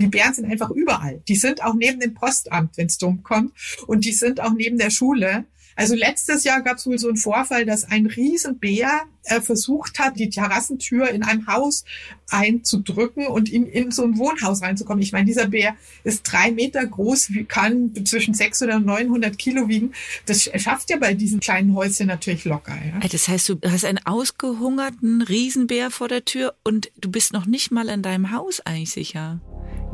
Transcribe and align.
Die 0.00 0.06
Bären 0.06 0.34
sind 0.34 0.46
einfach 0.46 0.70
überall. 0.70 1.22
Die 1.28 1.36
sind 1.36 1.62
auch 1.62 1.74
neben 1.74 2.00
dem 2.00 2.14
Postamt, 2.14 2.76
wenn 2.76 2.86
es 2.86 2.98
dumm 2.98 3.22
kommt. 3.22 3.52
Und 3.86 4.04
die 4.04 4.12
sind 4.12 4.40
auch 4.40 4.52
neben 4.52 4.78
der 4.78 4.90
Schule. 4.90 5.44
Also 5.76 5.94
letztes 5.94 6.44
Jahr 6.44 6.60
gab 6.60 6.76
es 6.76 6.86
wohl 6.86 6.98
so 6.98 7.08
einen 7.08 7.16
Vorfall, 7.16 7.64
dass 7.64 7.84
ein 7.84 8.04
Riesenbär 8.04 9.02
äh, 9.24 9.40
versucht 9.40 9.98
hat, 9.98 10.18
die 10.18 10.28
Terrassentür 10.28 11.08
in 11.08 11.22
einem 11.22 11.46
Haus 11.46 11.84
einzudrücken 12.28 13.26
und 13.26 13.48
in, 13.48 13.66
in 13.66 13.90
so 13.90 14.04
ein 14.04 14.18
Wohnhaus 14.18 14.60
reinzukommen. 14.60 15.02
Ich 15.02 15.12
meine, 15.12 15.24
dieser 15.24 15.48
Bär 15.48 15.76
ist 16.04 16.22
drei 16.24 16.50
Meter 16.50 16.84
groß, 16.84 17.32
kann 17.48 17.94
zwischen 18.04 18.34
600 18.34 18.76
und 18.76 18.86
900 18.86 19.38
Kilo 19.38 19.68
wiegen. 19.68 19.92
Das 20.26 20.50
schafft 20.56 20.90
ja 20.90 20.98
bei 20.98 21.14
diesen 21.14 21.40
kleinen 21.40 21.74
Häuschen 21.74 22.08
natürlich 22.08 22.44
locker. 22.44 22.74
Ja? 22.74 23.08
Das 23.08 23.28
heißt, 23.28 23.48
du 23.48 23.58
hast 23.66 23.84
einen 23.84 24.04
ausgehungerten 24.04 25.22
Riesenbär 25.22 25.90
vor 25.90 26.08
der 26.08 26.24
Tür 26.24 26.54
und 26.62 26.90
du 27.00 27.10
bist 27.10 27.32
noch 27.32 27.46
nicht 27.46 27.70
mal 27.70 27.88
in 27.88 28.02
deinem 28.02 28.32
Haus 28.32 28.60
eigentlich 28.60 28.90
sicher. 28.90 29.40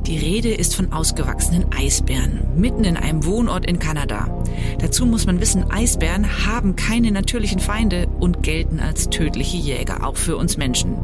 Die 0.06 0.18
Rede 0.18 0.54
ist 0.54 0.76
von 0.76 0.92
ausgewachsenen 0.92 1.66
Eisbären, 1.76 2.40
mitten 2.56 2.84
in 2.84 2.96
einem 2.96 3.24
Wohnort 3.24 3.66
in 3.66 3.80
Kanada. 3.80 4.44
Dazu 4.78 5.04
muss 5.04 5.26
man 5.26 5.40
wissen, 5.40 5.68
Eisbären 5.68 6.46
haben 6.46 6.76
keine 6.76 7.10
natürlichen 7.10 7.58
Feinde 7.58 8.06
und 8.20 8.44
gelten 8.44 8.78
als 8.78 9.10
tödliche 9.10 9.56
Jäger, 9.56 10.06
auch 10.06 10.16
für 10.16 10.36
uns 10.36 10.56
Menschen. 10.58 10.96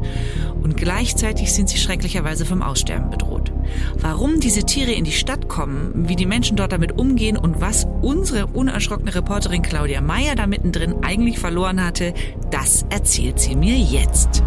Und 0.61 0.77
gleichzeitig 0.77 1.51
sind 1.51 1.67
sie 1.67 1.79
schrecklicherweise 1.79 2.45
vom 2.45 2.61
Aussterben 2.61 3.09
bedroht. 3.09 3.51
Warum 3.99 4.39
diese 4.39 4.63
Tiere 4.63 4.93
in 4.93 5.03
die 5.03 5.11
Stadt 5.11 5.49
kommen, 5.49 6.07
wie 6.07 6.15
die 6.15 6.25
Menschen 6.25 6.55
dort 6.55 6.71
damit 6.71 6.97
umgehen 6.97 7.35
und 7.35 7.59
was 7.59 7.85
unsere 8.01 8.47
unerschrockene 8.47 9.13
Reporterin 9.13 9.63
Claudia 9.63 9.99
Meyer 9.99 10.35
da 10.35 10.47
mittendrin 10.47 11.03
eigentlich 11.03 11.39
verloren 11.39 11.83
hatte, 11.83 12.13
das 12.51 12.85
erzählt 12.89 13.37
sie 13.37 13.55
mir 13.55 13.75
jetzt. 13.75 14.43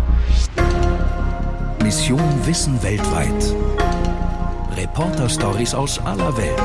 Mission 1.83 2.23
Wissen 2.47 2.83
weltweit. 2.83 3.55
Reporter-Stories 4.77 5.73
aus 5.73 5.99
aller 6.01 6.37
Welt. 6.37 6.61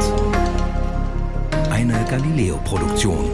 Eine 1.72 2.04
Galileo-Produktion. 2.10 3.32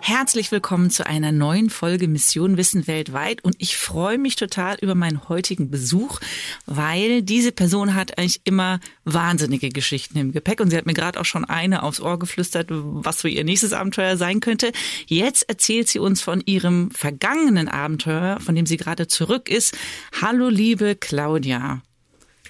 Herzlich 0.00 0.50
willkommen 0.50 0.88
zu 0.88 1.06
einer 1.06 1.30
neuen 1.30 1.68
Folge 1.68 2.08
Mission 2.08 2.56
Wissen 2.56 2.86
weltweit 2.86 3.44
und 3.44 3.56
ich 3.58 3.76
freue 3.76 4.16
mich 4.16 4.36
total 4.36 4.78
über 4.80 4.94
meinen 4.94 5.28
heutigen 5.28 5.70
Besuch, 5.70 6.18
weil 6.64 7.20
diese 7.20 7.52
Person 7.52 7.94
hat 7.94 8.16
eigentlich 8.16 8.40
immer 8.44 8.80
wahnsinnige 9.04 9.68
Geschichten 9.68 10.16
im 10.16 10.32
Gepäck 10.32 10.60
und 10.60 10.70
sie 10.70 10.76
hat 10.78 10.86
mir 10.86 10.94
gerade 10.94 11.20
auch 11.20 11.26
schon 11.26 11.44
eine 11.44 11.82
aufs 11.82 12.00
Ohr 12.00 12.18
geflüstert, 12.18 12.68
was 12.70 13.20
so 13.20 13.28
ihr 13.28 13.44
nächstes 13.44 13.74
Abenteuer 13.74 14.16
sein 14.16 14.40
könnte. 14.40 14.72
Jetzt 15.06 15.46
erzählt 15.46 15.88
sie 15.88 15.98
uns 15.98 16.22
von 16.22 16.42
ihrem 16.46 16.90
vergangenen 16.90 17.68
Abenteuer, 17.68 18.40
von 18.40 18.54
dem 18.54 18.64
sie 18.64 18.78
gerade 18.78 19.08
zurück 19.08 19.50
ist. 19.50 19.76
Hallo 20.22 20.48
liebe 20.48 20.96
Claudia. 20.96 21.82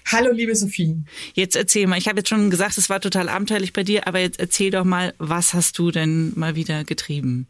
Hallo, 0.06 0.32
liebe 0.32 0.54
Sophie. 0.54 1.02
Jetzt 1.32 1.56
erzähl 1.56 1.86
mal, 1.86 1.98
ich 1.98 2.08
habe 2.08 2.18
jetzt 2.18 2.28
schon 2.28 2.50
gesagt, 2.50 2.76
es 2.76 2.90
war 2.90 3.00
total 3.00 3.28
abenteuerlich 3.28 3.72
bei 3.72 3.84
dir, 3.84 4.06
aber 4.06 4.20
jetzt 4.20 4.38
erzähl 4.38 4.70
doch 4.70 4.84
mal, 4.84 5.14
was 5.18 5.54
hast 5.54 5.78
du 5.78 5.90
denn 5.90 6.32
mal 6.36 6.54
wieder 6.56 6.84
getrieben? 6.84 7.46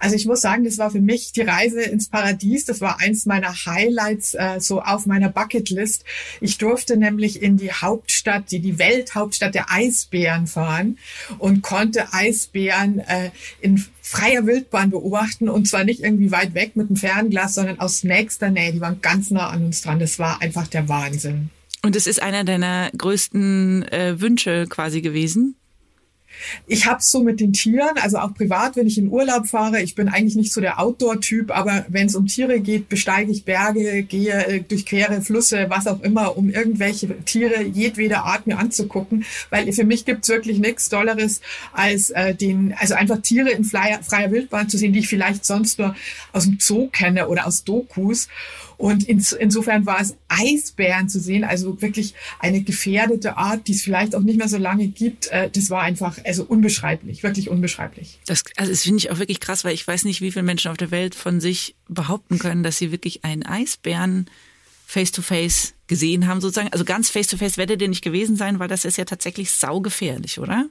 Also 0.00 0.16
ich 0.16 0.26
muss 0.26 0.40
sagen, 0.40 0.64
das 0.64 0.78
war 0.78 0.90
für 0.90 1.00
mich 1.00 1.32
die 1.32 1.42
Reise 1.42 1.82
ins 1.82 2.08
Paradies. 2.08 2.64
Das 2.64 2.80
war 2.80 3.00
eins 3.00 3.26
meiner 3.26 3.52
Highlights 3.52 4.34
äh, 4.34 4.60
so 4.60 4.80
auf 4.80 5.06
meiner 5.06 5.28
Bucketlist. 5.28 6.04
Ich 6.40 6.58
durfte 6.58 6.96
nämlich 6.96 7.42
in 7.42 7.56
die 7.56 7.72
Hauptstadt, 7.72 8.50
die 8.50 8.60
die 8.60 8.78
Welthauptstadt 8.78 9.54
der 9.54 9.70
Eisbären 9.70 10.46
fahren 10.46 10.98
und 11.38 11.62
konnte 11.62 12.12
Eisbären 12.12 13.00
äh, 13.00 13.30
in 13.60 13.84
freier 14.00 14.46
Wildbahn 14.46 14.90
beobachten 14.90 15.48
und 15.48 15.68
zwar 15.68 15.84
nicht 15.84 16.00
irgendwie 16.00 16.32
weit 16.32 16.54
weg 16.54 16.76
mit 16.76 16.88
einem 16.88 16.96
Fernglas, 16.96 17.54
sondern 17.54 17.80
aus 17.80 18.04
nächster 18.04 18.50
Nähe. 18.50 18.72
Die 18.72 18.80
waren 18.80 19.00
ganz 19.00 19.30
nah 19.30 19.48
an 19.48 19.64
uns 19.64 19.82
dran. 19.82 19.98
Das 19.98 20.18
war 20.18 20.42
einfach 20.42 20.66
der 20.66 20.88
Wahnsinn. 20.88 21.50
Und 21.82 21.96
es 21.96 22.06
ist 22.06 22.22
einer 22.22 22.44
deiner 22.44 22.90
größten 22.96 23.82
äh, 23.88 24.20
Wünsche 24.20 24.66
quasi 24.68 25.00
gewesen? 25.02 25.56
Ich 26.66 26.86
habe 26.86 27.02
so 27.02 27.22
mit 27.22 27.40
den 27.40 27.52
Tieren, 27.52 27.96
also 28.00 28.18
auch 28.18 28.34
privat, 28.34 28.76
wenn 28.76 28.86
ich 28.86 28.98
in 28.98 29.08
Urlaub 29.08 29.46
fahre, 29.46 29.80
ich 29.82 29.94
bin 29.94 30.08
eigentlich 30.08 30.36
nicht 30.36 30.52
so 30.52 30.60
der 30.60 30.80
Outdoor-Typ, 30.80 31.50
aber 31.56 31.84
wenn 31.88 32.06
es 32.06 32.14
um 32.14 32.26
Tiere 32.26 32.60
geht, 32.60 32.88
besteige 32.88 33.32
ich 33.32 33.44
Berge, 33.44 34.02
gehe 34.02 34.32
äh, 34.46 34.60
durchquere 34.60 35.20
Flüsse, 35.22 35.66
was 35.68 35.86
auch 35.86 36.00
immer, 36.02 36.36
um 36.36 36.50
irgendwelche 36.50 37.08
Tiere 37.24 37.62
jedweder 37.62 38.24
Art 38.24 38.46
mir 38.46 38.58
anzugucken, 38.58 39.24
weil 39.50 39.72
für 39.72 39.84
mich 39.84 40.04
gibt's 40.04 40.28
wirklich 40.28 40.58
nichts 40.58 40.88
Dolleres 40.88 41.40
als 41.72 42.10
äh, 42.10 42.34
den, 42.34 42.74
also 42.78 42.94
einfach 42.94 43.20
Tiere 43.22 43.50
in 43.50 43.64
freier, 43.64 44.02
freier 44.02 44.30
Wildbahn 44.30 44.68
zu 44.68 44.78
sehen, 44.78 44.92
die 44.92 45.00
ich 45.00 45.08
vielleicht 45.08 45.44
sonst 45.44 45.78
nur 45.78 45.94
aus 46.32 46.44
dem 46.44 46.58
Zoo 46.60 46.88
kenne 46.88 47.28
oder 47.28 47.46
aus 47.46 47.64
Dokus. 47.64 48.28
Und 48.82 49.04
ins, 49.04 49.30
insofern 49.30 49.86
war 49.86 50.00
es 50.00 50.16
Eisbären 50.26 51.08
zu 51.08 51.20
sehen, 51.20 51.44
also 51.44 51.80
wirklich 51.80 52.14
eine 52.40 52.62
gefährdete 52.62 53.36
Art, 53.36 53.68
die 53.68 53.74
es 53.74 53.82
vielleicht 53.82 54.16
auch 54.16 54.22
nicht 54.22 54.38
mehr 54.38 54.48
so 54.48 54.58
lange 54.58 54.88
gibt. 54.88 55.28
Äh, 55.28 55.50
das 55.50 55.70
war 55.70 55.82
einfach 55.82 56.18
also 56.24 56.42
unbeschreiblich, 56.42 57.22
wirklich 57.22 57.48
unbeschreiblich. 57.48 58.18
Das, 58.26 58.42
also 58.56 58.72
das 58.72 58.82
finde 58.82 58.98
ich 58.98 59.12
auch 59.12 59.20
wirklich 59.20 59.38
krass, 59.38 59.62
weil 59.62 59.72
ich 59.72 59.86
weiß 59.86 60.04
nicht, 60.04 60.20
wie 60.20 60.32
viele 60.32 60.42
Menschen 60.42 60.68
auf 60.68 60.76
der 60.78 60.90
Welt 60.90 61.14
von 61.14 61.40
sich 61.40 61.76
behaupten 61.88 62.40
können, 62.40 62.64
dass 62.64 62.76
sie 62.76 62.90
wirklich 62.90 63.24
einen 63.24 63.44
Eisbären 63.44 64.28
face 64.84 65.12
to 65.12 65.22
face 65.22 65.74
gesehen 65.86 66.26
haben 66.26 66.40
sozusagen. 66.40 66.72
Also 66.72 66.84
ganz 66.84 67.08
face 67.08 67.28
to 67.28 67.36
face 67.36 67.58
werdet 67.58 67.80
ihr 67.82 67.88
nicht 67.88 68.02
gewesen 68.02 68.34
sein, 68.34 68.58
weil 68.58 68.66
das 68.66 68.84
ist 68.84 68.98
ja 68.98 69.04
tatsächlich 69.04 69.52
saugefährlich, 69.52 70.40
oder? 70.40 70.66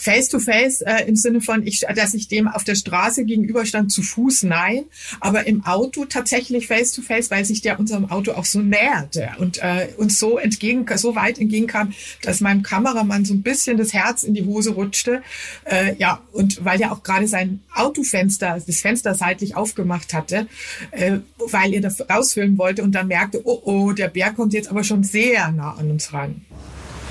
Face-to-face 0.00 0.80
äh, 0.80 1.04
im 1.06 1.14
Sinne 1.14 1.42
von, 1.42 1.66
ich, 1.66 1.80
dass 1.80 2.14
ich 2.14 2.26
dem 2.26 2.48
auf 2.48 2.64
der 2.64 2.74
Straße 2.74 3.26
gegenüberstand, 3.26 3.92
zu 3.92 4.02
Fuß, 4.02 4.44
nein, 4.44 4.84
aber 5.20 5.46
im 5.46 5.66
Auto 5.66 6.06
tatsächlich 6.06 6.68
Face-to-face, 6.68 7.26
-face, 7.26 7.30
weil 7.30 7.44
sich 7.44 7.60
der 7.60 7.78
unserem 7.78 8.10
Auto 8.10 8.32
auch 8.32 8.46
so 8.46 8.60
näherte 8.60 9.28
und 9.38 9.58
äh, 9.62 9.88
uns 9.98 10.18
so 10.18 10.38
entgegen, 10.38 10.86
so 10.96 11.14
weit 11.16 11.38
entgegenkam, 11.38 11.92
dass 12.22 12.40
meinem 12.40 12.62
Kameramann 12.62 13.26
so 13.26 13.34
ein 13.34 13.42
bisschen 13.42 13.76
das 13.76 13.92
Herz 13.92 14.22
in 14.22 14.32
die 14.32 14.44
Hose 14.44 14.70
rutschte. 14.70 15.22
Äh, 15.64 15.94
ja, 15.96 16.22
und 16.32 16.64
weil 16.64 16.80
er 16.80 16.92
auch 16.92 17.02
gerade 17.02 17.28
sein 17.28 17.60
Autofenster, 17.74 18.58
das 18.66 18.80
Fenster 18.80 19.14
seitlich 19.14 19.54
aufgemacht 19.54 20.14
hatte, 20.14 20.46
äh, 20.92 21.18
weil 21.50 21.74
er 21.74 21.82
das 21.82 22.00
rausfilmen 22.08 22.56
wollte 22.56 22.82
und 22.82 22.92
dann 22.94 23.08
merkte, 23.08 23.42
oh 23.44 23.60
oh, 23.64 23.92
der 23.92 24.08
Bär 24.08 24.32
kommt 24.32 24.54
jetzt 24.54 24.70
aber 24.70 24.82
schon 24.82 25.04
sehr 25.04 25.50
nah 25.52 25.74
an 25.74 25.90
uns 25.90 26.12
ran. 26.14 26.40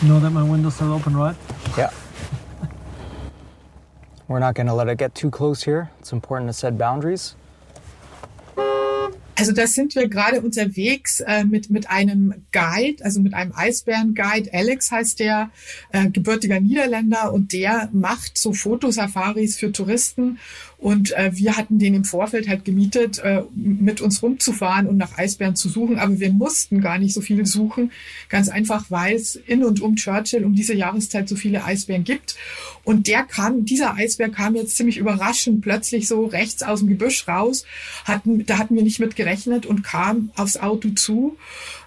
You 0.02 0.08
know 0.08 0.20
that 0.20 0.34
my 0.34 0.42
windows 0.42 0.82
are 0.82 0.92
open, 0.92 1.16
right? 1.16 1.36
Yeah. 1.78 1.92
We're 4.29 4.38
not 4.38 4.53
going 4.53 4.67
let 4.69 4.88
it 4.88 5.00
get 5.00 5.16
too 5.16 5.31
close 5.31 5.63
here. 5.63 5.90
It's 6.00 6.13
important 6.13 6.50
to 6.50 6.53
set 6.53 6.78
boundaries. 6.78 7.35
Also 9.35 9.53
da 9.53 9.66
sind 9.67 9.95
wir 9.95 10.09
gerade 10.09 10.41
unterwegs 10.41 11.22
äh, 11.22 11.45
mit, 11.45 11.69
mit 11.69 11.90
einem 11.90 12.45
Guide, 12.51 13.03
also 13.06 13.22
mit 13.22 13.34
einem 13.34 13.53
Eisbären-Guide. 13.56 14.53
Alex 14.53 14.91
heißt 14.91 15.19
der, 15.19 15.50
äh, 15.94 16.09
gebürtiger 16.09 16.59
Niederländer 16.59 17.31
und 17.31 17.53
der 17.53 17.90
macht 17.94 18.38
so 18.38 18.51
Fotosafaris 18.51 19.56
für 19.56 19.72
Touristen 19.72 20.40
und 20.79 21.12
äh, 21.12 21.31
wir 21.34 21.57
hatten 21.57 21.78
den 21.78 21.94
im 21.94 22.06
Vorfeld 22.06 22.47
halt 22.47 22.63
gemietet, 22.63 23.19
äh, 23.19 23.44
mit 23.53 24.00
uns 24.00 24.23
rumzufahren 24.23 24.88
und 24.88 24.95
nach 24.95 25.17
Eisbären 25.17 25.57
zu 25.57 25.67
suchen. 25.67 26.00
Aber 26.00 26.22
wir 26.22 26.31
mussten 26.31 26.79
gar 26.79 26.97
nicht 26.97 27.13
so 27.13 27.19
viel 27.19 27.45
suchen. 27.45 27.91
Ganz 28.29 28.47
einfach, 28.47 28.85
weil 28.90 29.17
es 29.17 29.35
in 29.35 29.66
und 29.66 29.81
um 29.81 29.97
Churchill 29.97 30.45
um 30.45 30.56
diese 30.56 30.73
Jahreszeit 30.73 31.28
so 31.28 31.35
viele 31.35 31.66
Eisbären 31.66 32.06
gibt. 32.06 32.38
Und 32.85 33.07
der 33.07 33.23
kam, 33.23 33.66
dieser 33.66 33.95
Eisbär 33.95 34.29
kam 34.29 34.56
jetzt 34.56 34.78
ziemlich 34.78 34.97
überraschend 34.97 35.62
plötzlich 35.62 36.07
so 36.07 36.25
rechts 36.25 36.63
aus 36.63 36.79
dem 36.79 36.88
Gebüsch 36.88 37.28
raus. 37.28 37.66
Hatten, 38.06 38.46
da 38.46 38.57
hatten 38.57 38.75
wir 38.75 38.84
nicht 38.84 39.01
mit 39.01 39.17
gerechnet 39.17 39.66
und 39.66 39.84
kam 39.84 40.31
aufs 40.38 40.56
Auto 40.56 40.91
zu. 40.91 41.35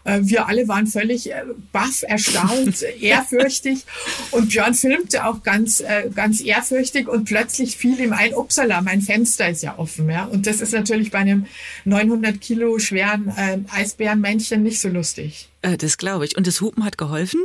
Äh, 0.05 0.21
wir 0.23 0.49
alle 0.49 0.69
waren 0.69 0.87
völlig 0.87 1.31
äh, 1.31 1.45
baff, 1.73 2.03
erstaunt, 2.03 2.83
ehrfürchtig. 3.01 3.85
Und 4.31 4.49
Björn 4.51 4.75
filmte 4.75 5.27
auch 5.27 5.43
ganz, 5.43 5.81
äh, 5.81 6.11
ganz 6.15 6.41
ehrfürchtig 6.41 7.09
und 7.09 7.25
plötzlich 7.25 7.77
fiel 7.77 8.01
ihm 8.01 8.13
ein, 8.13 8.35
upsala, 8.35 8.81
mein 8.81 9.01
Fenster 9.01 9.49
ist 9.49 9.63
ja 9.63 9.79
offen. 9.79 10.09
Ja? 10.11 10.25
Und 10.25 10.47
das 10.47 10.61
ist 10.61 10.73
natürlich 10.73 11.11
bei 11.11 11.19
einem 11.19 11.47
900 11.85 12.41
Kilo 12.41 12.79
schweren 12.79 13.33
Eisbärenmännchen 13.71 14.63
nicht 14.63 14.81
so 14.81 14.89
lustig. 14.89 15.49
Das 15.63 15.99
glaube 15.99 16.25
ich. 16.25 16.37
Und 16.37 16.47
das 16.47 16.61
Hupen 16.61 16.85
hat 16.85 16.99
geholfen? 16.99 17.41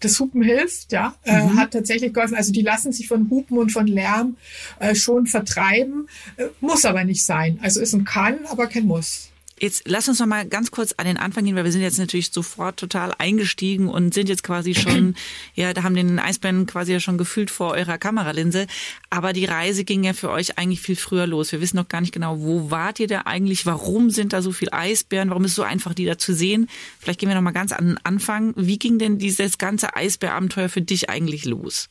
das 0.00 0.18
Hupen 0.18 0.42
hilft, 0.42 0.92
ja, 0.92 1.14
äh, 1.24 1.42
mhm. 1.42 1.58
hat 1.58 1.72
tatsächlich 1.72 2.12
geholfen. 2.12 2.34
Also 2.34 2.52
die 2.52 2.62
lassen 2.62 2.92
sich 2.92 3.06
von 3.06 3.28
Hupen 3.30 3.58
und 3.58 3.70
von 3.70 3.86
Lärm 3.86 4.36
äh, 4.78 4.94
schon 4.94 5.26
vertreiben, 5.26 6.08
äh, 6.36 6.46
muss 6.60 6.84
aber 6.84 7.04
nicht 7.04 7.24
sein. 7.24 7.58
Also 7.62 7.80
ist 7.80 7.92
ein 7.92 8.04
Kann, 8.04 8.46
aber 8.46 8.66
kein 8.66 8.86
Muss. 8.86 9.29
Jetzt 9.60 9.82
lass 9.86 10.08
uns 10.08 10.18
noch 10.18 10.26
mal 10.26 10.46
ganz 10.46 10.70
kurz 10.70 10.92
an 10.96 11.04
den 11.04 11.18
Anfang 11.18 11.44
gehen, 11.44 11.54
weil 11.54 11.64
wir 11.64 11.72
sind 11.72 11.82
jetzt 11.82 11.98
natürlich 11.98 12.32
sofort 12.32 12.78
total 12.78 13.12
eingestiegen 13.18 13.88
und 13.88 14.14
sind 14.14 14.30
jetzt 14.30 14.42
quasi 14.42 14.74
schon, 14.74 15.14
ja, 15.54 15.74
da 15.74 15.82
haben 15.82 15.94
den 15.94 16.18
Eisbären 16.18 16.64
quasi 16.64 16.92
ja 16.92 17.00
schon 17.00 17.18
gefühlt 17.18 17.50
vor 17.50 17.72
eurer 17.72 17.98
Kameralinse. 17.98 18.66
Aber 19.10 19.34
die 19.34 19.44
Reise 19.44 19.84
ging 19.84 20.02
ja 20.02 20.14
für 20.14 20.30
euch 20.30 20.56
eigentlich 20.56 20.80
viel 20.80 20.96
früher 20.96 21.26
los. 21.26 21.52
Wir 21.52 21.60
wissen 21.60 21.76
noch 21.76 21.88
gar 21.88 22.00
nicht 22.00 22.14
genau, 22.14 22.40
wo 22.40 22.70
wart 22.70 23.00
ihr 23.00 23.06
da 23.06 23.22
eigentlich? 23.26 23.66
Warum 23.66 24.08
sind 24.08 24.32
da 24.32 24.40
so 24.40 24.50
viel 24.50 24.68
Eisbären? 24.72 25.28
Warum 25.28 25.44
ist 25.44 25.52
es 25.52 25.56
so 25.56 25.62
einfach, 25.62 25.92
die 25.92 26.06
da 26.06 26.16
zu 26.16 26.32
sehen? 26.32 26.66
Vielleicht 26.98 27.20
gehen 27.20 27.28
wir 27.28 27.36
noch 27.36 27.42
mal 27.42 27.50
ganz 27.50 27.72
an 27.72 27.86
den 27.86 27.98
Anfang. 28.02 28.54
Wie 28.56 28.78
ging 28.78 28.98
denn 28.98 29.18
dieses 29.18 29.58
ganze 29.58 29.94
Eisbärabenteuer 29.94 30.70
für 30.70 30.80
dich 30.80 31.10
eigentlich 31.10 31.44
los? 31.44 31.90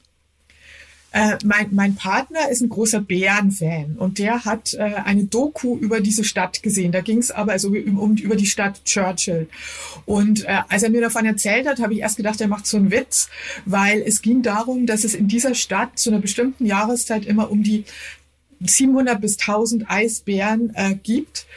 Äh, 1.11 1.37
mein, 1.43 1.69
mein 1.71 1.95
Partner 1.95 2.49
ist 2.49 2.61
ein 2.61 2.69
großer 2.69 3.01
Bären-Fan 3.01 3.95
und 3.97 4.19
der 4.19 4.45
hat 4.45 4.75
äh, 4.75 4.93
eine 5.05 5.23
Doku 5.23 5.75
über 5.77 6.01
diese 6.01 6.23
Stadt 6.23 6.61
gesehen. 6.61 6.91
Da 6.91 7.01
ging 7.01 7.17
es 7.17 7.31
aber 7.31 7.53
also 7.53 7.69
um, 7.69 7.97
um, 7.97 8.15
über 8.15 8.35
die 8.35 8.45
Stadt 8.45 8.85
Churchill. 8.85 9.49
Und 10.05 10.45
äh, 10.45 10.59
als 10.69 10.83
er 10.83 10.91
mir 10.91 11.01
davon 11.01 11.25
erzählt 11.25 11.67
hat, 11.67 11.79
habe 11.79 11.93
ich 11.93 12.01
erst 12.01 12.17
gedacht, 12.17 12.39
er 12.41 12.47
macht 12.47 12.67
so 12.67 12.77
einen 12.77 12.91
Witz, 12.91 13.29
weil 13.65 14.03
es 14.05 14.21
ging 14.21 14.43
darum, 14.43 14.85
dass 14.85 15.03
es 15.03 15.15
in 15.15 15.27
dieser 15.27 15.55
Stadt 15.55 15.97
zu 15.97 16.11
einer 16.11 16.19
bestimmten 16.19 16.65
Jahreszeit 16.65 17.25
immer 17.25 17.49
um 17.49 17.63
die 17.63 17.85
700 18.59 19.19
bis 19.19 19.39
1000 19.39 19.89
Eisbären 19.89 20.71
äh, 20.75 20.93
gibt. 20.95 21.47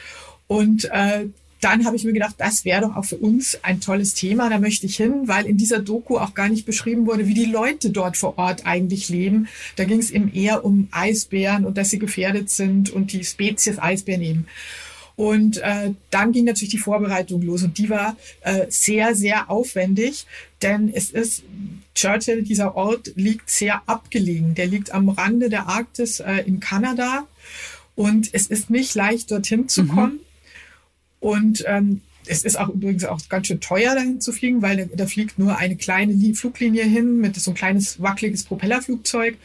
Und 0.47 0.85
äh, 0.85 1.27
dann 1.63 1.85
habe 1.85 1.95
ich 1.95 2.03
mir 2.03 2.13
gedacht, 2.13 2.35
das 2.37 2.65
wäre 2.65 2.81
doch 2.81 2.95
auch 2.95 3.05
für 3.05 3.17
uns 3.17 3.57
ein 3.63 3.79
tolles 3.79 4.13
Thema. 4.13 4.49
Da 4.49 4.59
möchte 4.59 4.85
ich 4.85 4.97
hin, 4.97 5.27
weil 5.27 5.45
in 5.45 5.57
dieser 5.57 5.79
Doku 5.79 6.17
auch 6.17 6.33
gar 6.33 6.49
nicht 6.49 6.65
beschrieben 6.65 7.07
wurde, 7.07 7.27
wie 7.27 7.33
die 7.33 7.45
Leute 7.45 7.89
dort 7.89 8.17
vor 8.17 8.37
Ort 8.37 8.65
eigentlich 8.65 9.09
leben. 9.09 9.47
Da 9.75 9.85
ging 9.85 9.99
es 9.99 10.11
eben 10.11 10.33
eher 10.33 10.65
um 10.65 10.87
Eisbären 10.91 11.65
und 11.65 11.77
dass 11.77 11.89
sie 11.89 11.99
gefährdet 11.99 12.49
sind 12.49 12.89
und 12.89 13.13
die 13.13 13.23
Spezies 13.23 13.79
Eisbären 13.79 14.21
eben. 14.21 14.47
Und 15.15 15.57
äh, 15.57 15.91
dann 16.09 16.31
ging 16.31 16.45
natürlich 16.45 16.71
die 16.71 16.79
Vorbereitung 16.79 17.41
los 17.43 17.63
und 17.63 17.77
die 17.77 17.89
war 17.89 18.17
äh, 18.41 18.65
sehr, 18.69 19.13
sehr 19.13 19.49
aufwendig, 19.51 20.25
denn 20.63 20.91
es 20.91 21.11
ist, 21.11 21.43
Churchill, 21.93 22.41
dieser 22.41 22.75
Ort 22.75 23.11
liegt 23.15 23.49
sehr 23.49 23.83
abgelegen. 23.85 24.55
Der 24.55 24.65
liegt 24.65 24.91
am 24.91 25.09
Rande 25.09 25.49
der 25.49 25.67
Arktis 25.67 26.19
äh, 26.19 26.37
in 26.47 26.59
Kanada 26.59 27.27
und 27.95 28.33
es 28.33 28.47
ist 28.47 28.71
nicht 28.71 28.95
leicht, 28.95 29.29
dorthin 29.29 29.69
zu 29.69 29.83
mhm. 29.83 29.87
kommen. 29.89 30.19
Und 31.23 31.63
ähm, 31.67 32.01
es 32.25 32.43
ist 32.43 32.59
auch 32.59 32.67
übrigens 32.67 33.05
auch 33.05 33.19
ganz 33.29 33.47
schön 33.47 33.61
teuer, 33.61 33.95
dahin 33.95 34.19
zu 34.19 34.33
fliegen, 34.33 34.61
weil 34.61 34.89
da, 34.93 35.05
fliegt 35.05 35.39
nur 35.39 35.57
eine 35.57 35.77
kleine 35.77 36.13
Fluglinie 36.35 36.83
hin 36.83 37.21
mit 37.21 37.37
so 37.37 37.51
ein 37.51 37.55
kleines 37.55 38.01
wackeliges 38.01 38.43
Propellerflugzeug 38.43 39.37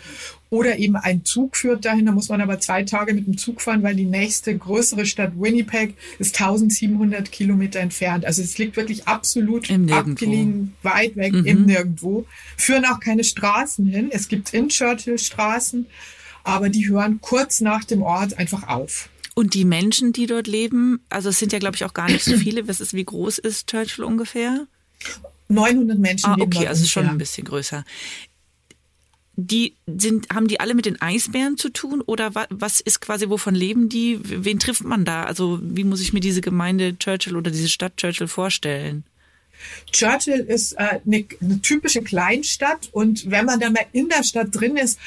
oder 0.51 0.77
eben 0.79 0.97
ein 0.97 1.25
Zug 1.25 1.57
führt 1.57 1.85
dahin. 1.85 2.07
Da 2.07 2.13
muss 2.13 2.31
man 2.31 2.41
aber 2.41 2.59
zwei 2.59 2.83
Tage 2.83 3.15
mit 3.15 3.29
dem 3.29 3.39
Zug 3.39 3.61
fahren, 3.61 3.85
weil 3.85 3.95
die 3.95 4.07
nächste 4.07 4.57
größere 4.59 5.07
Stadt 5.07 5.33
Winnipeg 5.37 5.95
ist 6.19 6.41
1700 6.41 7.31
Kilometer 7.31 7.79
entfernt. 7.79 8.25
Also 8.25 8.43
es 8.43 8.59
liegt 8.59 8.77
wirklich 8.77 9.07
absolut 9.07 9.71
abgelegen, 9.71 10.75
weit 10.83 11.15
weg 11.15 11.35
mhm. 11.35 11.47
im 11.47 11.67
Nirgendwo. 11.67 12.27
Führen 12.57 12.87
auch 12.87 12.99
keine 12.99 13.23
Straßen 13.23 13.87
hin. 13.87 14.09
Es 14.11 14.27
gibt 14.27 14.53
in 14.53 14.69
Churchill 14.69 15.19
Straßen, 15.19 15.87
aber 16.43 16.71
die 16.71 16.89
hören 16.89 17.21
kurz 17.21 17.61
nach 17.61 17.85
dem 17.85 18.03
Ort 18.03 18.37
einfach 18.37 18.67
auf. 18.67 19.11
Und 19.39 19.55
die 19.55 19.65
Menschen, 19.65 20.13
die 20.13 20.27
dort 20.27 20.49
leben, 20.49 20.99
also 21.11 21.29
es 21.29 21.39
sind 21.39 21.53
ja, 21.53 21.61
glaube 21.61 21.77
ich, 21.77 21.85
auch 21.85 21.95
gar 21.95 22.11
nicht 22.11 22.25
so 22.25 22.37
viele. 22.37 22.67
Was 22.67 22.81
ist, 22.81 22.93
wie 22.93 23.05
groß 23.05 23.39
ist 23.39 23.69
Churchill 23.69 24.03
ungefähr? 24.03 24.67
900 25.47 25.97
Menschen. 25.97 26.29
Ah, 26.29 26.37
okay, 26.41 26.67
also 26.67 26.85
schon 26.87 27.07
ein 27.07 27.19
bisschen 27.19 27.45
größer. 27.45 27.85
Die 29.37 29.77
sind, 29.87 30.35
haben 30.35 30.49
die 30.49 30.59
alle 30.59 30.75
mit 30.75 30.87
den 30.87 31.01
Eisbären 31.01 31.57
zu 31.57 31.69
tun 31.69 32.01
oder 32.01 32.33
was 32.51 32.81
ist 32.81 32.99
quasi, 33.01 33.31
wovon 33.31 33.55
leben 33.55 33.89
die? 33.89 34.19
Wen 34.25 34.59
trifft 34.59 34.83
man 34.83 35.05
da? 35.05 35.23
Also 35.23 35.61
wie 35.63 35.85
muss 35.85 36.01
ich 36.01 36.13
mir 36.13 36.19
diese 36.19 36.41
Gemeinde 36.41 36.99
Churchill 36.99 37.37
oder 37.37 37.53
diese 37.53 37.69
Stadt 37.69 37.97
Churchill 37.97 38.27
vorstellen? 38.27 39.05
Churchill 39.93 40.41
ist 40.41 40.73
äh, 40.73 40.99
eine, 41.07 41.25
eine 41.41 41.63
typische 41.63 42.03
Kleinstadt 42.03 42.89
und 42.91 43.31
wenn 43.31 43.45
man 43.45 43.61
da 43.61 43.71
mal 43.71 43.87
in 43.93 44.09
der 44.09 44.25
Stadt 44.25 44.49
drin 44.51 44.77
ist, 44.77 44.99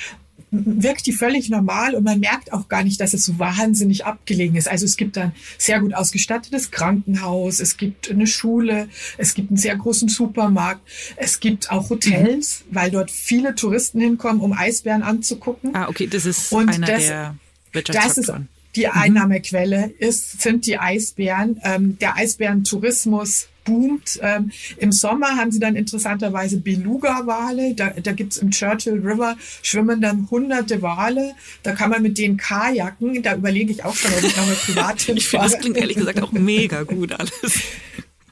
wirkt 0.51 1.05
die 1.05 1.13
völlig 1.13 1.49
normal 1.49 1.95
und 1.95 2.03
man 2.03 2.19
merkt 2.19 2.53
auch 2.53 2.67
gar 2.67 2.83
nicht, 2.83 2.99
dass 2.99 3.13
es 3.13 3.25
so 3.25 3.39
wahnsinnig 3.39 4.05
abgelegen 4.05 4.55
ist. 4.55 4.67
Also 4.67 4.85
es 4.85 4.97
gibt 4.97 5.17
ein 5.17 5.33
sehr 5.57 5.79
gut 5.79 5.93
ausgestattetes 5.93 6.71
Krankenhaus, 6.71 7.59
es 7.59 7.77
gibt 7.77 8.09
eine 8.09 8.27
Schule, 8.27 8.89
es 9.17 9.33
gibt 9.33 9.51
einen 9.51 9.57
sehr 9.57 9.75
großen 9.75 10.09
Supermarkt, 10.09 10.81
es 11.15 11.39
gibt 11.39 11.71
auch 11.71 11.89
Hotels, 11.89 12.63
mhm. 12.69 12.75
weil 12.75 12.91
dort 12.91 13.11
viele 13.11 13.55
Touristen 13.55 13.99
hinkommen, 13.99 14.41
um 14.41 14.53
Eisbären 14.53 15.03
anzugucken. 15.03 15.75
Ah, 15.75 15.87
okay, 15.89 16.07
das 16.07 16.25
ist 16.25 16.51
und 16.51 16.69
einer 16.69 16.87
das, 16.87 17.03
der 17.03 17.35
Wirtschaftsfaktoren. 17.71 18.47
Die 18.75 18.85
mhm. 18.85 18.91
Einnahmequelle 18.93 19.91
ist, 19.99 20.41
sind 20.41 20.65
die 20.65 20.77
Eisbären. 20.77 21.59
Ähm, 21.63 21.97
der 21.99 22.15
Eisbärentourismus 22.15 23.47
boomt. 23.63 24.19
Ähm, 24.21 24.51
Im 24.77 24.91
Sommer 24.91 25.35
haben 25.35 25.51
sie 25.51 25.59
dann 25.59 25.75
interessanterweise 25.75 26.57
Beluga-Wale. 26.57 27.75
Da, 27.75 27.91
da 27.91 28.11
gibt's 28.11 28.37
im 28.37 28.51
Churchill 28.51 28.99
River 28.99 29.37
schwimmen 29.61 30.01
dann 30.01 30.29
hunderte 30.29 30.81
Wale. 30.81 31.33
Da 31.63 31.73
kann 31.73 31.89
man 31.89 32.01
mit 32.01 32.17
denen 32.17 32.37
kajaken. 32.37 33.23
Da 33.23 33.35
überlege 33.35 33.71
ich 33.71 33.83
auch 33.83 33.95
schon, 33.95 34.11
ob 34.11 34.23
ich 34.23 34.35
nochmal 34.35 34.55
privat 34.55 35.01
hinfahre. 35.01 35.17
Ich 35.17 35.27
finde, 35.27 35.45
das 35.45 35.59
klingt 35.59 35.77
ehrlich 35.77 35.97
gesagt 35.97 36.21
auch 36.21 36.31
mega 36.31 36.83
gut 36.83 37.11
alles. 37.19 37.61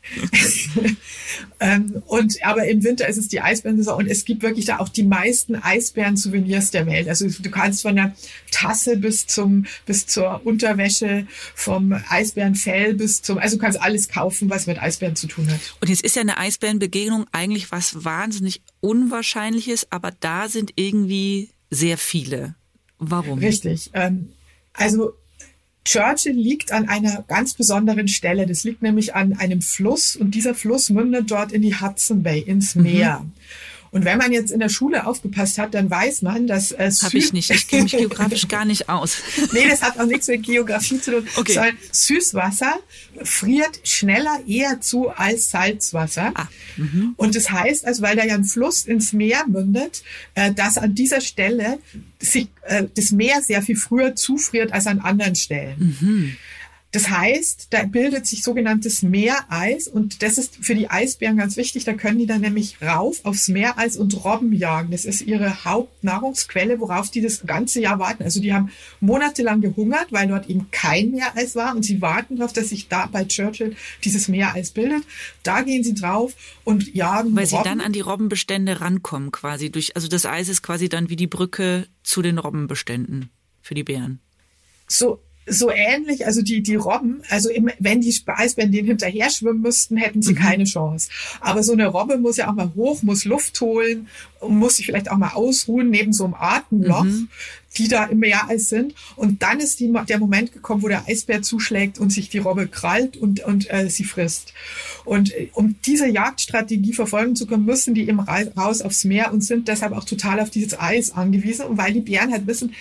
ähm, 1.59 2.01
und 2.07 2.43
aber 2.43 2.67
im 2.67 2.83
Winter 2.83 3.07
ist 3.07 3.17
es 3.17 3.27
die 3.27 3.41
Eisbärensaison 3.41 3.97
und 3.97 4.07
es 4.07 4.25
gibt 4.25 4.41
wirklich 4.41 4.65
da 4.65 4.79
auch 4.79 4.89
die 4.89 5.03
meisten 5.03 5.55
Eisbären-Souvenirs 5.55 6.71
der 6.71 6.85
Welt. 6.87 7.07
Also 7.07 7.27
du 7.27 7.51
kannst 7.51 7.81
von 7.81 7.95
der 7.95 8.15
Tasse 8.51 8.97
bis 8.97 9.27
zum 9.27 9.65
bis 9.85 10.07
zur 10.07 10.45
Unterwäsche, 10.45 11.27
vom 11.55 11.93
Eisbärenfell 12.09 12.95
bis 12.95 13.21
zum, 13.21 13.37
also 13.37 13.57
du 13.57 13.61
kannst 13.61 13.81
alles 13.81 14.09
kaufen, 14.09 14.49
was 14.49 14.67
mit 14.67 14.81
Eisbären 14.81 15.15
zu 15.15 15.27
tun 15.27 15.49
hat. 15.49 15.59
Und 15.81 15.89
jetzt 15.89 16.03
ist 16.03 16.15
ja 16.15 16.21
eine 16.21 16.37
Eisbärenbegegnung 16.37 17.25
eigentlich 17.31 17.71
was 17.71 18.03
wahnsinnig 18.03 18.61
Unwahrscheinliches, 18.81 19.91
aber 19.91 20.11
da 20.19 20.49
sind 20.49 20.73
irgendwie 20.75 21.49
sehr 21.69 21.97
viele. 21.97 22.55
Warum? 22.97 23.39
Richtig. 23.39 23.91
Ähm, 23.93 24.29
also 24.73 25.13
Churchill 25.89 26.35
liegt 26.35 26.71
an 26.71 26.87
einer 26.87 27.23
ganz 27.27 27.55
besonderen 27.55 28.07
Stelle. 28.07 28.45
Das 28.45 28.63
liegt 28.63 28.83
nämlich 28.83 29.15
an 29.15 29.33
einem 29.33 29.63
Fluss 29.63 30.15
und 30.15 30.35
dieser 30.35 30.53
Fluss 30.53 30.91
mündet 30.91 31.31
dort 31.31 31.51
in 31.51 31.63
die 31.63 31.73
Hudson 31.81 32.21
Bay, 32.21 32.39
ins 32.41 32.75
mhm. 32.75 32.83
Meer. 32.83 33.19
Mhm. 33.21 33.31
Und 33.91 34.05
wenn 34.05 34.17
man 34.17 34.31
jetzt 34.31 34.51
in 34.51 34.59
der 34.59 34.69
Schule 34.69 35.05
aufgepasst 35.05 35.57
hat, 35.57 35.73
dann 35.73 35.89
weiß 35.89 36.21
man, 36.21 36.47
dass 36.47 36.71
äh, 36.71 36.91
Habe 37.01 37.17
ich 37.17 37.33
nicht. 37.33 37.49
Ich 37.49 37.67
kenne 37.67 37.83
mich 37.83 37.93
geografisch 37.93 38.47
gar 38.47 38.65
nicht 38.65 38.89
aus. 38.89 39.17
nee, 39.51 39.67
das 39.67 39.81
hat 39.81 39.99
auch 39.99 40.05
nichts 40.05 40.27
mit 40.27 40.43
Geografie 40.43 41.01
zu 41.01 41.11
tun. 41.11 41.27
Okay. 41.35 41.53
Sondern 41.53 41.77
Süßwasser 41.91 42.77
friert 43.23 43.79
schneller 43.83 44.39
eher 44.47 44.81
zu 44.81 45.09
als 45.09 45.49
Salzwasser. 45.49 46.31
Ah. 46.35 46.47
Mhm. 46.77 47.13
Und 47.17 47.35
das 47.35 47.49
heißt, 47.51 47.85
also 47.85 48.01
weil 48.03 48.15
da 48.15 48.25
ja 48.25 48.35
ein 48.35 48.43
Fluss 48.43 48.85
ins 48.85 49.13
Meer 49.13 49.45
mündet, 49.47 50.03
äh, 50.35 50.53
dass 50.53 50.77
an 50.77 50.93
dieser 50.95 51.21
Stelle 51.21 51.79
sich 52.19 52.49
äh, 52.63 52.85
das 52.95 53.11
Meer 53.11 53.41
sehr 53.41 53.61
viel 53.61 53.75
früher 53.75 54.15
zufriert 54.15 54.71
als 54.71 54.87
an 54.87 54.99
anderen 54.99 55.35
Stellen. 55.35 55.97
Mhm. 55.99 56.37
Das 56.91 57.07
heißt, 57.09 57.67
da 57.69 57.83
bildet 57.83 58.25
sich 58.25 58.41
sogenanntes 58.41 59.03
Meereis 59.03 59.87
und 59.87 60.23
das 60.23 60.39
ist 60.39 60.55
für 60.59 60.73
die 60.73 60.89
Eisbären 60.89 61.37
ganz 61.37 61.55
wichtig. 61.55 61.83
Da 61.83 61.93
können 61.93 62.17
die 62.17 62.25
dann 62.25 62.41
nämlich 62.41 62.81
rauf 62.81 63.23
aufs 63.25 63.47
Meereis 63.47 63.95
und 63.95 64.25
Robben 64.25 64.53
jagen. 64.53 64.89
Das 64.89 65.05
ist 65.05 65.21
ihre 65.21 65.65
Hauptnahrungsquelle, 65.65 66.79
worauf 66.79 67.11
die 67.11 67.21
das 67.21 67.45
ganze 67.45 67.79
Jahr 67.79 67.99
warten. 67.99 68.23
Also 68.23 68.41
die 68.41 68.55
haben 68.55 68.71
monatelang 69.01 69.61
gehungert, 69.61 70.07
weil 70.09 70.27
dort 70.27 70.49
eben 70.49 70.71
kein 70.71 71.11
Meereis 71.11 71.55
war 71.55 71.75
und 71.75 71.83
sie 71.83 72.01
warten 72.01 72.37
darauf, 72.37 72.53
dass 72.53 72.69
sich 72.69 72.87
da 72.87 73.05
bei 73.05 73.23
Churchill 73.23 73.75
dieses 74.03 74.27
Meereis 74.27 74.71
bildet. 74.71 75.03
Da 75.43 75.61
gehen 75.61 75.83
sie 75.83 75.93
drauf 75.93 76.33
und 76.63 76.95
jagen. 76.95 77.35
Weil 77.35 77.45
Robben. 77.45 77.63
sie 77.63 77.69
dann 77.69 77.81
an 77.81 77.93
die 77.93 78.01
Robbenbestände 78.01 78.81
rankommen 78.81 79.31
quasi 79.31 79.69
durch. 79.69 79.95
Also 79.95 80.07
das 80.07 80.25
Eis 80.25 80.49
ist 80.49 80.63
quasi 80.63 80.89
dann 80.89 81.09
wie 81.09 81.15
die 81.15 81.27
Brücke 81.27 81.85
zu 82.01 82.23
den 82.23 82.39
Robbenbeständen 82.39 83.29
für 83.61 83.75
die 83.75 83.83
Bären. 83.83 84.21
So 84.87 85.21
so 85.49 85.71
ähnlich, 85.71 86.25
also 86.25 86.41
die, 86.41 86.61
die 86.61 86.75
Robben, 86.75 87.21
also 87.29 87.49
im, 87.49 87.69
wenn 87.79 88.01
die 88.01 88.15
Eisbären 88.25 88.71
denen 88.71 88.87
hinterher 88.87 89.29
schwimmen 89.29 89.61
müssten, 89.61 89.97
hätten 89.97 90.21
sie 90.21 90.33
mhm. 90.33 90.37
keine 90.37 90.63
Chance. 90.63 91.09
Aber 91.41 91.63
so 91.63 91.73
eine 91.73 91.87
Robbe 91.87 92.17
muss 92.17 92.37
ja 92.37 92.49
auch 92.49 92.55
mal 92.55 92.71
hoch, 92.75 93.01
muss 93.03 93.25
Luft 93.25 93.59
holen 93.61 94.07
und 94.39 94.57
muss 94.57 94.77
sich 94.77 94.85
vielleicht 94.85 95.11
auch 95.11 95.17
mal 95.17 95.33
ausruhen 95.33 95.89
neben 95.89 96.13
so 96.13 96.25
einem 96.25 96.35
Atemloch. 96.35 97.03
Mhm 97.03 97.29
die 97.77 97.87
da 97.87 98.05
im 98.05 98.19
Meereis 98.19 98.69
sind. 98.69 98.95
Und 99.15 99.41
dann 99.41 99.59
ist 99.59 99.79
die, 99.79 99.93
der 100.07 100.19
Moment 100.19 100.53
gekommen, 100.53 100.81
wo 100.81 100.87
der 100.87 101.07
Eisbär 101.07 101.41
zuschlägt 101.41 101.99
und 101.99 102.11
sich 102.11 102.29
die 102.29 102.39
Robbe 102.39 102.67
krallt 102.67 103.17
und, 103.17 103.41
und 103.41 103.71
äh, 103.71 103.89
sie 103.89 104.03
frisst. 104.03 104.53
Und 105.05 105.33
äh, 105.33 105.49
um 105.53 105.75
diese 105.85 106.07
Jagdstrategie 106.07 106.93
verfolgen 106.93 107.35
zu 107.35 107.45
können, 107.45 107.65
müssen 107.65 107.93
die 107.93 108.07
eben 108.07 108.19
raus 108.19 108.81
aufs 108.81 109.03
Meer 109.03 109.31
und 109.31 109.41
sind 109.41 109.67
deshalb 109.67 109.93
auch 109.93 110.03
total 110.03 110.39
auf 110.39 110.49
dieses 110.49 110.79
Eis 110.79 111.11
angewiesen. 111.11 111.65
Und 111.65 111.77
weil 111.77 111.93
die 111.93 112.01
Bären 112.01 112.31
halt 112.31 112.47
wissen, 112.47 112.73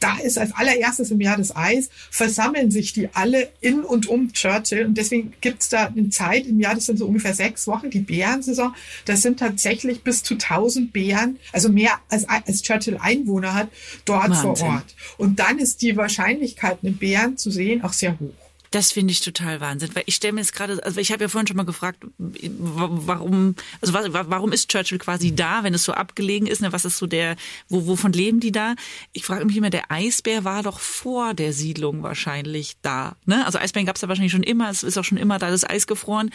da 0.00 0.18
ist 0.18 0.38
als 0.38 0.52
allererstes 0.52 1.10
im 1.10 1.20
Jahr 1.20 1.36
das 1.36 1.54
Eis, 1.54 1.90
versammeln 2.10 2.70
sich 2.70 2.92
die 2.92 3.08
alle 3.12 3.48
in 3.60 3.80
und 3.80 4.06
um 4.06 4.32
Churchill. 4.32 4.86
Und 4.86 4.98
deswegen 4.98 5.32
gibt's 5.40 5.68
da 5.68 5.86
eine 5.86 6.10
Zeit 6.10 6.46
im 6.46 6.60
Jahr, 6.60 6.74
das 6.74 6.86
sind 6.86 6.98
so 6.98 7.06
ungefähr 7.06 7.34
sechs 7.34 7.66
Wochen, 7.66 7.90
die 7.90 8.00
Bärensaison. 8.00 8.74
Das 9.04 9.22
sind 9.22 9.38
tatsächlich 9.38 10.02
bis 10.02 10.22
zu 10.22 10.34
1000 10.34 10.92
Bären, 10.92 11.38
also 11.52 11.68
mehr 11.68 11.92
als, 12.08 12.28
als 12.28 12.62
Churchill 12.62 12.98
Einwohner 13.00 13.54
hat, 13.54 13.68
dort 14.04 14.30
Wahnsinn. 14.30 14.56
vor 14.56 14.68
Ort. 14.68 14.94
Und 15.18 15.38
dann 15.38 15.58
ist 15.58 15.82
die 15.82 15.96
Wahrscheinlichkeit, 15.96 16.78
einen 16.82 16.96
Bären 16.96 17.36
zu 17.36 17.50
sehen, 17.50 17.82
auch 17.82 17.92
sehr 17.92 18.18
hoch. 18.18 18.45
Das 18.70 18.92
finde 18.92 19.12
ich 19.12 19.20
total 19.20 19.60
Wahnsinn, 19.60 19.90
weil 19.94 20.04
ich 20.06 20.16
stelle 20.16 20.32
mir 20.32 20.40
jetzt 20.40 20.52
gerade, 20.52 20.82
also 20.84 21.00
ich 21.00 21.12
habe 21.12 21.24
ja 21.24 21.28
vorhin 21.28 21.46
schon 21.46 21.56
mal 21.56 21.64
gefragt, 21.64 22.04
warum, 22.18 23.54
also 23.80 23.94
warum 23.94 24.52
ist 24.52 24.70
Churchill 24.70 24.98
quasi 24.98 25.34
da, 25.34 25.62
wenn 25.64 25.74
es 25.74 25.84
so 25.84 25.92
abgelegen 25.92 26.46
ist? 26.46 26.60
Ne? 26.60 26.72
Was 26.72 26.84
ist 26.84 26.98
so 26.98 27.06
der, 27.06 27.36
wo, 27.68 27.86
wovon 27.86 28.12
leben 28.12 28.40
die 28.40 28.52
da? 28.52 28.74
Ich 29.12 29.24
frage 29.24 29.44
mich 29.44 29.56
immer, 29.56 29.70
der 29.70 29.90
Eisbär 29.90 30.44
war 30.44 30.62
doch 30.62 30.80
vor 30.80 31.34
der 31.34 31.52
Siedlung 31.52 32.02
wahrscheinlich 32.02 32.76
da. 32.82 33.16
Ne? 33.24 33.44
Also 33.46 33.58
Eisbären 33.58 33.86
gab 33.86 33.96
es 33.96 34.02
ja 34.02 34.08
wahrscheinlich 34.08 34.32
schon 34.32 34.42
immer, 34.42 34.70
es 34.70 34.82
ist 34.82 34.98
auch 34.98 35.04
schon 35.04 35.18
immer 35.18 35.38
da 35.38 35.50
das 35.50 35.68
Eis 35.68 35.86
gefroren. 35.86 36.30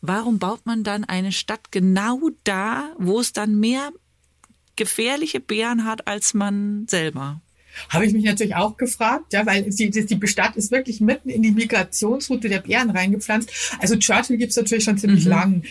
Warum 0.00 0.38
baut 0.38 0.64
man 0.64 0.84
dann 0.84 1.04
eine 1.04 1.32
Stadt 1.32 1.72
genau 1.72 2.30
da, 2.44 2.92
wo 2.98 3.18
es 3.18 3.32
dann 3.32 3.58
mehr 3.58 3.90
gefährliche 4.78 5.40
Bären 5.40 5.84
hat 5.84 6.06
als 6.06 6.32
man 6.32 6.86
selber. 6.88 7.42
Habe 7.88 8.06
ich 8.06 8.12
mich 8.12 8.24
natürlich 8.24 8.54
auch 8.54 8.76
gefragt, 8.76 9.32
ja, 9.32 9.46
weil 9.46 9.64
die, 9.64 9.90
die 9.90 10.26
Stadt 10.26 10.56
ist 10.56 10.70
wirklich 10.70 11.00
mitten 11.00 11.30
in 11.30 11.42
die 11.42 11.50
Migrationsroute 11.50 12.48
der 12.48 12.60
Bären 12.60 12.90
reingepflanzt. 12.90 13.50
Also 13.80 13.96
Churchill 13.96 14.36
gibt's 14.36 14.56
natürlich 14.56 14.84
schon 14.84 14.98
ziemlich 14.98 15.24
mhm. 15.24 15.30
lang. 15.30 15.62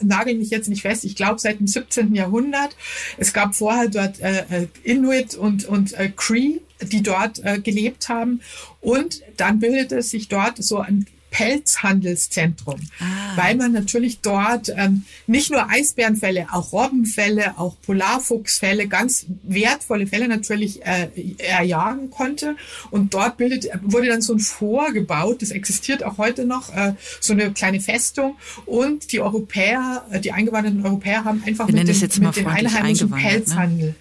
Nagel 0.00 0.34
mich 0.34 0.50
jetzt 0.50 0.68
nicht 0.68 0.82
fest, 0.82 1.04
ich 1.04 1.16
glaube 1.16 1.38
seit 1.38 1.60
dem 1.60 1.66
17. 1.66 2.14
Jahrhundert. 2.14 2.76
Es 3.16 3.32
gab 3.32 3.54
vorher 3.54 3.88
dort 3.88 4.20
äh, 4.20 4.44
äh, 4.50 4.66
Inuit 4.82 5.34
und, 5.34 5.64
und 5.64 5.92
äh, 5.94 6.10
Cree, 6.14 6.60
die 6.82 7.02
dort 7.02 7.44
äh, 7.44 7.58
gelebt 7.58 8.08
haben. 8.08 8.40
Und 8.80 9.22
dann 9.36 9.58
bildete 9.58 10.02
sich 10.02 10.28
dort 10.28 10.62
so 10.62 10.78
ein 10.78 11.06
Pelzhandelszentrum, 11.36 12.80
ah. 12.98 13.36
weil 13.36 13.56
man 13.56 13.72
natürlich 13.72 14.20
dort 14.20 14.72
ähm, 14.74 15.04
nicht 15.26 15.50
nur 15.50 15.68
Eisbärenfälle, 15.68 16.46
auch 16.50 16.72
Robbenfälle, 16.72 17.58
auch 17.58 17.76
Polarfuchsfälle, 17.82 18.88
ganz 18.88 19.26
wertvolle 19.42 20.06
Fälle 20.06 20.28
natürlich 20.28 20.80
äh, 20.86 21.08
erjagen 21.36 22.10
konnte. 22.10 22.56
Und 22.90 23.12
dort 23.12 23.36
bildet, 23.36 23.68
wurde 23.82 24.08
dann 24.08 24.22
so 24.22 24.32
ein 24.32 24.38
Fort 24.38 24.94
gebaut, 24.94 25.42
das 25.42 25.50
existiert 25.50 26.04
auch 26.04 26.16
heute 26.16 26.46
noch, 26.46 26.74
äh, 26.74 26.94
so 27.20 27.34
eine 27.34 27.52
kleine 27.52 27.80
Festung. 27.80 28.36
Und 28.64 29.12
die 29.12 29.20
Europäer, 29.20 30.06
äh, 30.10 30.20
die 30.20 30.32
eingewanderten 30.32 30.86
Europäer 30.86 31.24
haben 31.24 31.42
einfach 31.46 31.68
Wir 31.68 31.74
mit, 31.74 31.88
den, 31.88 32.24
mit 32.24 32.36
dem 32.36 32.46
einheimischen 32.46 33.10
ne? 33.10 33.16
Pelzhandel, 33.16 33.94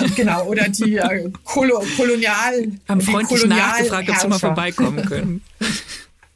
ne? 0.00 0.10
genau, 0.14 0.44
oder 0.44 0.68
die 0.68 0.96
äh, 0.98 1.30
Kolo 1.42 1.82
Kolonial, 1.96 2.72
haben 2.86 3.00
freundlich 3.00 3.40
Kolonial 3.40 3.58
nachgefragt, 3.58 4.10
ob 4.10 4.16
sie 4.16 4.28
mal 4.28 4.38
vorbeikommen 4.38 5.06
können. 5.06 5.40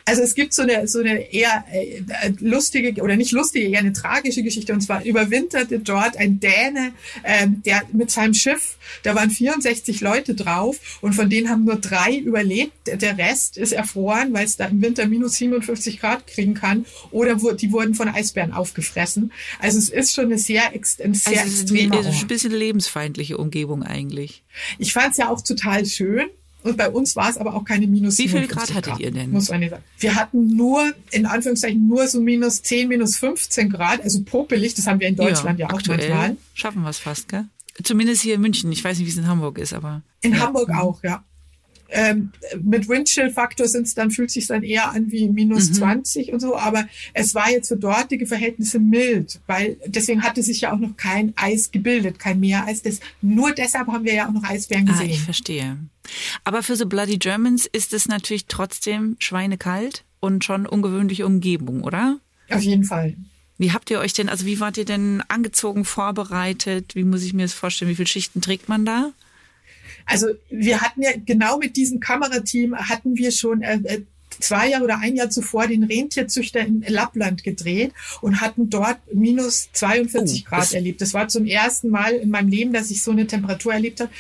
Also 0.07 0.23
es 0.23 0.37
gibt 0.37 0.55
so 0.55 0.63
eine, 0.63 0.87
so 0.87 1.01
eine 1.01 1.33
eher 1.33 1.65
äh, 1.73 2.33
lustige 2.39 3.03
oder 3.03 3.17
nicht 3.17 3.33
lustige, 3.33 3.67
eher 3.67 3.81
eine 3.81 3.93
tragische 3.93 4.45
Geschichte. 4.45 4.73
Und 4.73 4.81
zwar 4.81 5.05
überwinterte 5.05 5.81
dort 5.81 6.17
ein 6.17 6.39
Däne, 6.39 6.93
ähm, 7.25 7.61
der 7.67 7.83
mit 7.93 8.13
seinem 8.13 8.33
Schiff, 8.33 8.77
da 9.03 9.17
waren 9.17 9.31
64 9.31 10.01
Leute 10.01 10.37
drauf 10.37 10.99
und 11.01 11.15
von 11.15 11.29
denen 11.29 11.51
haben 11.51 11.65
nur 11.65 11.77
drei 11.77 12.17
überlebt. 12.17 12.73
Der 12.87 13.19
Rest 13.19 13.59
ist 13.59 13.73
erfroren, 13.73 14.33
weil 14.33 14.47
es 14.47 14.57
da 14.57 14.67
im 14.67 14.81
Winter 14.81 15.07
minus 15.07 15.35
57 15.35 15.99
Grad 15.99 16.29
kriegen 16.29 16.55
kann. 16.55 16.87
Oder 17.11 17.35
die 17.55 17.73
wurden 17.73 17.95
von 17.95 18.09
Eisbären 18.09 18.53
aufgefressen. 18.53 19.33
Also 19.59 19.79
es 19.79 19.89
ist 19.89 20.15
schon 20.15 20.27
eine 20.27 20.39
sehr, 20.39 20.71
ein 20.71 21.15
sehr 21.15 21.43
also 21.43 21.63
extremer 21.63 21.97
Ort. 21.97 22.07
ein 22.07 22.27
bisschen 22.29 22.53
lebensfeindliche 22.53 23.39
Umgebung 23.39 23.83
eigentlich. 23.83 24.45
Ich 24.79 24.93
fand 24.93 25.11
es 25.11 25.17
ja 25.17 25.31
auch 25.31 25.41
total 25.41 25.85
schön. 25.85 26.27
Und 26.67 26.77
bei 26.77 26.91
uns 26.91 27.17
war 27.17 27.31
es 27.31 27.39
aber 27.39 27.55
auch 27.55 27.65
keine 27.65 27.87
minus 27.87 28.19
Wie 28.19 28.29
viel 28.29 28.47
Grad 28.47 28.71
hattet 28.71 28.85
Grad, 28.85 29.01
ihr 29.01 29.11
denn? 29.11 29.31
Muss 29.31 29.51
man 29.51 29.69
sagen. 29.69 29.83
Wir 29.99 30.15
hatten 30.15 30.57
nur, 30.57 30.93
in 31.11 31.27
Anführungszeichen, 31.27 31.87
nur 31.87 32.07
so 32.09 32.21
minus 32.21 32.63
10, 32.63 32.89
minus 32.89 33.17
15 33.17 33.71
Grad, 33.71 34.03
also 34.03 34.23
popelig. 34.23 34.75
Das 34.75 34.87
haben 34.87 35.01
wir 35.01 35.09
in 35.09 35.17
Deutschland 35.17 35.59
ja, 35.59 35.69
ja 35.69 35.75
auch 35.75 35.81
manchmal. 35.87 36.37
Schaffen 36.55 36.83
wir 36.83 36.91
es 36.91 36.99
fast, 36.99 37.29
gell? 37.29 37.45
Zumindest 37.83 38.23
hier 38.23 38.35
in 38.35 38.41
München. 38.41 38.73
Ich 38.73 38.83
weiß 38.83 38.99
nicht, 38.99 39.07
wie 39.07 39.11
es 39.11 39.17
in 39.17 39.27
Hamburg 39.27 39.59
ist, 39.59 39.73
aber. 39.73 40.03
In 40.23 40.33
ja. 40.33 40.41
Hamburg 40.41 40.71
auch, 40.71 41.03
ja. 41.03 41.23
Ähm, 41.89 42.33
mit 42.61 42.89
Windchill-Faktor 42.89 43.69
sind 43.69 43.87
es 43.87 43.95
dann, 43.95 44.11
fühlt 44.11 44.31
sich 44.31 44.47
dann 44.47 44.63
eher 44.63 44.91
an 44.91 45.13
wie 45.13 45.29
minus 45.29 45.71
mhm. 45.71 45.75
20 45.75 46.33
und 46.33 46.41
so, 46.41 46.57
aber 46.57 46.87
es 47.15 47.35
war 47.35 47.51
jetzt 47.51 47.69
für 47.69 47.77
dortige 47.77 48.27
Verhältnisse 48.27 48.79
mild, 48.79 49.41
weil 49.47 49.77
deswegen 49.87 50.23
hatte 50.23 50.43
sich 50.43 50.63
ja 50.63 50.73
auch 50.73 50.79
noch 50.79 50.97
kein 50.97 51.33
Eis 51.37 51.71
gebildet, 51.71 52.19
kein 52.19 52.41
Meereis. 52.41 52.83
Das, 52.83 53.01
nur 53.23 53.53
deshalb 53.53 53.89
haben 53.89 54.05
wir 54.05 54.15
ja 54.15 54.29
auch 54.29 54.33
noch 54.33 54.45
Eisbären 54.45 54.87
gesehen. 54.87 55.11
Ah, 55.11 55.13
ich 55.13 55.21
verstehe. 55.21 55.77
Aber 56.45 56.63
für 56.63 56.77
so 56.77 56.87
Bloody 56.87 57.19
Germans 57.19 57.67
ist 57.67 57.93
es 57.93 58.09
natürlich 58.09 58.47
trotzdem 58.47 59.17
schweinekalt 59.19 60.05
und 60.21 60.45
schon 60.45 60.67
ungewöhnliche 60.67 61.27
Umgebung, 61.27 61.83
oder? 61.83 62.19
Auf 62.51 62.63
jeden 62.63 62.85
Fall. 62.85 63.17
Wie 63.59 63.73
habt 63.73 63.91
ihr 63.91 64.01
euch 64.01 64.13
denn, 64.13 64.29
also 64.29 64.45
wie 64.45 64.61
wart 64.61 64.77
ihr 64.77 64.85
denn 64.85 65.23
angezogen, 65.29 65.85
vorbereitet? 65.85 66.95
Wie 66.95 67.05
muss 67.05 67.23
ich 67.23 67.33
mir 67.33 67.43
das 67.43 67.55
vorstellen? 67.55 67.91
Wie 67.91 67.97
viele 67.97 68.07
Schichten 68.07 68.41
trägt 68.41 68.69
man 68.69 68.85
da? 68.85 69.13
Also 70.07 70.29
wir 70.49 70.81
hatten 70.81 71.03
ja 71.03 71.11
genau 71.25 71.59
mit 71.59 71.77
diesem 71.77 72.01
Kamerateam 72.01 72.77
hatten 72.77 73.17
wir 73.17 73.33
schon 73.33 73.63
äh, 73.63 73.81
äh, 73.85 74.03
zwei 74.41 74.71
Jahre 74.71 74.85
oder 74.85 74.99
ein 74.99 75.17
Jahr 75.17 75.31
zuvor 75.31 75.67
den 75.67 75.85
Rentierzüchter 75.85 76.61
in 76.61 76.85
Lappland 76.87 77.43
gedreht 77.43 77.93
und 78.21 78.41
hatten 78.41 78.71
dort 78.71 78.99
minus 79.13 79.69
42 79.73 80.45
oh, 80.47 80.49
Grad 80.49 80.73
erlebt. 80.73 81.01
Das 81.01 81.15
war 81.15 81.29
zum 81.29 81.47
ersten 81.47 81.91
Mal 81.91 82.15
in 82.15 82.31
meinem 82.31 82.49
Leben, 82.49 82.73
dass 82.73 82.91
ich 82.91 83.03
so 83.03 83.11
eine 83.11 83.27
Temperatur 83.27 83.75
erlebt 83.75 84.01
habe. 84.01 84.11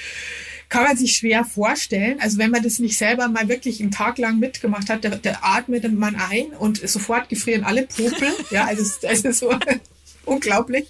Kann 0.68 0.82
man 0.82 0.96
sich 0.96 1.16
schwer 1.16 1.44
vorstellen. 1.44 2.18
Also 2.20 2.38
wenn 2.38 2.50
man 2.50 2.62
das 2.62 2.80
nicht 2.80 2.98
selber 2.98 3.28
mal 3.28 3.48
wirklich 3.48 3.80
einen 3.80 3.92
Tag 3.92 4.18
lang 4.18 4.40
mitgemacht 4.40 4.90
hat, 4.90 5.04
da, 5.04 5.10
da 5.10 5.38
atmet 5.42 5.92
man 5.92 6.16
ein 6.16 6.46
und 6.58 6.88
sofort 6.88 7.28
gefrieren 7.28 7.62
alle 7.62 7.84
Popel. 7.84 8.28
ja, 8.50 8.64
also 8.64 8.82
es 8.82 9.24
ist 9.24 9.38
so 9.38 9.56
unglaublich. 10.24 10.88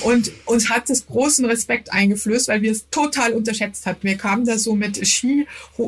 Und 0.00 0.30
uns 0.44 0.70
hat 0.70 0.90
es 0.90 1.06
großen 1.06 1.44
Respekt 1.44 1.92
eingeflößt, 1.92 2.48
weil 2.48 2.62
wir 2.62 2.72
es 2.72 2.88
total 2.90 3.32
unterschätzt 3.32 3.86
hatten. 3.86 4.06
Wir 4.06 4.16
kamen 4.16 4.44
da 4.44 4.58
so 4.58 4.74
mit 4.74 5.06
Ski, 5.06 5.46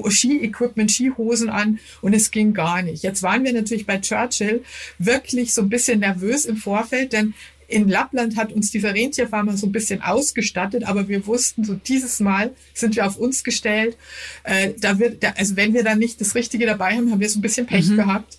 Ski-Equipment, 0.08 0.90
Skihosen 0.90 1.48
an 1.48 1.78
und 2.02 2.14
es 2.14 2.30
ging 2.30 2.54
gar 2.54 2.82
nicht. 2.82 3.02
Jetzt 3.02 3.22
waren 3.22 3.44
wir 3.44 3.52
natürlich 3.52 3.86
bei 3.86 3.98
Churchill 3.98 4.62
wirklich 4.98 5.52
so 5.52 5.62
ein 5.62 5.68
bisschen 5.68 6.00
nervös 6.00 6.44
im 6.44 6.56
Vorfeld, 6.56 7.12
denn 7.12 7.34
in 7.68 7.88
Lappland 7.88 8.36
hat 8.36 8.52
uns 8.52 8.70
dieser 8.70 8.94
Rentierfarmer 8.94 9.56
so 9.56 9.66
ein 9.66 9.72
bisschen 9.72 10.00
ausgestattet, 10.00 10.84
aber 10.84 11.08
wir 11.08 11.26
wussten, 11.26 11.64
so 11.64 11.74
dieses 11.74 12.20
Mal 12.20 12.54
sind 12.74 12.94
wir 12.96 13.06
auf 13.06 13.16
uns 13.16 13.42
gestellt. 13.42 13.96
Äh, 14.44 14.74
da 14.78 14.98
wird, 14.98 15.22
da, 15.22 15.30
also 15.36 15.56
wenn 15.56 15.74
wir 15.74 15.82
dann 15.82 15.98
nicht 15.98 16.20
das 16.20 16.34
Richtige 16.34 16.66
dabei 16.66 16.96
haben, 16.96 17.10
haben 17.10 17.20
wir 17.20 17.28
so 17.28 17.38
ein 17.38 17.42
bisschen 17.42 17.66
Pech 17.66 17.88
mhm. 17.88 17.96
gehabt. 17.96 18.38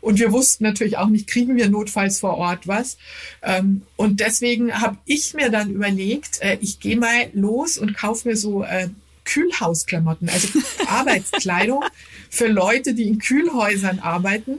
Und 0.00 0.18
wir 0.18 0.32
wussten 0.32 0.64
natürlich 0.64 0.96
auch 0.98 1.08
nicht, 1.08 1.26
kriegen 1.26 1.56
wir 1.56 1.68
notfalls 1.68 2.20
vor 2.20 2.36
Ort 2.36 2.66
was. 2.66 2.98
Ähm, 3.42 3.82
und 3.96 4.20
deswegen 4.20 4.72
habe 4.80 4.98
ich 5.04 5.34
mir 5.34 5.50
dann 5.50 5.70
überlegt, 5.70 6.40
äh, 6.40 6.58
ich 6.60 6.80
gehe 6.80 6.96
mal 6.96 7.30
los 7.32 7.78
und 7.78 7.96
kaufe 7.96 8.28
mir 8.28 8.36
so 8.36 8.62
äh, 8.62 8.88
Kühlhausklamotten, 9.24 10.28
also 10.28 10.48
Arbeitskleidung 10.86 11.84
für 12.30 12.48
Leute, 12.48 12.94
die 12.94 13.08
in 13.08 13.18
Kühlhäusern 13.18 13.98
arbeiten 13.98 14.58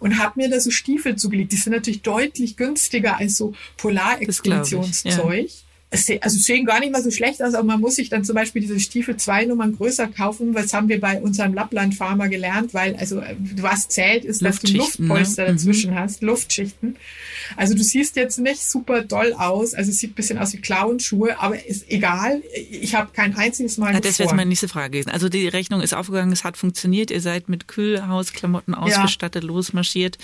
und 0.00 0.18
habe 0.18 0.40
mir 0.40 0.50
da 0.50 0.60
so 0.60 0.70
Stiefel 0.70 1.16
zugelegt. 1.16 1.52
Die 1.52 1.56
sind 1.56 1.72
natürlich 1.72 2.02
deutlich 2.02 2.56
günstiger 2.56 3.18
als 3.18 3.36
so 3.36 3.54
Polarexpeditionszeug 3.76 5.50
also 6.20 6.38
sehen 6.38 6.66
gar 6.66 6.80
nicht 6.80 6.92
mal 6.92 7.02
so 7.02 7.10
schlecht 7.10 7.42
aus, 7.42 7.54
aber 7.54 7.64
man 7.64 7.80
muss 7.80 7.96
sich 7.96 8.08
dann 8.08 8.24
zum 8.24 8.34
Beispiel 8.34 8.62
diese 8.62 8.80
Stiefel 8.80 9.16
zwei 9.16 9.44
Nummern 9.44 9.76
größer 9.76 10.08
kaufen. 10.08 10.54
Was 10.54 10.72
haben 10.74 10.88
wir 10.88 11.00
bei 11.00 11.20
unserem 11.20 11.54
Lappland-Farmer 11.54 12.28
gelernt? 12.28 12.74
Weil, 12.74 12.96
also 12.96 13.22
was 13.56 13.88
zählt, 13.88 14.24
ist, 14.24 14.42
dass 14.42 14.60
du 14.60 14.72
ne? 14.72 14.78
Luftpolster 14.78 15.46
ne? 15.46 15.52
dazwischen 15.52 15.92
mhm. 15.92 15.98
hast, 15.98 16.22
Luftschichten. 16.22 16.96
Also 17.56 17.74
du 17.74 17.82
siehst 17.82 18.16
jetzt 18.16 18.38
nicht 18.38 18.62
super 18.62 19.02
doll 19.02 19.34
aus, 19.34 19.74
also 19.74 19.90
es 19.90 19.98
sieht 19.98 20.12
ein 20.12 20.14
bisschen 20.14 20.38
aus 20.38 20.52
wie 20.52 20.58
Clownschuhe, 20.58 21.38
aber 21.38 21.64
ist 21.64 21.90
egal. 21.90 22.42
Ich 22.70 22.94
habe 22.94 23.10
kein 23.12 23.36
einziges 23.36 23.78
Mal. 23.78 23.94
Ja, 23.94 24.00
das 24.00 24.18
wäre 24.18 24.34
meine 24.34 24.48
nächste 24.48 24.68
Frage 24.68 24.90
gewesen. 24.90 25.10
Also 25.10 25.28
die 25.28 25.48
Rechnung 25.48 25.80
ist 25.80 25.94
aufgegangen, 25.94 26.32
es 26.32 26.44
hat 26.44 26.56
funktioniert, 26.56 27.10
ihr 27.10 27.20
seid 27.20 27.48
mit 27.48 27.68
Kühlhausklamotten 27.68 28.74
ausgestattet, 28.74 29.42
ja. 29.42 29.48
losmarschiert. 29.48 30.18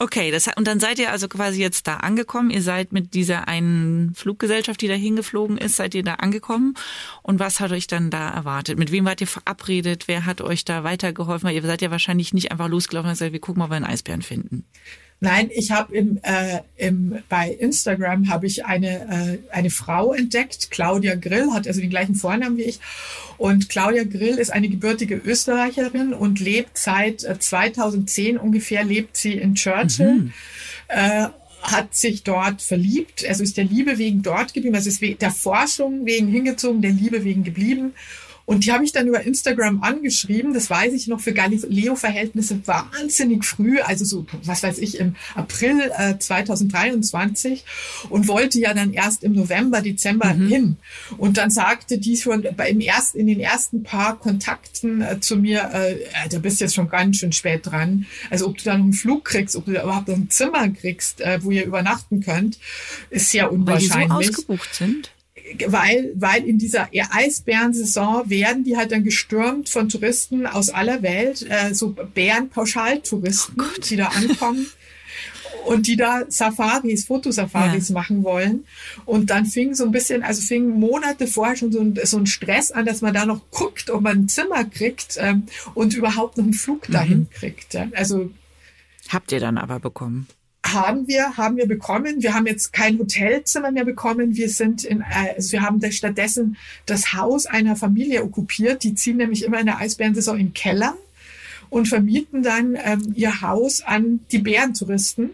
Okay, 0.00 0.30
das, 0.30 0.48
und 0.56 0.68
dann 0.68 0.78
seid 0.78 1.00
ihr 1.00 1.10
also 1.10 1.26
quasi 1.26 1.60
jetzt 1.60 1.88
da 1.88 1.96
angekommen. 1.96 2.50
Ihr 2.50 2.62
seid 2.62 2.92
mit 2.92 3.14
dieser 3.14 3.48
einen 3.48 4.14
Fluggesellschaft, 4.14 4.80
die 4.80 4.86
da 4.86 4.94
hingeflogen 4.94 5.58
ist, 5.58 5.74
seid 5.74 5.92
ihr 5.92 6.04
da 6.04 6.14
angekommen. 6.14 6.74
Und 7.22 7.40
was 7.40 7.58
hat 7.58 7.72
euch 7.72 7.88
dann 7.88 8.08
da 8.08 8.28
erwartet? 8.30 8.78
Mit 8.78 8.92
wem 8.92 9.06
wart 9.06 9.20
ihr 9.20 9.26
verabredet? 9.26 10.06
Wer 10.06 10.24
hat 10.24 10.40
euch 10.40 10.64
da 10.64 10.84
weitergeholfen? 10.84 11.48
Weil 11.48 11.56
ihr 11.56 11.62
seid 11.62 11.82
ja 11.82 11.90
wahrscheinlich 11.90 12.32
nicht 12.32 12.52
einfach 12.52 12.68
losgelaufen 12.68 13.08
und 13.08 13.14
gesagt, 13.14 13.32
wir 13.32 13.40
gucken 13.40 13.58
mal, 13.58 13.64
ob 13.64 13.70
wir 13.72 13.76
einen 13.76 13.86
Eisbären 13.86 14.22
finden. 14.22 14.64
Nein, 15.20 15.50
ich 15.52 15.72
habe 15.72 15.96
im, 15.96 16.20
äh, 16.22 16.60
im, 16.76 17.18
bei 17.28 17.50
Instagram 17.50 18.28
habe 18.28 18.46
ich 18.46 18.64
eine, 18.64 19.40
äh, 19.50 19.54
eine 19.54 19.70
Frau 19.70 20.12
entdeckt, 20.12 20.70
Claudia 20.70 21.16
Grill, 21.16 21.52
hat 21.52 21.66
also 21.66 21.80
den 21.80 21.90
gleichen 21.90 22.14
Vornamen 22.14 22.56
wie 22.56 22.62
ich. 22.62 22.78
Und 23.36 23.68
Claudia 23.68 24.04
Grill 24.04 24.38
ist 24.38 24.50
eine 24.50 24.68
gebürtige 24.68 25.16
Österreicherin 25.16 26.14
und 26.14 26.38
lebt 26.38 26.78
seit 26.78 27.24
äh, 27.24 27.38
2010 27.38 28.38
ungefähr, 28.38 28.84
lebt 28.84 29.16
sie 29.16 29.32
in 29.32 29.56
Churchill. 29.56 30.14
Mhm. 30.14 30.32
Äh, 30.86 31.26
hat 31.62 31.96
sich 31.96 32.22
dort 32.22 32.62
verliebt, 32.62 33.26
also 33.28 33.42
ist 33.42 33.56
der 33.56 33.64
Liebe 33.64 33.98
wegen 33.98 34.22
dort 34.22 34.54
geblieben, 34.54 34.76
also 34.76 34.88
ist 34.88 35.02
der 35.02 35.30
Forschung 35.32 36.06
wegen 36.06 36.28
hingezogen, 36.28 36.82
der 36.82 36.92
Liebe 36.92 37.24
wegen 37.24 37.42
geblieben 37.42 37.94
und 38.48 38.64
die 38.64 38.72
habe 38.72 38.82
ich 38.82 38.92
dann 38.92 39.06
über 39.06 39.20
Instagram 39.20 39.82
angeschrieben. 39.82 40.54
Das 40.54 40.70
weiß 40.70 40.94
ich 40.94 41.06
noch 41.06 41.20
für 41.20 41.34
Galileo-Verhältnisse 41.34 42.58
wahnsinnig 42.64 43.44
früh, 43.44 43.78
also 43.80 44.06
so, 44.06 44.26
was 44.42 44.62
weiß 44.62 44.78
ich, 44.78 44.98
im 44.98 45.16
April 45.34 45.92
äh, 45.94 46.18
2023 46.18 47.62
und 48.08 48.26
wollte 48.26 48.58
ja 48.58 48.72
dann 48.72 48.94
erst 48.94 49.22
im 49.22 49.34
November, 49.34 49.82
Dezember 49.82 50.32
mhm. 50.32 50.48
hin. 50.48 50.76
Und 51.18 51.36
dann 51.36 51.50
sagte 51.50 51.98
die 51.98 52.16
schon 52.16 52.46
bei 52.56 52.70
im 52.70 52.80
ersten, 52.80 53.18
in 53.18 53.26
den 53.26 53.38
ersten 53.38 53.82
paar 53.82 54.18
Kontakten 54.18 55.02
äh, 55.02 55.20
zu 55.20 55.36
mir, 55.36 55.70
äh, 55.74 55.96
da 56.30 56.38
bist 56.38 56.62
jetzt 56.62 56.74
schon 56.74 56.88
ganz 56.88 57.18
schön 57.18 57.32
spät 57.32 57.66
dran. 57.66 58.06
Also 58.30 58.46
ob 58.46 58.56
du 58.56 58.64
dann 58.64 58.80
einen 58.80 58.92
Flug 58.94 59.26
kriegst, 59.26 59.56
ob 59.56 59.66
du 59.66 59.72
da 59.72 59.82
überhaupt 59.82 60.08
noch 60.08 60.16
ein 60.16 60.30
Zimmer 60.30 60.70
kriegst, 60.70 61.20
äh, 61.20 61.38
wo 61.42 61.50
ihr 61.50 61.66
übernachten 61.66 62.22
könnt, 62.22 62.58
ist 63.10 63.30
sehr 63.30 63.52
unwahrscheinlich. 63.52 64.10
Weil 64.10 64.20
die 64.20 64.24
so 64.24 64.32
ausgebucht 64.32 64.74
sind? 64.74 65.10
Weil, 65.66 66.12
weil 66.14 66.44
in 66.44 66.58
dieser 66.58 66.88
Eisbärensaison 66.92 68.28
werden 68.28 68.64
die 68.64 68.76
halt 68.76 68.92
dann 68.92 69.04
gestürmt 69.04 69.68
von 69.68 69.88
Touristen 69.88 70.46
aus 70.46 70.70
aller 70.70 71.02
Welt, 71.02 71.46
äh, 71.48 71.74
so 71.74 71.90
Bärenpauschaltouristen, 71.90 73.60
oh 73.60 73.80
die 73.88 73.96
da 73.96 74.08
ankommen. 74.08 74.66
und 75.66 75.86
die 75.86 75.96
da 75.96 76.24
Safaris, 76.28 77.06
Fotosafaris 77.06 77.88
ja. 77.88 77.94
machen 77.94 78.24
wollen. 78.24 78.64
Und 79.04 79.30
dann 79.30 79.46
fing 79.46 79.74
so 79.74 79.84
ein 79.84 79.90
bisschen, 79.90 80.22
also 80.22 80.40
fing 80.40 80.68
Monate 80.68 81.26
vorher 81.26 81.56
schon 81.56 81.72
so 81.72 81.80
ein, 81.80 81.98
so 82.04 82.18
ein 82.18 82.26
Stress 82.26 82.70
an, 82.70 82.86
dass 82.86 83.00
man 83.00 83.14
da 83.14 83.26
noch 83.26 83.50
guckt, 83.50 83.90
ob 83.90 84.02
man 84.02 84.18
ein 84.18 84.28
Zimmer 84.28 84.64
kriegt 84.64 85.16
ähm, 85.18 85.44
und 85.74 85.94
überhaupt 85.94 86.38
noch 86.38 86.44
einen 86.44 86.54
Flug 86.54 86.86
dahin 86.88 87.20
mhm. 87.20 87.30
kriegt. 87.30 87.74
Ja. 87.74 87.88
Also 87.94 88.30
Habt 89.08 89.32
ihr 89.32 89.40
dann 89.40 89.58
aber 89.58 89.80
bekommen? 89.80 90.26
Haben 90.72 91.08
wir, 91.08 91.36
haben 91.36 91.56
wir 91.56 91.66
bekommen. 91.66 92.22
Wir 92.22 92.34
haben 92.34 92.46
jetzt 92.46 92.72
kein 92.72 92.98
Hotelzimmer 92.98 93.70
mehr 93.70 93.84
bekommen. 93.84 94.36
Wir 94.36 94.48
sind 94.48 94.84
in, 94.84 95.00
äh, 95.00 95.34
also 95.36 95.52
wir 95.52 95.62
haben 95.62 95.80
stattdessen 95.90 96.56
das 96.86 97.12
Haus 97.12 97.46
einer 97.46 97.76
Familie 97.76 98.24
okkupiert. 98.24 98.82
Die 98.82 98.94
ziehen 98.94 99.16
nämlich 99.16 99.44
immer 99.44 99.60
in 99.60 99.66
der 99.66 99.78
Eisbärensaison 99.78 100.38
im 100.38 100.54
Keller 100.54 100.96
und 101.70 101.88
vermieten 101.88 102.42
dann 102.42 102.76
ähm, 102.82 103.12
ihr 103.14 103.40
Haus 103.40 103.82
an 103.82 104.20
die 104.32 104.38
Bärentouristen. 104.38 105.30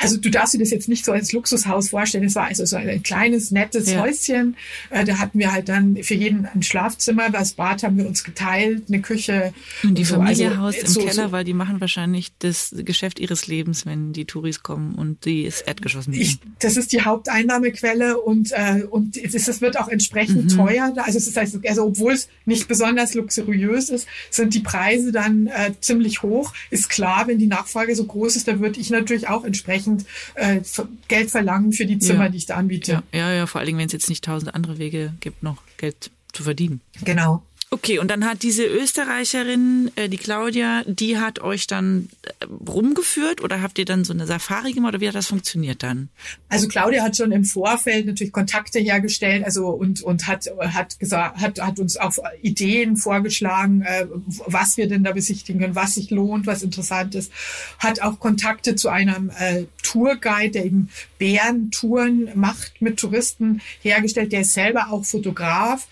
Also 0.00 0.16
du 0.16 0.30
darfst 0.30 0.54
dir 0.54 0.58
das 0.58 0.70
jetzt 0.70 0.88
nicht 0.88 1.04
so 1.04 1.12
als 1.12 1.32
Luxushaus 1.32 1.90
vorstellen. 1.90 2.24
Es 2.24 2.34
war 2.34 2.46
also 2.46 2.64
so 2.64 2.76
ein 2.76 3.02
kleines, 3.02 3.50
nettes 3.50 3.90
ja. 3.90 4.00
Häuschen. 4.00 4.56
Äh, 4.90 5.04
da 5.04 5.18
hatten 5.18 5.38
wir 5.38 5.52
halt 5.52 5.68
dann 5.68 6.02
für 6.02 6.14
jeden 6.14 6.46
ein 6.46 6.62
Schlafzimmer. 6.62 7.30
Das 7.30 7.52
Bad 7.52 7.82
haben 7.82 7.98
wir 7.98 8.06
uns 8.06 8.24
geteilt, 8.24 8.84
eine 8.88 9.00
Küche. 9.00 9.52
Und 9.82 9.96
die 9.96 10.04
Familie 10.04 10.48
also, 10.48 10.60
haust 10.60 10.78
im 10.78 10.86
so, 10.86 11.00
Keller, 11.00 11.26
so. 11.26 11.32
weil 11.32 11.44
die 11.44 11.52
machen 11.52 11.80
wahrscheinlich 11.80 12.32
das 12.38 12.74
Geschäft 12.78 13.18
ihres 13.18 13.46
Lebens, 13.46 13.84
wenn 13.84 14.12
die 14.12 14.24
Touris 14.24 14.62
kommen 14.62 14.94
und 14.94 15.24
die 15.24 15.42
ist 15.42 15.62
Erdgeschoss 15.66 16.08
ich, 16.08 16.38
Das 16.58 16.76
ist 16.76 16.92
die 16.92 17.02
Haupteinnahmequelle 17.02 18.18
und, 18.18 18.52
äh, 18.52 18.84
und 18.88 19.16
es, 19.16 19.34
ist, 19.34 19.48
es 19.48 19.60
wird 19.60 19.78
auch 19.78 19.88
entsprechend 19.88 20.44
mhm. 20.44 20.56
teuer. 20.56 20.92
Also 20.96 21.18
es 21.18 21.26
ist 21.26 21.36
also, 21.36 21.60
also 21.66 21.84
obwohl 21.84 22.12
es 22.12 22.28
nicht 22.46 22.68
besonders 22.68 23.14
luxuriös 23.14 23.90
ist, 23.90 24.06
sind 24.30 24.54
die 24.54 24.60
Preise 24.60 25.12
dann 25.12 25.48
äh, 25.48 25.72
ziemlich 25.80 26.22
hoch. 26.22 26.54
Ist 26.70 26.88
klar, 26.88 27.26
wenn 27.26 27.38
die 27.38 27.46
Nachfrage 27.46 27.94
so 27.94 28.04
groß 28.04 28.36
ist, 28.36 28.48
dann 28.48 28.60
würde 28.60 28.80
ich 28.80 28.90
natürlich 28.90 29.28
auch 29.28 29.44
entsprechend 29.44 29.89
entsprechend 29.90 30.06
äh, 30.34 30.60
Geld 31.08 31.30
verlangen 31.30 31.72
für 31.72 31.86
die 31.86 31.98
Zimmer, 31.98 32.24
ja. 32.24 32.28
die 32.30 32.38
ich 32.38 32.46
da 32.46 32.56
anbiete. 32.56 32.92
Ja, 32.92 33.02
ja, 33.12 33.32
ja 33.32 33.46
vor 33.46 33.60
allem, 33.60 33.78
wenn 33.78 33.86
es 33.86 33.92
jetzt 33.92 34.08
nicht 34.08 34.24
tausend 34.24 34.54
andere 34.54 34.78
Wege 34.78 35.14
gibt, 35.20 35.42
noch 35.42 35.62
Geld 35.76 36.10
zu 36.32 36.42
verdienen. 36.42 36.80
Genau. 37.04 37.42
Okay, 37.72 38.00
und 38.00 38.10
dann 38.10 38.24
hat 38.24 38.42
diese 38.42 38.64
Österreicherin, 38.64 39.92
äh, 39.94 40.08
die 40.08 40.16
Claudia, 40.16 40.82
die 40.86 41.18
hat 41.18 41.38
euch 41.38 41.68
dann 41.68 42.08
äh, 42.22 42.46
rumgeführt 42.68 43.44
oder 43.44 43.62
habt 43.62 43.78
ihr 43.78 43.84
dann 43.84 44.02
so 44.02 44.12
eine 44.12 44.26
Safari 44.26 44.72
gemacht 44.72 44.94
oder 44.94 45.00
wie 45.00 45.06
hat 45.06 45.14
das 45.14 45.28
funktioniert 45.28 45.84
dann? 45.84 46.08
Also 46.48 46.66
Claudia 46.66 47.04
hat 47.04 47.16
schon 47.16 47.30
im 47.30 47.44
Vorfeld 47.44 48.06
natürlich 48.06 48.32
Kontakte 48.32 48.80
hergestellt, 48.80 49.44
also 49.44 49.68
und 49.68 50.02
und 50.02 50.26
hat 50.26 50.50
hat 50.58 50.98
gesagt, 50.98 51.40
hat 51.40 51.60
hat 51.60 51.78
uns 51.78 51.96
auch 51.96 52.12
Ideen 52.42 52.96
vorgeschlagen, 52.96 53.82
äh, 53.82 54.04
was 54.46 54.76
wir 54.76 54.88
denn 54.88 55.04
da 55.04 55.12
besichtigen 55.12 55.60
können, 55.60 55.76
was 55.76 55.94
sich 55.94 56.10
lohnt, 56.10 56.48
was 56.48 56.64
interessant 56.64 57.14
ist. 57.14 57.30
Hat 57.78 58.02
auch 58.02 58.18
Kontakte 58.18 58.74
zu 58.74 58.88
einem 58.88 59.30
äh, 59.38 59.66
Tourguide, 59.84 60.50
der 60.50 60.64
eben 60.64 60.88
Bärentouren 61.20 62.30
macht 62.34 62.80
mit 62.80 62.98
Touristen 62.98 63.60
hergestellt. 63.82 64.32
Der 64.32 64.40
ist 64.40 64.54
selber 64.54 64.90
auch 64.90 65.04
Fotograf, 65.04 65.86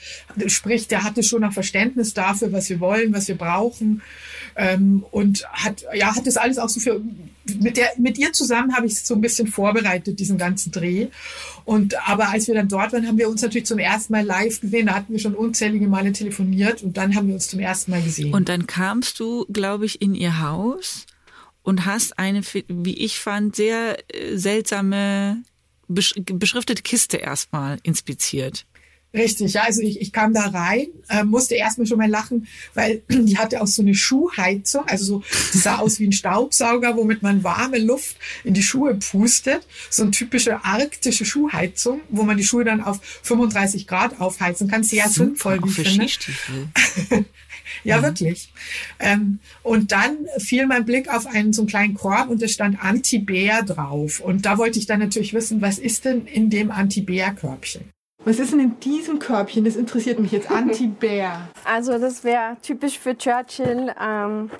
sprich, 0.47 0.88
der 0.88 1.04
hatte 1.04 1.23
schon 1.23 1.42
noch 1.42 1.52
Verständnis 1.52 2.14
dafür, 2.14 2.50
was 2.50 2.68
wir 2.70 2.80
wollen, 2.80 3.12
was 3.12 3.28
wir 3.28 3.37
brauchen. 3.37 4.02
Ähm, 4.56 5.04
und 5.11 5.44
hat, 5.52 5.85
ja, 5.94 6.16
hat 6.16 6.26
das 6.26 6.38
alles 6.38 6.58
auch 6.58 6.70
so 6.70 6.80
für, 6.80 7.00
mit 7.61 7.76
der, 7.76 7.90
mit 7.99 8.18
ihr 8.18 8.32
zusammen 8.32 8.75
habe 8.75 8.87
ich 8.87 8.94
es 8.94 9.06
so 9.06 9.14
ein 9.14 9.20
bisschen 9.20 9.47
vorbereitet, 9.47 10.18
diesen 10.18 10.38
ganzen 10.38 10.73
Dreh. 10.73 11.08
Und, 11.66 11.94
aber 12.08 12.30
als 12.30 12.49
wir 12.49 12.54
dann 12.54 12.68
dort 12.68 12.94
waren, 12.94 13.06
haben 13.06 13.18
wir 13.18 13.28
uns 13.28 13.42
natürlich 13.42 13.66
zum 13.66 13.78
ersten 13.78 14.14
Mal 14.14 14.25
live 14.25 14.61
gesehen. 14.62 14.87
Da 14.87 14.94
hatten 14.94 15.12
wir 15.12 15.20
schon 15.20 15.35
unzählige 15.35 15.87
Male 15.87 16.12
telefoniert 16.12 16.82
und 16.82 16.97
dann 16.97 17.14
haben 17.14 17.28
wir 17.28 17.35
uns 17.35 17.49
zum 17.49 17.61
ersten 17.61 17.90
Mal 17.90 18.02
gesehen. 18.02 18.32
Und 18.32 18.49
dann 18.49 18.66
kamst 18.66 19.20
du, 19.20 19.44
glaube 19.52 19.85
ich, 19.85 20.00
in 20.00 20.14
ihr 20.14 20.40
Haus 20.40 21.04
und 21.68 21.84
hast 21.84 22.18
eine, 22.18 22.40
wie 22.68 22.96
ich 22.96 23.18
fand, 23.18 23.54
sehr 23.54 23.98
äh, 24.08 24.38
seltsame 24.38 25.42
beschriftete 25.87 26.82
Kiste 26.82 27.18
erstmal 27.18 27.78
inspiziert. 27.82 28.64
Richtig, 29.12 29.52
ja, 29.52 29.64
also 29.64 29.82
ich, 29.82 30.00
ich 30.00 30.12
kam 30.12 30.32
da 30.32 30.46
rein, 30.48 30.87
äh, 31.10 31.25
musste 31.25 31.56
erstmal 31.56 31.87
schon 31.87 31.98
mal 31.98 32.08
lachen, 32.08 32.46
weil 32.72 33.02
die 33.10 33.37
hatte 33.37 33.60
auch 33.60 33.66
so 33.66 33.82
eine 33.82 33.94
Schuhheizung, 33.94 34.87
also 34.87 35.04
so, 35.04 35.22
die 35.52 35.58
sah 35.58 35.76
aus 35.76 36.00
wie 36.00 36.06
ein 36.06 36.12
Staubsauger, 36.12 36.96
womit 36.96 37.22
man 37.22 37.44
warme 37.44 37.78
Luft 37.78 38.16
in 38.44 38.54
die 38.54 38.62
Schuhe 38.62 38.94
pustet. 38.94 39.66
So 39.90 40.04
eine 40.04 40.10
typische 40.10 40.64
arktische 40.64 41.26
Schuhheizung, 41.26 42.00
wo 42.08 42.22
man 42.22 42.38
die 42.38 42.44
Schuhe 42.44 42.64
dann 42.64 42.82
auf 42.82 43.00
35 43.02 43.87
Grad 43.87 44.20
aufheizen 44.22 44.68
kann. 44.68 44.85
Sehr 44.85 45.07
Super, 45.09 45.24
sinnvoll, 45.26 45.61
wie 45.64 45.83
ich 45.83 46.18
finde. 46.18 47.24
ja, 47.85 47.98
mhm. 47.98 48.02
wirklich. 48.02 48.52
Ähm, 48.98 49.38
und 49.62 49.92
dann 49.92 50.26
fiel 50.38 50.66
mein 50.66 50.85
Blick 50.85 51.12
auf 51.12 51.26
einen 51.26 51.52
so 51.52 51.62
einen 51.62 51.68
kleinen 51.68 51.94
Korb 51.94 52.28
und 52.28 52.42
es 52.42 52.52
stand 52.52 52.83
Anti-Bär 52.83 53.62
drauf. 53.62 54.20
Und 54.20 54.46
da 54.46 54.59
wollte 54.59 54.78
ich 54.78 54.87
dann 54.87 55.00
natürlich 55.00 55.35
wissen, 55.35 55.61
was 55.62 55.78
ist 55.78 56.04
denn 56.04 56.26
in 56.26 56.50
dem 56.50 56.70
Anti-Bär-Körbchen? 56.70 57.90
Was 58.24 58.38
ist 58.38 58.52
denn 58.52 58.61
in 58.61 58.81
diesem 58.81 59.20
Körbchen? 59.20 59.64
Das 59.64 59.76
interessiert 59.76 60.18
mich 60.18 60.33
jetzt. 60.33 60.50
Anti-Bär. 60.50 61.48
Also 61.64 61.98
das 61.98 62.24
wäre 62.24 62.57
typisch 62.62 62.98
für 62.98 63.16
Churchill. 63.16 63.94
Ähm, 64.00 64.50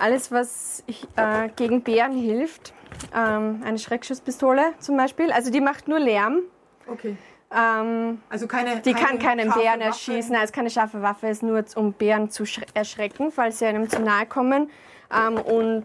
alles, 0.00 0.30
was 0.30 0.82
äh, 1.16 1.48
gegen 1.56 1.82
Bären 1.82 2.16
hilft. 2.16 2.74
Ähm, 3.14 3.62
eine 3.64 3.78
Schreckschusspistole 3.78 4.62
zum 4.78 4.96
Beispiel. 4.96 5.30
Also 5.30 5.50
die 5.50 5.60
macht 5.60 5.88
nur 5.88 6.00
Lärm. 6.00 6.40
Okay. 6.86 7.16
Ähm, 7.54 8.18
also 8.28 8.46
keine, 8.46 8.80
die 8.80 8.92
keine 8.92 9.06
kann 9.06 9.18
keinen 9.18 9.52
Bären 9.52 9.80
erschießen. 9.80 10.34
Also 10.34 10.52
keine 10.52 10.70
scharfe 10.70 11.02
Waffe 11.02 11.28
ist 11.28 11.42
nur, 11.42 11.64
um 11.76 11.92
Bären 11.92 12.30
zu 12.30 12.44
erschrecken, 12.74 13.30
falls 13.30 13.60
sie 13.60 13.66
einem 13.66 13.88
zu 13.88 14.00
nahe 14.00 14.26
kommen. 14.26 14.70
Ähm, 15.14 15.36
und 15.36 15.84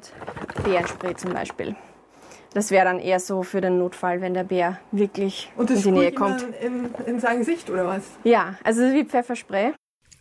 Bärenspray 0.63 1.15
zum 1.15 1.33
Beispiel. 1.33 1.75
Das 2.53 2.71
wäre 2.71 2.85
dann 2.85 2.99
eher 2.99 3.19
so 3.19 3.43
für 3.43 3.61
den 3.61 3.77
Notfall, 3.77 4.21
wenn 4.21 4.33
der 4.33 4.43
Bär 4.43 4.79
wirklich 4.91 5.51
in 5.57 5.67
die 5.67 5.91
Nähe 5.91 6.11
kommt. 6.11 6.43
In, 6.61 6.89
in 7.05 7.19
sein 7.19 7.39
Gesicht 7.39 7.69
oder 7.69 7.85
was? 7.85 8.03
Ja, 8.23 8.55
also 8.63 8.81
wie 8.81 9.05
Pfefferspray. 9.05 9.73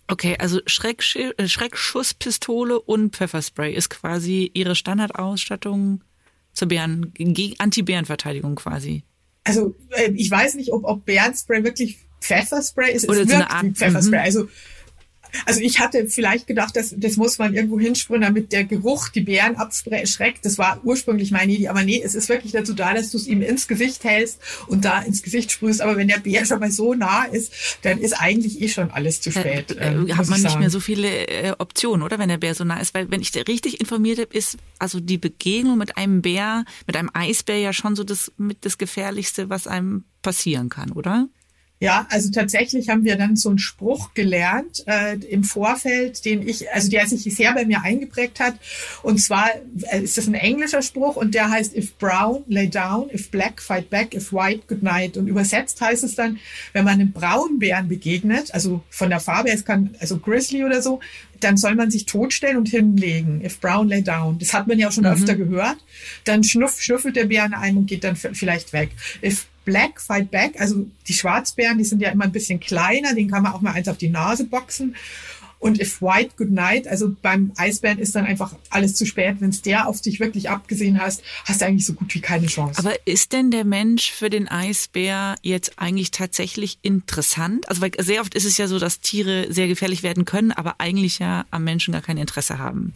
Okay, 0.09 0.37
also 0.39 0.61
Schrecksch 0.67 1.17
äh, 1.17 1.49
Schreckschusspistole 1.49 2.81
und 2.81 3.17
Pfefferspray 3.17 3.73
ist 3.73 3.89
quasi 3.89 4.51
ihre 4.53 4.75
Standardausstattung 4.75 6.03
zur 6.53 6.69
Bären, 6.69 7.15
Anti-Bärenverteidigung 7.59 8.57
quasi. 8.57 9.05
Also 9.49 9.75
äh, 9.91 10.11
ich 10.15 10.31
weiß 10.31 10.55
nicht, 10.55 10.73
ob, 10.73 10.85
ob 10.85 11.05
Bärenspray 11.05 11.65
wirklich 11.65 11.99
Pfefferspray 12.21 12.93
ist. 12.93 13.09
Oder 13.09 13.23
es 13.23 13.29
so 13.29 13.35
eine 13.35 13.51
Art, 13.51 13.67
Pfefferspray. 13.75 14.19
Mhm. 14.19 14.25
Also 14.25 14.49
also 15.47 15.61
ich 15.61 15.81
hatte 15.81 16.09
vielleicht 16.09 16.47
gedacht, 16.47 16.77
dass 16.77 16.95
das 16.97 17.17
muss 17.17 17.39
man 17.39 17.55
irgendwo 17.55 17.79
hinsprühen, 17.79 18.23
damit 18.23 18.53
der 18.53 18.65
Geruch 18.65 19.09
die 19.09 19.21
Bären 19.21 19.57
abschreckt. 19.57 20.45
Das 20.45 20.59
war 20.59 20.81
ursprünglich 20.85 21.31
meine 21.31 21.53
Idee, 21.53 21.69
aber 21.69 21.83
nee, 21.83 22.01
es 22.05 22.15
ist 22.15 22.29
wirklich 22.29 22.53
dazu 22.53 22.75
da, 22.75 22.95
dass 22.95 23.11
du 23.11 23.17
es 23.19 23.27
ihm 23.27 23.43
ins 23.43 23.69
Gesicht 23.69 24.05
hältst 24.05 24.41
und 24.67 24.85
da 24.85 25.01
ins 25.01 25.23
Gesicht 25.23 25.53
sprühst. 25.53 25.81
Aber 25.81 25.97
wenn 25.97 26.09
der 26.09 26.19
Bär 26.19 26.45
schon 26.45 26.61
mal 26.61 26.71
so 26.71 26.95
nah 26.95 27.25
ist, 27.25 27.53
dann 27.83 27.99
ist 27.99 28.13
eigentlich 28.13 28.61
eh 28.61 28.69
schon 28.69 28.91
alles 28.91 29.21
zu 29.21 29.31
spät. 29.31 29.73
Äh, 29.73 29.95
äh, 29.95 30.13
hat 30.15 30.29
man 30.29 30.43
nicht 30.43 30.59
mehr 30.59 30.71
so 30.71 30.81
viele 30.81 31.29
äh, 31.29 31.55
Optionen, 31.59 32.03
oder? 32.03 32.19
Wenn 32.19 32.29
der 32.29 32.39
Bär 32.39 32.55
so 32.55 32.65
nah 32.65 32.81
ist, 32.81 32.95
weil 32.95 33.11
wenn 33.11 33.21
ich 33.21 33.35
richtig 33.49 33.81
informiert 33.81 34.19
habe, 34.19 34.37
ist 34.37 34.57
also 34.79 35.01
die 35.01 35.19
Begegnung 35.19 35.79
mit 35.79 35.97
einem 35.97 36.23
Bär, 36.23 36.65
mit 36.87 36.97
einem 36.97 37.11
Eisbär 37.13 37.59
ja 37.59 37.73
schon 37.73 37.97
so 37.97 38.05
das 38.05 38.33
mit 38.37 38.65
das 38.65 38.79
Gefährlichste, 38.79 39.51
was 39.51 39.67
einem 39.67 40.05
passieren 40.23 40.69
kann, 40.69 40.93
oder? 40.93 41.29
Ja, 41.81 42.09
also 42.11 42.31
tatsächlich 42.31 42.89
haben 42.89 43.05
wir 43.05 43.17
dann 43.17 43.37
so 43.37 43.51
einen 43.51 43.61
Spruch 43.61 44.13
gelernt 44.15 44.83
äh, 44.87 45.15
im 45.15 45.45
Vorfeld, 45.45 46.25
den 46.25 46.47
ich, 46.47 46.73
also 46.73 46.91
der 46.91 47.07
sich 47.07 47.23
sehr 47.35 47.53
bei 47.55 47.65
mir 47.67 47.83
eingeprägt 47.83 48.41
hat. 48.41 48.55
Und 49.03 49.19
zwar 49.19 49.49
äh, 49.93 50.03
ist 50.03 50.19
das 50.19 50.27
ein 50.27 50.35
englischer 50.35 50.83
Spruch 50.83 51.15
und 51.15 51.35
der 51.35 51.51
heißt 51.51 51.77
If 51.77 51.95
brown, 51.95 52.43
lay 52.49 52.69
down, 52.69 53.09
if 53.15 53.31
black, 53.31 53.63
fight 53.63 53.91
back, 53.91 54.13
if 54.13 54.33
white, 54.33 54.63
good 54.67 54.83
night. 54.83 55.17
Und 55.17 55.29
übersetzt 55.29 55.81
heißt 55.81 56.03
es 56.03 56.17
dann, 56.17 56.39
wenn 56.73 56.85
man 56.85 56.95
einem 56.95 57.13
Braunbären 57.13 57.87
begegnet, 57.87 58.53
also 58.53 58.83
von 58.91 59.11
der 59.11 59.21
Farbe, 59.21 59.51
es 59.51 59.65
kann 59.65 59.95
also 60.01 60.19
Grizzly 60.19 60.65
oder 60.65 60.83
so, 60.83 60.99
dann 61.39 61.57
soll 61.57 61.77
man 61.77 61.93
sich 61.93 62.07
totstellen 62.07 62.57
und 62.57 62.69
hinlegen. 62.69 63.45
If 63.45 63.61
brown, 63.61 63.87
lay 63.87 64.03
down. 64.03 64.41
Das 64.41 64.53
hat 64.53 64.67
man 64.67 64.81
ja 64.81 64.89
auch 64.89 64.93
schon 64.93 65.05
mhm. 65.05 65.13
öfter 65.13 65.37
gehört. 65.37 65.77
Dann 66.25 66.43
schnuff, 66.43 66.81
schnüffelt 66.81 67.15
der 67.15 67.27
Bär 67.27 67.49
ein 67.57 67.77
und 67.77 67.87
geht 67.87 68.03
dann 68.03 68.17
vielleicht 68.17 68.73
weg. 68.73 68.91
If 69.23 69.47
Black 69.69 70.01
Fight 70.01 70.31
Back, 70.31 70.59
also 70.59 70.87
die 71.07 71.13
Schwarzbären, 71.13 71.77
die 71.77 71.85
sind 71.85 72.01
ja 72.01 72.09
immer 72.09 72.25
ein 72.25 72.33
bisschen 72.33 72.59
kleiner, 72.59 73.15
den 73.15 73.31
kann 73.31 73.43
man 73.43 73.53
auch 73.53 73.61
mal 73.61 73.73
eins 73.73 73.87
auf 73.87 73.99
die 73.99 74.09
Nase 74.09 74.45
boxen. 74.45 74.97
Und 75.59 75.79
if 75.79 76.01
white, 76.01 76.31
good 76.39 76.51
night, 76.51 76.89
also 76.89 77.15
beim 77.21 77.53
Eisbären 77.57 77.99
ist 77.99 78.15
dann 78.15 78.25
einfach 78.25 78.55
alles 78.71 78.95
zu 78.95 79.05
spät. 79.05 79.37
Wenn 79.41 79.51
es 79.51 79.61
der 79.61 79.89
auf 79.89 80.01
dich 80.01 80.21
wirklich 80.21 80.49
abgesehen 80.49 80.99
hast, 80.99 81.23
hast 81.45 81.61
du 81.61 81.67
eigentlich 81.67 81.85
so 81.85 81.93
gut 81.93 82.15
wie 82.15 82.21
keine 82.21 82.47
Chance. 82.47 82.79
Aber 82.79 82.95
ist 83.07 83.35
denn 83.35 83.51
der 83.51 83.65
Mensch 83.67 84.11
für 84.11 84.31
den 84.31 84.49
Eisbär 84.49 85.35
jetzt 85.43 85.79
eigentlich 85.79 86.13
tatsächlich 86.13 86.79
interessant? 86.81 87.69
Also 87.69 87.83
weil 87.83 87.91
sehr 87.99 88.23
oft 88.23 88.35
ist 88.37 88.47
es 88.47 88.57
ja 88.57 88.69
so, 88.69 88.79
dass 88.79 89.01
Tiere 89.01 89.53
sehr 89.53 89.69
gefährlich 89.69 90.03
werden 90.03 90.25
können, 90.25 90.53
aber 90.53 90.77
eigentlich 90.79 91.19
ja 91.19 91.45
am 91.51 91.65
Menschen 91.65 91.93
gar 91.93 92.03
kein 92.03 92.17
Interesse 92.17 92.59
haben. 92.59 92.95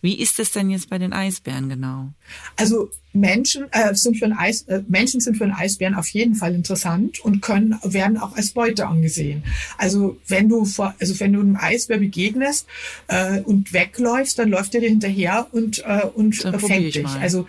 Wie 0.00 0.14
ist 0.14 0.38
es 0.38 0.52
denn 0.52 0.70
jetzt 0.70 0.90
bei 0.90 0.98
den 0.98 1.12
Eisbären 1.12 1.68
genau? 1.68 2.10
Also 2.56 2.90
Menschen 3.12 3.66
äh, 3.72 3.94
sind 3.94 4.16
für 4.16 4.26
ein 4.26 4.32
Eis, 4.32 4.62
äh, 4.62 4.82
Menschen 4.86 5.20
sind 5.20 5.36
für 5.36 5.44
einen 5.44 5.54
Eisbären 5.54 5.94
auf 5.94 6.08
jeden 6.08 6.36
Fall 6.36 6.54
interessant 6.54 7.18
und 7.20 7.42
können 7.42 7.78
werden 7.82 8.16
auch 8.16 8.36
als 8.36 8.50
Beute 8.50 8.86
angesehen. 8.86 9.42
Also 9.76 10.16
wenn 10.28 10.48
du 10.48 10.64
vor, 10.64 10.94
also 11.00 11.18
wenn 11.18 11.32
du 11.32 11.40
einem 11.40 11.56
Eisbär 11.56 11.98
begegnest 11.98 12.66
äh, 13.08 13.40
und 13.40 13.72
wegläufst, 13.72 14.38
dann 14.38 14.50
läuft 14.50 14.74
er 14.74 14.82
dir 14.82 14.88
hinterher 14.88 15.48
und 15.50 15.84
äh, 15.84 16.02
und 16.14 16.36
fängt 16.36 16.94
dich. 16.94 17.02
Mal. 17.02 17.20
Also 17.20 17.46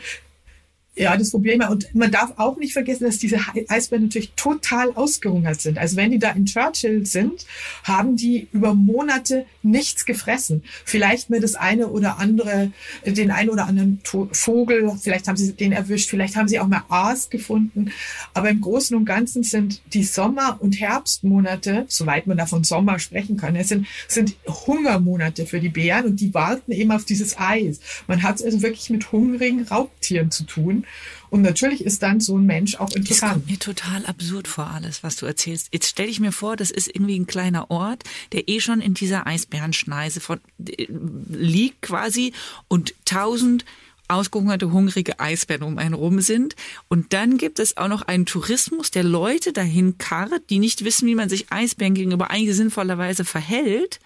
Ja, 0.99 1.15
das 1.15 1.31
mal. 1.31 1.69
Und 1.69 1.95
man 1.95 2.11
darf 2.11 2.33
auch 2.35 2.57
nicht 2.57 2.73
vergessen, 2.73 3.05
dass 3.05 3.17
diese 3.17 3.39
Eisbären 3.69 4.03
natürlich 4.03 4.33
total 4.35 4.91
ausgehungert 4.91 5.61
sind. 5.61 5.77
Also 5.77 5.95
wenn 5.95 6.11
die 6.11 6.19
da 6.19 6.31
in 6.31 6.45
Churchill 6.45 7.05
sind, 7.05 7.45
haben 7.85 8.17
die 8.17 8.49
über 8.51 8.73
Monate 8.73 9.45
nichts 9.63 10.05
gefressen. 10.05 10.61
Vielleicht 10.83 11.29
mir 11.29 11.39
das 11.39 11.55
eine 11.55 11.87
oder 11.87 12.19
andere, 12.19 12.73
den 13.05 13.31
einen 13.31 13.49
oder 13.49 13.67
anderen 13.67 14.01
Vogel, 14.33 14.91
vielleicht 15.01 15.29
haben 15.29 15.37
sie 15.37 15.53
den 15.53 15.71
erwischt, 15.71 16.09
vielleicht 16.09 16.35
haben 16.35 16.49
sie 16.49 16.59
auch 16.59 16.67
mal 16.67 16.83
Aas 16.89 17.29
gefunden. 17.29 17.91
Aber 18.33 18.49
im 18.49 18.59
Großen 18.59 18.95
und 18.97 19.05
Ganzen 19.05 19.43
sind 19.43 19.81
die 19.93 20.03
Sommer- 20.03 20.57
und 20.59 20.81
Herbstmonate, 20.81 21.85
soweit 21.87 22.27
man 22.27 22.35
davon 22.35 22.65
Sommer 22.65 22.99
sprechen 22.99 23.37
kann, 23.37 23.55
sind, 23.63 23.87
sind 24.09 24.35
Hungermonate 24.45 25.45
für 25.45 25.61
die 25.61 25.69
Bären 25.69 26.07
und 26.07 26.19
die 26.19 26.33
warten 26.33 26.73
eben 26.73 26.91
auf 26.91 27.05
dieses 27.05 27.37
Eis. 27.37 27.79
Man 28.07 28.21
hat 28.21 28.35
es 28.35 28.43
also 28.43 28.61
wirklich 28.61 28.89
mit 28.89 29.13
hungrigen 29.13 29.63
Raubtieren 29.63 30.29
zu 30.29 30.43
tun. 30.43 30.85
Und 31.29 31.41
natürlich 31.41 31.83
ist 31.83 32.01
dann 32.01 32.19
so 32.19 32.37
ein 32.37 32.45
Mensch 32.45 32.75
auch 32.75 32.91
interessant. 32.91 33.21
Das 33.21 33.31
kommt 33.31 33.49
mir 33.49 33.59
total 33.59 34.05
absurd 34.05 34.47
vor, 34.47 34.67
alles, 34.67 35.03
was 35.03 35.15
du 35.15 35.25
erzählst. 35.25 35.69
Jetzt 35.71 35.87
stelle 35.87 36.09
ich 36.09 36.19
mir 36.19 36.31
vor, 36.31 36.55
das 36.55 36.71
ist 36.71 36.87
irgendwie 36.87 37.19
ein 37.19 37.27
kleiner 37.27 37.69
Ort, 37.69 38.03
der 38.31 38.47
eh 38.49 38.59
schon 38.59 38.81
in 38.81 38.93
dieser 38.95 39.27
Eisbärenschneise 39.27 40.19
von, 40.19 40.39
äh, 40.67 40.87
liegt 41.29 41.83
quasi 41.83 42.33
und 42.67 42.95
tausend 43.05 43.65
ausgehungerte, 44.09 44.71
hungrige 44.71 45.19
Eisbären 45.19 45.63
um 45.63 45.77
einen 45.77 45.93
rum 45.93 46.19
sind. 46.21 46.55
Und 46.87 47.13
dann 47.13 47.37
gibt 47.37 47.59
es 47.59 47.77
auch 47.77 47.87
noch 47.87 48.01
einen 48.01 48.25
Tourismus, 48.25 48.91
der 48.91 49.03
Leute 49.03 49.53
dahin 49.53 49.97
karrt, 49.97 50.49
die 50.49 50.59
nicht 50.59 50.83
wissen, 50.83 51.07
wie 51.07 51.15
man 51.15 51.29
sich 51.29 51.51
Eisbären 51.51 51.93
gegenüber 51.93 52.31
eigentlich 52.31 52.55
sinnvollerweise 52.55 53.23
verhält. 53.23 53.99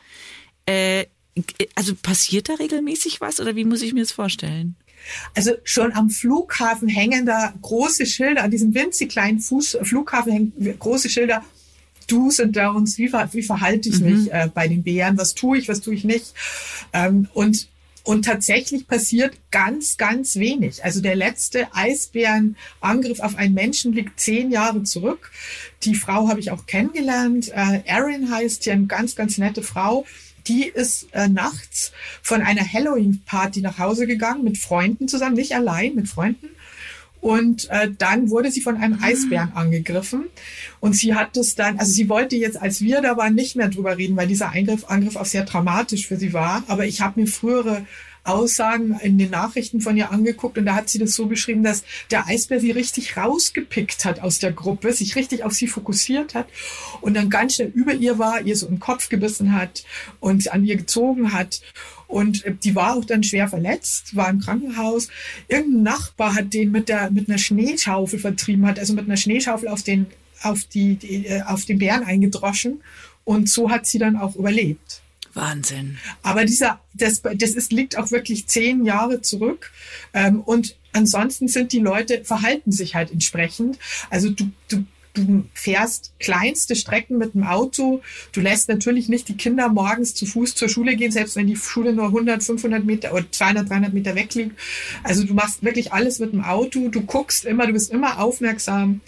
Äh, 0.66 1.06
also 1.76 1.96
passiert 1.96 2.50
da 2.50 2.56
regelmäßig 2.56 3.22
was 3.22 3.40
oder 3.40 3.56
wie 3.56 3.66
muss 3.66 3.82
ich 3.82 3.94
mir 3.94 4.02
das 4.02 4.12
vorstellen? 4.12 4.76
Also 5.36 5.52
schon 5.64 5.94
am 5.94 6.10
Flughafen 6.10 6.88
hängen 6.88 7.26
da 7.26 7.54
große 7.62 8.06
Schilder, 8.06 8.44
an 8.44 8.52
diesem 8.52 8.74
winzig 8.74 9.10
kleinen 9.10 9.40
Fuß, 9.40 9.78
Flughafen 9.84 10.32
hängen 10.32 10.80
große 10.80 11.10
Schilder. 11.10 11.44
Do's 12.08 12.40
und 12.40 12.58
Don'ts, 12.58 12.98
wie, 12.98 13.12
wie 13.12 13.44
verhalte 13.44 13.88
ich 13.88 14.02
mich 14.02 14.26
mhm. 14.26 14.32
äh, 14.32 14.50
bei 14.54 14.68
den 14.68 14.84
Bären, 14.84 15.18
was 15.18 15.36
tue 15.36 15.58
ich, 15.58 15.70
was 15.70 15.80
tue 15.80 15.94
ich 15.94 16.04
nicht. 16.04 16.34
Ähm, 16.92 17.28
und 17.34 17.70
und 18.06 18.26
tatsächlich 18.26 18.86
passiert 18.86 19.38
ganz, 19.50 19.96
ganz 19.96 20.36
wenig. 20.36 20.84
Also 20.84 21.00
der 21.00 21.16
letzte 21.16 21.74
Eisbärenangriff 21.74 23.22
auf 23.22 23.38
einen 23.38 23.54
Menschen 23.54 23.94
liegt 23.94 24.20
zehn 24.20 24.52
Jahre 24.52 24.84
zurück. 24.84 25.32
Die 25.84 25.96
Frau 25.96 26.28
habe 26.28 26.42
ich 26.42 26.52
auch 26.52 26.66
kennengelernt. 26.66 27.50
Äh, 27.56 27.82
Erin 27.86 28.30
heißt 28.30 28.66
hier, 28.66 28.74
eine 28.74 28.88
ganz, 28.88 29.16
ganz 29.16 29.38
nette 29.38 29.64
Frau 29.64 30.06
die 30.48 30.68
ist 30.68 31.08
äh, 31.14 31.28
nachts 31.28 31.92
von 32.22 32.42
einer 32.42 32.62
Halloween-Party 32.62 33.62
nach 33.62 33.80
Hause 33.80 34.08
gegangen 34.08 34.44
mit 34.44 34.58
Freunden 34.58 35.08
zusammen, 35.08 35.36
nicht 35.36 35.56
allein, 35.56 35.96
mit 35.96 36.08
Freunden. 36.08 36.50
Und 37.24 37.70
äh, 37.70 37.90
dann 37.98 38.30
wurde 38.30 38.52
sie 38.52 38.60
von 38.60 38.76
einem 38.76 39.02
Eisbären 39.02 39.54
angegriffen. 39.54 40.26
Und 40.82 40.94
sie 40.94 41.16
hat 41.16 41.38
es 41.38 41.56
dann, 41.56 41.80
also 41.80 41.90
sie 41.90 42.10
wollte 42.10 42.36
jetzt, 42.36 42.62
als 42.62 42.82
wir 42.82 43.02
da 43.02 43.16
waren, 43.16 43.34
nicht 43.34 43.56
mehr 43.56 43.70
drüber 43.70 43.98
reden, 43.98 44.18
weil 44.18 44.28
dieser 44.28 44.50
Eingriff, 44.50 44.84
Angriff 44.90 45.16
auch 45.16 45.26
sehr 45.26 45.46
dramatisch 45.46 46.06
für 46.06 46.18
sie 46.18 46.34
war. 46.34 46.64
Aber 46.68 46.86
ich 46.86 47.00
habe 47.00 47.22
mir 47.22 47.28
frühere 47.28 47.86
Aussagen 48.24 48.98
in 49.02 49.18
den 49.18 49.32
Nachrichten 49.32 49.82
von 49.82 49.98
ihr 49.98 50.12
angeguckt 50.12 50.58
und 50.58 50.66
da 50.66 50.76
hat 50.76 50.90
sie 50.90 51.00
das 51.00 51.14
so 51.14 51.26
beschrieben, 51.26 51.64
dass 51.64 51.84
der 52.10 52.26
Eisbär 52.28 52.60
sie 52.60 52.72
richtig 52.72 53.18
rausgepickt 53.18 54.06
hat 54.06 54.22
aus 54.22 54.40
der 54.40 54.54
Gruppe, 54.54 54.94
sich 54.94 55.16
richtig 55.16 55.44
auf 55.44 55.54
sie 55.54 55.68
fokussiert 55.68 56.34
hat 56.34 56.48
und 57.02 57.16
dann 57.16 57.30
ganz 57.30 57.56
schnell 57.56 57.72
über 57.74 57.94
ihr 57.94 58.20
war, 58.20 58.42
ihr 58.42 58.56
so 58.56 58.68
im 58.68 58.80
Kopf 58.80 59.10
gebissen 59.10 59.54
hat 59.54 59.84
und 60.20 60.52
an 60.54 60.64
ihr 60.64 60.78
gezogen 60.78 61.34
hat. 61.34 61.62
Und 62.08 62.44
die 62.64 62.76
war 62.76 62.96
auch 62.96 63.06
dann 63.06 63.24
schwer 63.24 63.48
verletzt, 63.48 64.16
war 64.16 64.30
im 64.30 64.40
Krankenhaus. 64.40 65.08
Irgendein 65.48 65.84
Nachbar 65.84 66.36
hat 66.36 66.54
den 66.54 66.72
mit 66.72 66.88
der, 66.88 67.10
mit 67.10 67.28
einer 67.28 67.40
Schneeschaufel 67.40 68.20
vertrieben, 68.20 68.68
hat 68.68 68.78
also 68.78 68.94
mit 68.94 69.06
einer 69.06 69.18
Schneeschaufel 69.18 69.68
auf 69.68 69.82
den, 69.82 70.06
auf 70.44 70.64
die, 70.66 70.96
die 70.96 71.26
äh, 71.26 71.42
auf 71.42 71.66
den 71.66 71.80
Bären 71.80 72.04
eingedroschen. 72.04 72.82
Und 73.26 73.50
so 73.50 73.72
hat 73.72 73.88
sie 73.88 73.98
dann 73.98 74.16
auch 74.16 74.36
überlebt. 74.36 75.03
Wahnsinn. 75.34 75.98
Aber 76.22 76.46
dieser, 76.46 76.80
das, 76.94 77.22
das 77.22 77.52
ist, 77.52 77.72
liegt 77.72 77.98
auch 77.98 78.12
wirklich 78.12 78.48
zehn 78.48 78.86
Jahre 78.86 79.22
zurück. 79.22 79.72
Ähm, 80.14 80.42
und 80.42 80.76
ansonsten 80.92 81.48
sind 81.48 81.72
die 81.72 81.80
Leute, 81.80 82.24
verhalten 82.24 82.72
sich 82.72 82.96
halt 82.96 83.12
entsprechend. 83.12 83.80
Also 84.10 84.30
du, 84.30 84.52
du, 84.68 84.86
du 85.14 85.46
fährst 85.54 86.14
kleinste 86.20 86.76
Strecken 86.76 87.18
mit 87.18 87.34
dem 87.34 87.44
Auto. 87.44 88.02
Du 88.32 88.42
lässt 88.42 88.70
natürlich 88.70 89.10
nicht 89.10 89.28
die 89.28 89.38
Kinder 89.38 89.70
morgens 89.70 90.14
zu 90.14 90.26
Fuß 90.26 90.56
zur 90.56 90.70
Schule 90.70 90.96
gehen, 90.96 91.12
selbst 91.12 91.36
wenn 91.36 91.48
die 91.48 91.56
Schule 91.56 91.94
nur 91.94 92.06
100, 92.06 92.44
500 92.44 92.84
Meter 92.84 93.14
oder 93.14 93.30
200, 93.30 93.70
300 93.70 93.94
Meter 93.94 94.16
weg 94.16 94.34
liegt. 94.36 94.58
Also 95.04 95.24
du 95.24 95.34
machst 95.34 95.64
wirklich 95.64 95.94
alles 95.94 96.20
mit 96.20 96.34
dem 96.34 96.44
Auto. 96.44 96.90
Du 96.90 97.02
guckst 97.02 97.46
immer, 97.46 97.68
du 97.68 97.74
bist 97.74 97.92
immer 97.92 98.20
aufmerksam. 98.20 99.02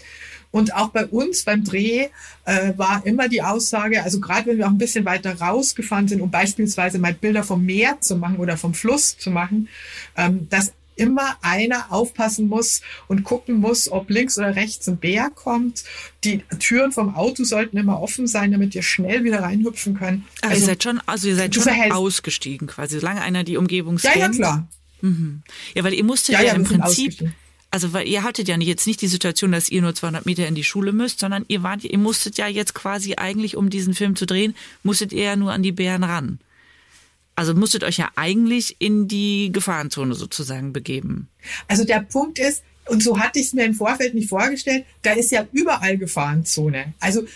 Und 0.50 0.74
auch 0.74 0.88
bei 0.88 1.06
uns 1.06 1.44
beim 1.44 1.64
Dreh 1.64 2.08
äh, 2.44 2.72
war 2.76 3.04
immer 3.04 3.28
die 3.28 3.42
Aussage, 3.42 4.02
also 4.02 4.20
gerade 4.20 4.46
wenn 4.46 4.58
wir 4.58 4.66
auch 4.66 4.70
ein 4.70 4.78
bisschen 4.78 5.04
weiter 5.04 5.34
rausgefahren 5.38 6.08
sind, 6.08 6.20
um 6.20 6.30
beispielsweise 6.30 6.98
mal 6.98 7.14
Bilder 7.14 7.42
vom 7.42 7.64
Meer 7.64 8.00
zu 8.00 8.16
machen 8.16 8.36
oder 8.36 8.56
vom 8.56 8.74
Fluss 8.74 9.18
zu 9.18 9.30
machen, 9.30 9.68
ähm, 10.16 10.48
dass 10.48 10.72
immer 10.96 11.36
einer 11.42 11.92
aufpassen 11.92 12.48
muss 12.48 12.80
und 13.06 13.22
gucken 13.22 13.60
muss, 13.60 13.90
ob 13.90 14.10
links 14.10 14.38
oder 14.38 14.56
rechts 14.56 14.88
ein 14.88 14.96
Bär 14.96 15.30
kommt. 15.34 15.84
Die 16.24 16.42
Türen 16.58 16.90
vom 16.90 17.14
Auto 17.14 17.44
sollten 17.44 17.76
immer 17.76 18.00
offen 18.00 18.26
sein, 18.26 18.50
damit 18.50 18.74
ihr 18.74 18.82
schnell 18.82 19.22
wieder 19.22 19.42
reinhüpfen 19.42 19.98
könnt. 19.98 20.24
Aber 20.40 20.52
also, 20.52 20.62
ihr 20.62 20.66
seid 20.66 20.82
schon, 20.82 21.00
also 21.06 21.28
ihr 21.28 21.36
seid 21.36 21.54
schon 21.54 21.68
ausgestiegen 21.92 22.66
quasi, 22.66 22.98
solange 22.98 23.20
einer 23.20 23.44
die 23.44 23.56
Umgebung 23.56 23.98
ja, 23.98 24.16
Ja, 24.16 24.28
klar. 24.30 24.68
Mhm. 25.02 25.42
Ja, 25.74 25.84
weil 25.84 25.92
ihr 25.92 26.04
musstet 26.04 26.34
ja, 26.34 26.40
ja, 26.40 26.48
ja 26.48 26.54
im 26.54 26.64
Prinzip 26.64 27.30
also 27.70 27.92
weil 27.92 28.08
ihr 28.08 28.22
hattet 28.22 28.48
ja 28.48 28.56
jetzt 28.56 28.86
nicht 28.86 29.02
die 29.02 29.06
Situation, 29.06 29.52
dass 29.52 29.68
ihr 29.68 29.82
nur 29.82 29.94
200 29.94 30.24
Meter 30.24 30.46
in 30.46 30.54
die 30.54 30.64
Schule 30.64 30.92
müsst, 30.92 31.20
sondern 31.20 31.44
ihr 31.48 31.62
wart, 31.62 31.84
ihr 31.84 31.98
musstet 31.98 32.38
ja 32.38 32.46
jetzt 32.46 32.74
quasi 32.74 33.14
eigentlich, 33.16 33.56
um 33.56 33.70
diesen 33.70 33.94
Film 33.94 34.16
zu 34.16 34.26
drehen, 34.26 34.54
musstet 34.82 35.12
ihr 35.12 35.24
ja 35.24 35.36
nur 35.36 35.52
an 35.52 35.62
die 35.62 35.72
Bären 35.72 36.04
ran. 36.04 36.38
Also 37.34 37.54
musstet 37.54 37.84
euch 37.84 37.98
ja 37.98 38.10
eigentlich 38.16 38.76
in 38.78 39.08
die 39.08 39.50
Gefahrenzone 39.52 40.14
sozusagen 40.14 40.72
begeben. 40.72 41.28
Also 41.68 41.84
der 41.84 42.00
Punkt 42.00 42.38
ist, 42.38 42.62
und 42.86 43.02
so 43.02 43.18
hatte 43.18 43.40
ich 43.40 43.48
es 43.48 43.52
mir 43.52 43.64
im 43.64 43.74
Vorfeld 43.74 44.14
nicht 44.14 44.28
vorgestellt, 44.28 44.86
da 45.02 45.12
ist 45.12 45.30
ja 45.30 45.46
überall 45.52 45.98
Gefahrenzone. 45.98 46.94
Also 47.00 47.26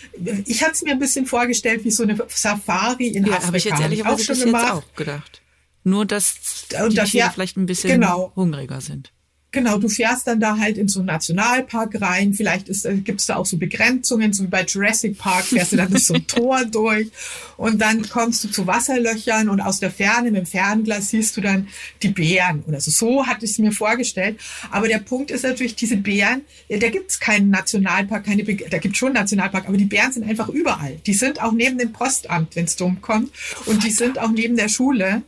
ich 0.45 0.63
hatte 0.63 0.73
es 0.73 0.81
mir 0.81 0.91
ein 0.91 0.99
bisschen 0.99 1.27
vorgestellt 1.27 1.83
wie 1.83 1.91
so 1.91 2.03
eine 2.03 2.17
Safari 2.29 3.09
in 3.09 3.25
ja, 3.25 3.33
Afrika. 3.33 3.47
habe 3.47 3.57
ich 3.57 3.63
jetzt 3.65 3.79
ehrlicherweise 3.79 4.31
auch 4.31 4.35
schon 4.35 4.47
jetzt 4.47 4.71
auch 4.71 4.95
gedacht. 4.95 5.41
Nur, 5.83 6.05
dass 6.05 6.67
die 6.71 6.75
und 6.77 6.97
das, 6.97 7.11
Tiere 7.11 7.25
ja, 7.25 7.31
vielleicht 7.31 7.57
ein 7.57 7.65
bisschen 7.65 7.99
genau. 7.99 8.31
hungriger 8.35 8.81
sind. 8.81 9.11
Genau, 9.53 9.77
du 9.77 9.89
fährst 9.89 10.27
dann 10.27 10.39
da 10.39 10.57
halt 10.57 10.77
in 10.77 10.87
so 10.87 11.01
einen 11.01 11.07
Nationalpark 11.07 12.01
rein. 12.01 12.33
Vielleicht 12.33 12.69
ist, 12.69 12.85
äh, 12.85 12.95
gibt 12.95 13.19
es 13.19 13.25
da 13.25 13.35
auch 13.35 13.45
so 13.45 13.57
Begrenzungen, 13.57 14.31
so 14.31 14.43
wie 14.43 14.47
bei 14.47 14.63
Jurassic 14.63 15.17
Park 15.17 15.43
fährst 15.43 15.73
du 15.73 15.75
dann 15.75 15.89
durch 15.89 16.05
so 16.05 16.13
ein 16.13 16.25
Tor 16.27 16.63
durch 16.63 17.11
und 17.57 17.81
dann 17.81 18.07
kommst 18.07 18.45
du 18.45 18.47
zu 18.47 18.65
Wasserlöchern 18.65 19.49
und 19.49 19.59
aus 19.59 19.81
der 19.81 19.91
Ferne 19.91 20.31
mit 20.31 20.39
dem 20.39 20.45
Fernglas 20.45 21.09
siehst 21.09 21.35
du 21.35 21.41
dann 21.41 21.67
die 22.01 22.07
Bären 22.07 22.63
oder 22.65 22.79
so. 22.79 22.91
So 22.91 23.27
hatte 23.27 23.43
ich 23.43 23.51
es 23.51 23.57
mir 23.57 23.73
vorgestellt. 23.73 24.39
Aber 24.71 24.87
der 24.87 24.99
Punkt 24.99 25.31
ist 25.31 25.43
natürlich, 25.43 25.75
diese 25.75 25.97
Bären, 25.97 26.43
da 26.69 26.87
gibt 26.87 27.11
es 27.11 27.19
keinen 27.19 27.49
Nationalpark, 27.49 28.23
keine, 28.23 28.45
Be 28.45 28.55
da 28.55 28.77
gibt 28.77 28.95
schon 28.95 29.09
einen 29.09 29.15
Nationalpark, 29.15 29.67
aber 29.67 29.75
die 29.75 29.83
Bären 29.83 30.13
sind 30.13 30.23
einfach 30.23 30.47
überall. 30.47 30.97
Die 31.05 31.13
sind 31.13 31.41
auch 31.41 31.51
neben 31.51 31.77
dem 31.77 31.91
Postamt, 31.91 32.55
wenn 32.55 32.65
es 32.65 32.77
dumm 32.77 33.01
kommt 33.01 33.33
und 33.65 33.83
die 33.83 33.91
sind 33.91 34.17
auch 34.17 34.31
neben 34.31 34.55
der 34.55 34.69
Schule. 34.69 35.23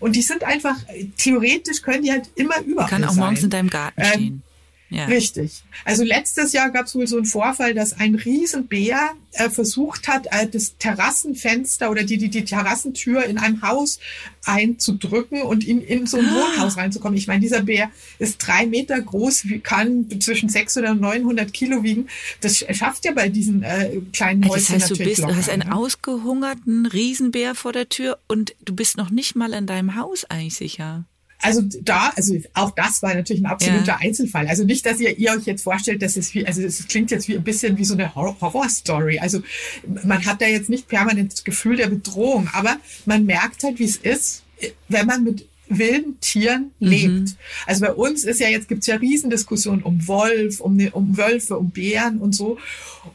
Und 0.00 0.16
die 0.16 0.22
sind 0.22 0.44
einfach, 0.44 0.76
theoretisch 1.18 1.82
können 1.82 2.02
die 2.02 2.12
halt 2.12 2.28
immer 2.34 2.60
überall 2.62 2.88
Kann 2.88 3.04
auch 3.04 3.10
sein. 3.10 3.18
morgens 3.20 3.42
in 3.42 3.50
deinem 3.50 3.70
Garten 3.70 4.00
ähm, 4.00 4.06
stehen. 4.06 4.42
Ja. 4.88 5.06
Richtig. 5.06 5.64
Also 5.84 6.04
letztes 6.04 6.52
Jahr 6.52 6.70
gab 6.70 6.86
es 6.86 6.94
wohl 6.94 7.06
so 7.08 7.16
einen 7.16 7.26
Vorfall, 7.26 7.74
dass 7.74 7.92
ein 7.94 8.14
Riesenbär 8.14 9.14
äh, 9.32 9.50
versucht 9.50 10.06
hat, 10.06 10.26
äh, 10.30 10.46
das 10.46 10.78
Terrassenfenster 10.78 11.90
oder 11.90 12.04
die, 12.04 12.18
die, 12.18 12.28
die 12.28 12.44
Terrassentür 12.44 13.24
in 13.24 13.38
einem 13.38 13.62
Haus 13.62 13.98
einzudrücken 14.44 15.42
und 15.42 15.66
in, 15.66 15.80
in 15.80 16.06
so 16.06 16.18
ein 16.18 16.26
ah. 16.26 16.34
Wohnhaus 16.34 16.76
reinzukommen. 16.76 17.18
Ich 17.18 17.26
meine, 17.26 17.40
dieser 17.40 17.62
Bär 17.62 17.90
ist 18.20 18.38
drei 18.38 18.66
Meter 18.66 19.00
groß, 19.00 19.46
kann 19.64 20.06
zwischen 20.20 20.48
600 20.48 20.92
und 20.92 21.00
900 21.00 21.52
Kilo 21.52 21.82
wiegen. 21.82 22.06
Das 22.40 22.58
schafft 22.58 23.04
ja 23.04 23.12
bei 23.12 23.28
diesen 23.28 23.64
äh, 23.64 24.00
kleinen 24.12 24.48
Häuschen 24.48 24.78
das 24.78 24.88
heißt, 24.88 24.90
du 24.90 25.04
bist, 25.04 25.20
locker, 25.20 25.32
du 25.32 25.38
hast 25.38 25.50
einen 25.50 25.68
ne? 25.68 25.74
ausgehungerten 25.74 26.86
Riesenbär 26.86 27.56
vor 27.56 27.72
der 27.72 27.88
Tür 27.88 28.18
und 28.28 28.54
du 28.64 28.74
bist 28.76 28.96
noch 28.96 29.10
nicht 29.10 29.34
mal 29.34 29.52
in 29.52 29.66
deinem 29.66 29.96
Haus 29.96 30.24
eigentlich 30.24 30.54
sicher 30.54 31.06
also 31.40 31.62
da, 31.82 32.12
also 32.16 32.36
auch 32.54 32.70
das 32.70 33.02
war 33.02 33.14
natürlich 33.14 33.42
ein 33.42 33.46
absoluter 33.46 33.86
ja. 33.86 33.98
Einzelfall. 34.00 34.48
Also 34.48 34.64
nicht, 34.64 34.86
dass 34.86 35.00
ihr, 35.00 35.16
ihr 35.18 35.32
euch 35.32 35.44
jetzt 35.44 35.62
vorstellt, 35.62 36.02
dass 36.02 36.16
es 36.16 36.34
wie, 36.34 36.46
also 36.46 36.62
es 36.62 36.86
klingt 36.88 37.10
jetzt 37.10 37.28
wie 37.28 37.36
ein 37.36 37.44
bisschen 37.44 37.78
wie 37.78 37.84
so 37.84 37.94
eine 37.94 38.14
Horrorstory. 38.14 39.18
Also 39.18 39.42
man 40.04 40.24
hat 40.24 40.40
da 40.40 40.46
jetzt 40.46 40.70
nicht 40.70 40.88
permanent 40.88 41.32
das 41.32 41.44
Gefühl 41.44 41.76
der 41.76 41.88
Bedrohung, 41.88 42.48
aber 42.52 42.76
man 43.04 43.26
merkt 43.26 43.62
halt, 43.64 43.78
wie 43.78 43.84
es 43.84 43.96
ist, 43.96 44.42
wenn 44.88 45.06
man 45.06 45.24
mit 45.24 45.46
wilden 45.68 46.18
Tieren 46.20 46.72
lebt. 46.78 47.12
Mhm. 47.12 47.32
Also 47.66 47.80
bei 47.84 47.92
uns 47.92 48.24
ist 48.24 48.40
ja 48.40 48.48
jetzt 48.48 48.68
gibt's 48.68 48.86
ja 48.86 48.96
Riesendiskussionen 48.96 49.82
um 49.82 50.06
Wolf, 50.06 50.60
um, 50.60 50.76
ne, 50.76 50.90
um 50.92 51.16
Wölfe, 51.16 51.58
um 51.58 51.70
Bären 51.70 52.18
und 52.18 52.34
so. 52.34 52.58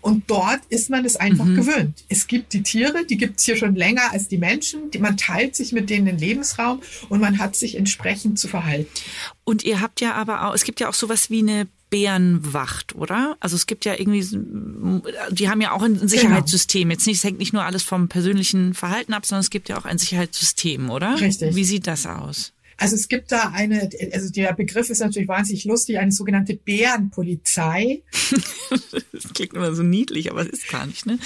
Und 0.02 0.30
dort 0.30 0.62
ist 0.70 0.90
man 0.90 1.06
es 1.06 1.16
einfach 1.16 1.46
mhm. 1.46 1.56
gewöhnt. 1.56 2.04
Es 2.10 2.28
gibt 2.28 2.54
die 2.54 2.64
Tiere, 2.64 3.06
die 3.06 3.18
gibt's 3.18 3.46
hier 3.46 3.56
schon 3.56 3.76
länger 3.76 4.12
als 4.12 4.28
die 4.28 4.38
Menschen. 4.38 4.92
Die, 4.92 5.00
man 5.00 5.18
teilt 5.18 5.56
sich 5.56 5.72
mit 5.72 5.90
denen 5.90 6.06
den 6.06 6.18
Lebensraum 6.18 6.82
und 7.10 7.20
man 7.20 7.40
hat 7.40 7.56
sich 7.56 7.76
entsprechend 7.76 8.40
zu 8.40 8.48
verhalten. 8.48 8.90
Und 9.44 9.64
ihr 9.64 9.82
habt 9.82 10.02
ja 10.02 10.14
aber 10.14 10.48
auch, 10.48 10.54
es 10.54 10.64
gibt 10.64 10.80
ja 10.80 10.90
auch 10.90 10.94
sowas 10.94 11.30
wie 11.30 11.40
eine 11.40 11.68
Bärenwacht, 11.92 12.96
oder? 12.96 13.38
Also 13.42 13.56
es 13.58 13.68
gibt 13.68 13.86
ja 13.86 13.94
irgendwie, 14.00 14.26
die 15.30 15.50
haben 15.50 15.62
ja 15.62 15.74
auch 15.74 15.84
ein 15.84 16.08
Sicherheitssystem. 16.08 16.90
Jetzt 16.90 17.06
nicht, 17.06 17.18
es 17.18 17.24
hängt 17.24 17.38
nicht 17.38 17.54
nur 17.54 17.64
alles 17.64 17.84
vom 17.84 18.08
persönlichen 18.08 18.74
Verhalten 18.74 19.14
ab, 19.14 19.26
sondern 19.26 19.42
es 19.42 19.50
gibt 19.50 19.70
ja 19.70 19.78
auch 19.78 19.86
ein 19.86 20.00
Sicherheitssystem, 20.00 20.90
oder? 20.90 21.20
Richtig. 21.20 21.54
Wie 21.54 21.66
sieht 21.66 21.86
das 21.86 22.08
aus? 22.08 22.54
Also 22.78 22.96
es 22.96 23.10
gibt 23.10 23.32
da 23.32 23.52
eine, 23.54 23.90
also 24.12 24.32
der 24.32 24.54
Begriff 24.54 24.90
ist 24.90 25.02
natürlich 25.02 25.28
wahnsinnig 25.28 25.66
lustig, 25.66 26.00
eine 26.00 26.12
sogenannte 26.12 26.56
Bärenpolizei. 26.56 28.02
das 29.12 29.34
klingt 29.36 29.54
immer 29.54 29.76
so 29.76 29.84
niedlich, 29.84 30.32
aber 30.32 30.42
es 30.42 30.48
ist 30.48 30.70
gar 30.70 30.88
nicht, 30.88 31.06
ne? 31.06 31.20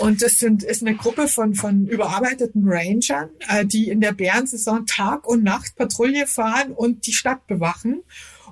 Und 0.00 0.22
das 0.22 0.38
sind, 0.38 0.64
ist 0.64 0.82
eine 0.82 0.96
Gruppe 0.96 1.28
von, 1.28 1.54
von 1.54 1.86
überarbeiteten 1.86 2.62
Rangern, 2.64 3.28
äh, 3.48 3.64
die 3.64 3.90
in 3.90 4.00
der 4.00 4.12
Bärensaison 4.12 4.86
Tag 4.86 5.28
und 5.28 5.44
Nacht 5.44 5.76
Patrouille 5.76 6.26
fahren 6.26 6.72
und 6.72 7.06
die 7.06 7.12
Stadt 7.12 7.46
bewachen 7.46 8.02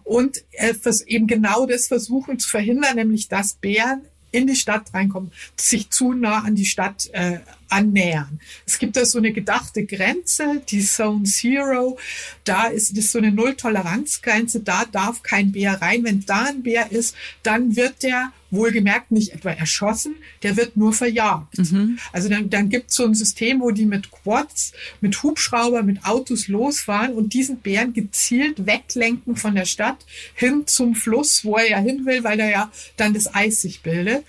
und 0.07 0.45
äh, 0.53 0.73
eben 1.07 1.27
genau 1.27 1.66
das 1.66 1.88
versuchen 1.88 2.38
zu 2.38 2.49
verhindern, 2.49 2.95
nämlich 2.95 3.29
dass 3.29 3.55
Bären 3.55 4.03
in 4.31 4.47
die 4.47 4.55
Stadt 4.55 4.95
reinkommen, 4.95 5.33
sich 5.57 5.90
zu 5.90 6.12
nah 6.12 6.45
an 6.45 6.55
die 6.55 6.64
Stadt 6.64 7.11
äh, 7.12 7.40
annähern. 7.68 8.40
Es 8.66 8.79
gibt 8.79 8.96
da 8.96 9.05
so 9.05 9.18
eine 9.18 9.33
gedachte 9.33 9.85
Grenze, 9.85 10.62
die 10.68 10.85
Zone 10.85 11.24
Zero. 11.24 11.98
Da 12.44 12.66
ist 12.66 12.96
das 12.96 13.12
so 13.12 13.18
eine 13.18 13.33
Null-Toleranz-Grenze. 13.33 14.61
Da 14.61 14.85
darf 14.85 15.22
kein 15.22 15.52
Bär 15.52 15.81
rein. 15.81 16.05
Wenn 16.05 16.24
da 16.24 16.44
ein 16.44 16.62
Bär 16.62 16.90
ist, 16.92 17.14
dann 17.42 17.76
wird 17.76 18.02
der 18.02 18.33
wohlgemerkt 18.50 19.11
nicht 19.11 19.33
etwa 19.33 19.50
erschossen, 19.50 20.16
der 20.42 20.57
wird 20.57 20.76
nur 20.76 20.92
verjagt. 20.92 21.59
Mhm. 21.59 21.98
Also 22.12 22.29
dann, 22.29 22.50
dann 22.50 22.68
gibt 22.68 22.90
es 22.90 22.96
so 22.96 23.05
ein 23.05 23.14
System, 23.14 23.61
wo 23.61 23.70
die 23.70 23.87
mit 23.87 24.11
Quads, 24.11 24.72
mit 25.00 25.22
Hubschrauber, 25.22 25.83
mit 25.83 26.05
Autos 26.05 26.48
losfahren 26.48 27.12
und 27.14 27.35
diesen 27.35 27.59
Bären 27.59 27.92
gezielt 27.92 28.66
weglenken 28.66 29.37
von 29.37 29.55
der 29.55 29.64
Stadt 29.64 30.05
hin 30.35 30.64
zum 30.66 30.94
Fluss, 30.94 31.44
wo 31.44 31.57
er 31.57 31.68
ja 31.70 31.79
hin 31.79 32.07
will, 32.07 32.24
weil 32.24 32.40
er 32.40 32.50
ja 32.50 32.72
dann 32.96 33.14
das 33.14 33.35
Eis 33.35 33.61
sich 33.61 33.83
bildet. 33.83 34.24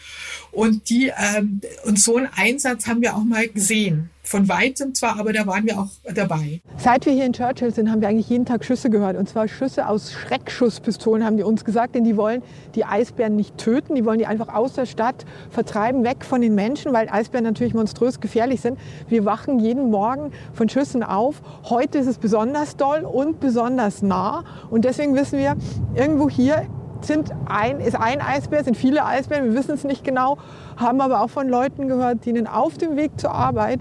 Und 0.58 0.90
die 0.90 1.12
ähm, 1.16 1.62
und 1.86 2.00
so 2.00 2.16
einen 2.18 2.30
Einsatz 2.36 2.88
haben 2.88 3.04
wir 3.04 3.16
auch 3.16 3.24
mal 3.24 3.48
gesehen. 3.48 4.10
Von 4.24 4.50
weitem 4.50 4.96
zwar, 4.96 5.20
aber 5.20 5.32
da 5.32 5.46
waren 5.46 5.68
wir 5.68 5.80
auch 5.80 5.92
dabei. 6.16 6.62
Seit 6.78 7.06
wir 7.06 7.14
hier 7.14 7.26
in 7.26 7.34
Churchill 7.34 7.72
sind, 7.72 7.92
haben 7.92 8.02
wir 8.02 8.10
eigentlich 8.10 8.28
jeden 8.28 8.46
Tag 8.46 8.66
Schüsse 8.66 8.90
gehört. 8.90 9.18
Und 9.18 9.30
zwar 9.30 9.48
Schüsse 9.48 9.88
aus 9.88 10.12
Schreckschusspistolen, 10.12 11.24
haben 11.24 11.38
die 11.38 11.44
uns 11.44 11.64
gesagt. 11.64 11.94
Denn 11.94 12.04
die 12.04 12.18
wollen 12.18 12.42
die 12.74 12.84
Eisbären 12.84 13.36
nicht 13.36 13.56
töten. 13.60 13.94
Die 13.94 14.04
wollen 14.04 14.18
die 14.18 14.26
einfach 14.26 14.52
aus 14.52 14.74
der 14.74 14.88
Stadt 14.88 15.26
vertreiben, 15.52 16.04
weg 16.04 16.26
von 16.26 16.42
den 16.42 16.56
Menschen, 16.56 16.92
weil 16.92 17.08
Eisbären 17.08 17.44
natürlich 17.44 17.76
monströs 17.76 18.20
gefährlich 18.20 18.60
sind. 18.60 18.80
Wir 19.08 19.26
wachen 19.26 19.60
jeden 19.60 19.92
Morgen 19.92 20.32
von 20.54 20.70
Schüssen 20.70 21.04
auf. 21.04 21.44
Heute 21.66 22.00
ist 22.00 22.08
es 22.08 22.18
besonders 22.18 22.78
doll 22.78 23.02
und 23.02 23.40
besonders 23.40 24.02
nah. 24.02 24.44
Und 24.72 24.86
deswegen 24.86 25.14
wissen 25.14 25.38
wir, 25.38 25.56
irgendwo 25.96 26.32
hier 26.32 26.66
sind 27.06 27.32
ein, 27.46 27.80
ist 27.80 27.96
ein 27.96 28.22
Eisbär, 28.22 28.64
sind 28.64 28.78
viele 28.78 29.06
Eisbären, 29.06 29.46
wir 29.46 29.56
wissen 29.56 29.74
es 29.74 29.84
nicht 29.84 30.04
genau, 30.04 30.38
haben 30.76 31.02
aber 31.02 31.22
auch 31.22 31.30
von 31.30 31.48
Leuten 31.48 31.88
gehört, 31.88 32.26
die 32.26 32.30
ihnen 32.30 32.48
auf 32.48 32.78
dem 32.78 32.96
Weg 32.96 33.20
zur 33.20 33.32
Arbeit 33.32 33.80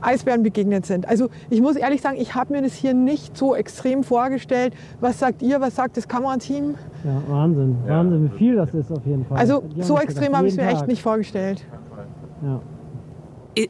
Eisbären 0.00 0.42
begegnet 0.42 0.86
sind. 0.86 1.08
Also 1.08 1.28
ich 1.50 1.60
muss 1.60 1.76
ehrlich 1.76 2.00
sagen, 2.00 2.18
ich 2.20 2.34
habe 2.34 2.52
mir 2.52 2.62
das 2.62 2.74
hier 2.74 2.94
nicht 2.94 3.36
so 3.36 3.54
extrem 3.54 4.04
vorgestellt. 4.04 4.74
Was 5.00 5.18
sagt 5.18 5.42
ihr, 5.42 5.60
was 5.60 5.76
sagt 5.76 5.96
das 5.96 6.06
Kamerateam? 6.08 6.76
Ja, 7.04 7.22
Wahnsinn, 7.28 7.76
Wahnsinn, 7.86 8.32
wie 8.32 8.38
viel 8.38 8.56
das 8.56 8.72
ist 8.74 8.90
auf 8.90 9.04
jeden 9.04 9.24
Fall. 9.26 9.38
Also 9.38 9.64
so 9.78 9.98
extrem 9.98 10.36
habe 10.36 10.46
ich 10.46 10.54
es 10.54 10.56
mir 10.56 10.68
echt 10.68 10.86
nicht 10.86 11.02
vorgestellt. 11.02 11.64
Ja. 12.42 12.60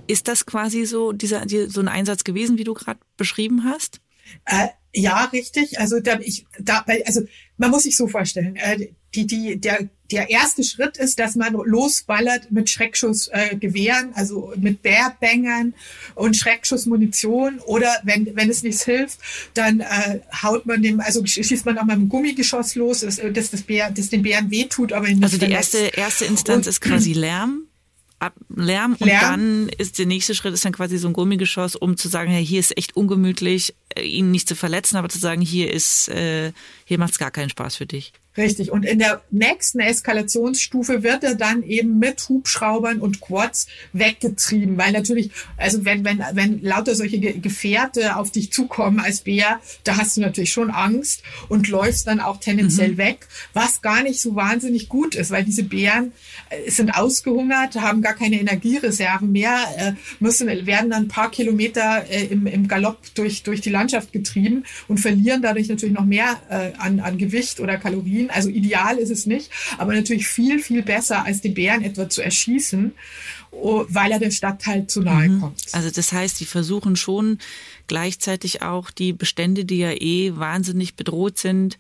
Ist 0.07 0.29
das 0.29 0.45
quasi 0.45 0.85
so 0.85 1.13
dieser 1.13 1.43
so 1.69 1.81
ein 1.81 1.89
Einsatz 1.89 2.25
gewesen, 2.25 2.59
wie 2.59 2.65
du 2.65 2.75
gerade 2.75 3.01
beschrieben 3.17 3.65
hast? 3.65 4.01
Äh, 4.45 4.69
ja, 4.95 5.25
richtig. 5.27 5.79
Also 5.79 6.01
da, 6.01 6.19
ich, 6.21 6.47
da, 6.59 6.85
also 7.05 7.23
man 7.57 7.71
muss 7.71 7.83
sich 7.83 7.97
so 7.97 8.09
vorstellen. 8.09 8.57
Äh, 8.57 8.89
die, 9.15 9.27
die, 9.27 9.61
der, 9.61 9.89
der 10.11 10.31
erste 10.31 10.63
Schritt 10.65 10.97
ist, 10.97 11.19
dass 11.19 11.35
man 11.35 11.55
losballert 11.55 12.51
mit 12.51 12.69
Schreckschussgewehren, 12.69 14.11
äh, 14.11 14.15
also 14.15 14.53
mit 14.57 14.83
Bärbängern 14.83 15.75
und 16.15 16.37
Schreckschussmunition. 16.37 17.59
Oder 17.61 17.95
wenn, 18.05 18.35
wenn 18.37 18.51
es 18.51 18.63
nichts 18.63 18.85
hilft, 18.85 19.19
dann 19.55 19.81
äh, 19.81 20.21
haut 20.43 20.67
man 20.67 20.83
dem, 20.83 21.01
also 21.01 21.25
schießt 21.25 21.67
man 21.67 21.79
auch 21.79 21.85
mal 21.85 21.97
mit 21.97 22.03
einem 22.03 22.09
Gummigeschoss 22.09 22.75
los, 22.75 23.01
dass, 23.01 23.17
dass 23.17 23.51
das, 23.51 23.63
Bär, 23.63 23.91
das 23.91 24.09
den 24.09 24.23
Bären 24.23 24.51
wehtut, 24.51 24.93
aber 24.93 25.09
nicht 25.09 25.23
Also 25.23 25.39
die 25.39 25.51
erste, 25.51 25.79
erste 25.79 26.25
Instanz 26.25 26.67
und, 26.67 26.71
ist 26.71 26.81
quasi 26.81 27.13
Lärm. 27.13 27.65
Ab 28.21 28.35
Lärm 28.49 28.97
und 28.99 29.07
Lärm. 29.07 29.21
dann 29.21 29.69
ist 29.79 29.99
der 30.01 30.07
nächste 30.07 30.35
Schritt 30.35 30.53
ist 30.53 30.65
dann 30.65 30.73
quasi 30.73 30.99
so 30.99 31.07
ein 31.07 31.13
Gummigeschoss, 31.13 31.77
um 31.77 31.97
zu 31.97 32.09
sagen, 32.09 32.33
hey, 32.33 32.45
hier 32.45 32.59
ist 32.59 32.77
echt 32.77 32.97
ungemütlich, 32.97 33.77
äh, 33.88 33.88
ihn 33.97 34.31
nicht 34.31 34.49
zu 34.49 34.55
verletzen, 34.55 34.97
aber 34.97 35.09
zu 35.09 35.19
sagen, 35.19 35.41
hier 35.41 35.73
ist, 35.73 36.09
äh, 36.09 36.53
hier 36.85 36.99
macht's 36.99 37.19
gar 37.19 37.31
keinen 37.31 37.51
Spaß 37.51 37.77
für 37.77 37.87
dich. 37.87 38.13
Richtig. 38.39 38.71
Und 38.71 38.85
in 38.85 39.01
der 39.01 39.21
nächsten 39.33 39.81
Eskalationsstufe 39.81 41.03
wird 41.03 41.25
er 41.25 41.35
dann 41.35 41.65
eben 41.65 41.99
mit 41.99 42.29
Hubschraubern 42.29 43.01
und 43.01 43.21
Quads 43.21 43.67
weggetrieben, 43.93 44.79
weil 44.79 44.93
natürlich, 44.93 45.33
also 45.57 45.85
wenn, 45.85 46.05
wenn, 46.05 46.23
wenn 46.35 46.63
lauter 46.63 46.95
solche 46.95 47.19
Gefährte 47.19 48.15
auf 48.15 48.31
dich 48.31 48.53
zukommen 48.53 49.01
als 49.01 49.23
Bär, 49.23 49.61
da 49.83 49.97
hast 49.97 50.17
du 50.17 50.21
natürlich 50.21 50.53
schon 50.53 50.71
Angst 50.71 51.23
und 51.49 51.67
läufst 51.67 52.07
dann 52.07 52.21
auch 52.21 52.39
tendenziell 52.39 52.93
mhm. 52.93 52.99
weg, 52.99 53.27
was 53.55 53.83
gar 53.83 54.05
nicht 54.05 54.21
so 54.21 54.37
wahnsinnig 54.37 54.89
gut 54.89 55.17
ist, 55.17 55.33
weil 55.33 55.43
diese 55.43 55.65
Bären 55.65 56.13
äh, 56.51 56.71
sind 56.71 56.91
ausgehungert, 56.91 57.75
haben 57.75 58.03
gar 58.03 58.15
keine 58.15 58.39
Energiereserven 58.39 59.33
mehr, 59.33 59.59
äh, 59.77 59.93
müssen, 60.21 60.47
werden 60.47 60.91
dann 60.91 61.05
ein 61.05 61.09
paar 61.09 61.33
Kilometer 61.33 62.05
äh, 62.09 62.27
im, 62.27 62.47
im 62.47 62.69
Galopp 62.69 62.99
durch, 63.17 63.43
durch 63.43 63.63
die 63.63 63.71
Landschaft 63.79 64.13
getrieben 64.13 64.65
und 64.89 64.99
verlieren 64.99 65.43
dadurch 65.43 65.69
natürlich 65.69 65.95
noch 65.95 66.05
mehr 66.05 66.37
an, 66.79 67.01
an 67.01 67.19
Gewicht 67.19 67.61
oder 67.61 67.77
Kalorien 67.77 68.31
also 68.31 68.49
ideal 68.49 68.99
ist 68.99 69.11
es 69.11 69.27
nicht, 69.27 69.51
aber 69.79 69.95
natürlich 69.95 70.27
viel, 70.27 70.59
viel 70.59 70.83
besser, 70.83 71.25
als 71.25 71.41
den 71.41 71.55
Bären 71.55 71.83
etwa 71.83 72.09
zu 72.09 72.23
erschießen, 72.23 72.93
oh, 73.51 73.85
weil 73.89 74.13
er 74.13 74.19
der 74.19 74.31
Stadt 74.31 74.67
halt 74.67 74.91
zu 74.91 75.03
nahe 75.03 75.29
mhm. 75.29 75.41
kommt. 75.41 75.63
Also 75.73 75.91
das 75.91 76.13
heißt, 76.13 76.41
die 76.41 76.45
versuchen 76.45 76.97
schon 76.97 77.39
gleichzeitig 77.87 78.63
auch 78.63 78.91
die 78.91 79.13
Bestände, 79.13 79.65
die 79.65 79.79
ja 79.79 79.93
eh 79.93 80.37
wahnsinnig 80.37 80.95
bedroht 80.95 81.39
sind, 81.39 81.79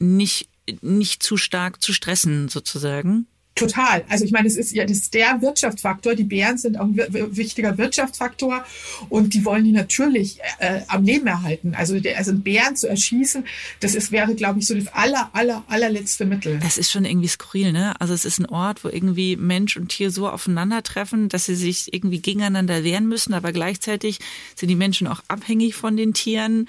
nicht 0.00 0.48
nicht 0.80 1.24
zu 1.24 1.36
stark 1.36 1.82
zu 1.82 1.92
stressen 1.92 2.48
sozusagen. 2.48 3.26
Total. 3.54 4.02
Also 4.08 4.24
ich 4.24 4.32
meine, 4.32 4.48
es 4.48 4.56
ist 4.56 4.72
ja 4.72 4.84
das 4.84 4.96
ist 4.98 5.14
der 5.14 5.42
Wirtschaftsfaktor. 5.42 6.14
Die 6.14 6.24
Bären 6.24 6.56
sind 6.56 6.78
auch 6.78 6.84
ein 6.86 6.96
wichtiger 7.36 7.76
Wirtschaftsfaktor 7.76 8.64
und 9.10 9.34
die 9.34 9.44
wollen 9.44 9.64
die 9.64 9.72
natürlich 9.72 10.38
äh, 10.58 10.80
am 10.88 11.04
Leben 11.04 11.26
erhalten. 11.26 11.74
Also, 11.74 12.00
der, 12.00 12.16
also 12.16 12.32
Bären 12.34 12.76
zu 12.76 12.88
erschießen, 12.88 13.44
das 13.80 13.94
ist, 13.94 14.10
wäre, 14.10 14.34
glaube 14.34 14.60
ich, 14.60 14.66
so 14.66 14.74
das 14.74 14.86
aller, 14.88 15.28
aller, 15.34 15.64
allerletzte 15.68 16.24
Mittel. 16.24 16.58
Das 16.60 16.78
ist 16.78 16.90
schon 16.90 17.04
irgendwie 17.04 17.28
skurril, 17.28 17.72
ne? 17.72 18.00
Also 18.00 18.14
es 18.14 18.24
ist 18.24 18.38
ein 18.38 18.46
Ort, 18.46 18.84
wo 18.84 18.88
irgendwie 18.88 19.36
Mensch 19.36 19.76
und 19.76 19.88
Tier 19.88 20.10
so 20.10 20.28
aufeinandertreffen, 20.30 21.28
dass 21.28 21.44
sie 21.44 21.54
sich 21.54 21.92
irgendwie 21.92 22.20
gegeneinander 22.20 22.84
wehren 22.84 23.06
müssen, 23.06 23.34
aber 23.34 23.52
gleichzeitig 23.52 24.18
sind 24.56 24.68
die 24.68 24.76
Menschen 24.76 25.06
auch 25.06 25.22
abhängig 25.28 25.74
von 25.74 25.98
den 25.98 26.14
Tieren. 26.14 26.68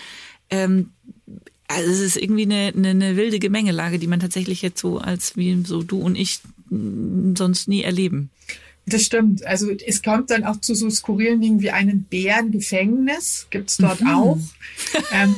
Ähm, 0.49 0.89
also 1.67 1.89
es 1.89 2.01
ist 2.01 2.17
irgendwie 2.17 2.43
eine, 2.43 2.73
eine, 2.75 2.89
eine 2.89 3.15
wilde 3.15 3.39
Gemengelage, 3.39 3.99
die 3.99 4.07
man 4.07 4.19
tatsächlich 4.19 4.61
jetzt 4.61 4.79
so 4.79 4.99
als 4.99 5.37
wie 5.37 5.63
so 5.65 5.81
du 5.81 5.99
und 5.99 6.15
ich 6.15 6.41
sonst 7.37 7.67
nie 7.67 7.83
erleben. 7.83 8.29
Das 8.85 9.03
stimmt. 9.03 9.45
Also 9.45 9.71
es 9.71 10.01
kommt 10.03 10.29
dann 10.29 10.43
auch 10.43 10.59
zu 10.59 10.75
so 10.75 10.89
skurrilen 10.89 11.39
Dingen 11.39 11.61
wie 11.61 11.71
einem 11.71 12.03
Bärengefängnis, 12.03 13.47
gibt's 13.49 13.77
dort 13.77 14.01
mhm. 14.01 14.07
auch. 14.09 14.37
ähm, 15.13 15.35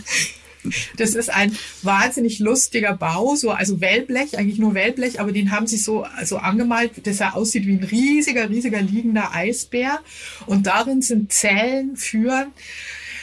das 0.97 1.13
ist 1.13 1.29
ein 1.29 1.55
wahnsinnig 1.83 2.39
lustiger 2.39 2.93
Bau, 2.95 3.35
so 3.35 3.51
also 3.51 3.81
Wellblech, 3.81 4.37
eigentlich 4.37 4.57
nur 4.57 4.73
Wellblech, 4.73 5.19
aber 5.19 5.31
den 5.31 5.51
haben 5.51 5.67
sie 5.67 5.77
so 5.77 6.03
also 6.03 6.37
angemalt, 6.37 7.05
dass 7.05 7.19
er 7.19 7.35
aussieht 7.35 7.67
wie 7.67 7.73
ein 7.73 7.83
riesiger, 7.83 8.49
riesiger 8.49 8.81
liegender 8.81 9.33
Eisbär. 9.33 9.99
Und 10.47 10.65
darin 10.65 11.03
sind 11.03 11.31
Zellen 11.31 11.95
für 11.95 12.47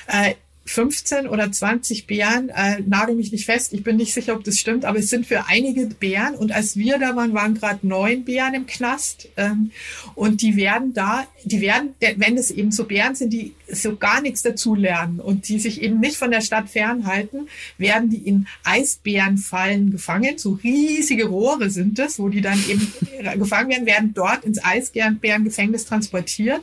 äh, 0.07 0.35
15 0.64 1.27
oder 1.27 1.51
20 1.51 2.07
Bären, 2.07 2.48
äh, 2.51 2.81
nagel 2.87 3.16
mich 3.16 3.33
nicht 3.33 3.46
fest, 3.46 3.72
ich 3.72 3.83
bin 3.83 3.96
nicht 3.96 4.14
sicher, 4.14 4.35
ob 4.37 4.44
das 4.44 4.59
stimmt, 4.59 4.85
aber 4.85 4.98
es 4.98 5.11
sind 5.11 5.27
für 5.27 5.46
einige 5.46 5.87
Bären 5.87 6.35
und 6.35 6.53
als 6.53 6.77
wir 6.77 6.98
da 6.98 7.16
waren, 7.16 7.35
waren 7.35 7.55
gerade 7.55 7.87
neun 7.87 8.25
Bären 8.25 8.55
im 8.55 8.66
Knast 8.66 9.29
ähm, 9.37 9.72
und 10.14 10.40
die 10.40 10.57
werden 10.57 10.94
da, 10.94 11.27
die 11.44 11.61
werden, 11.61 11.94
wenn 12.16 12.37
es 12.37 12.51
eben 12.53 12.70
so 12.70 12.85
Bären 12.85 13.16
sind, 13.16 13.33
die 13.33 13.55
so 13.68 13.96
gar 13.96 14.20
nichts 14.20 14.42
dazulernen 14.42 15.18
und 15.18 15.48
die 15.48 15.59
sich 15.59 15.83
eben 15.83 15.98
nicht 15.98 16.16
von 16.16 16.31
der 16.31 16.42
Stadt 16.42 16.70
fernhalten, 16.70 17.48
werden 17.77 18.11
die 18.11 18.29
in 18.29 18.46
Eisbärenfallen 18.62 19.90
gefangen, 19.90 20.38
so 20.38 20.59
riesige 20.62 21.27
Rohre 21.27 21.70
sind 21.70 21.98
es, 21.98 22.18
wo 22.18 22.29
die 22.29 22.40
dann 22.40 22.59
eben 22.68 22.92
gefangen 23.38 23.70
werden, 23.70 23.87
werden 23.87 24.14
dort 24.14 24.44
ins 24.44 24.62
Eisbärengefängnis 24.62 25.87
transportiert 25.87 26.62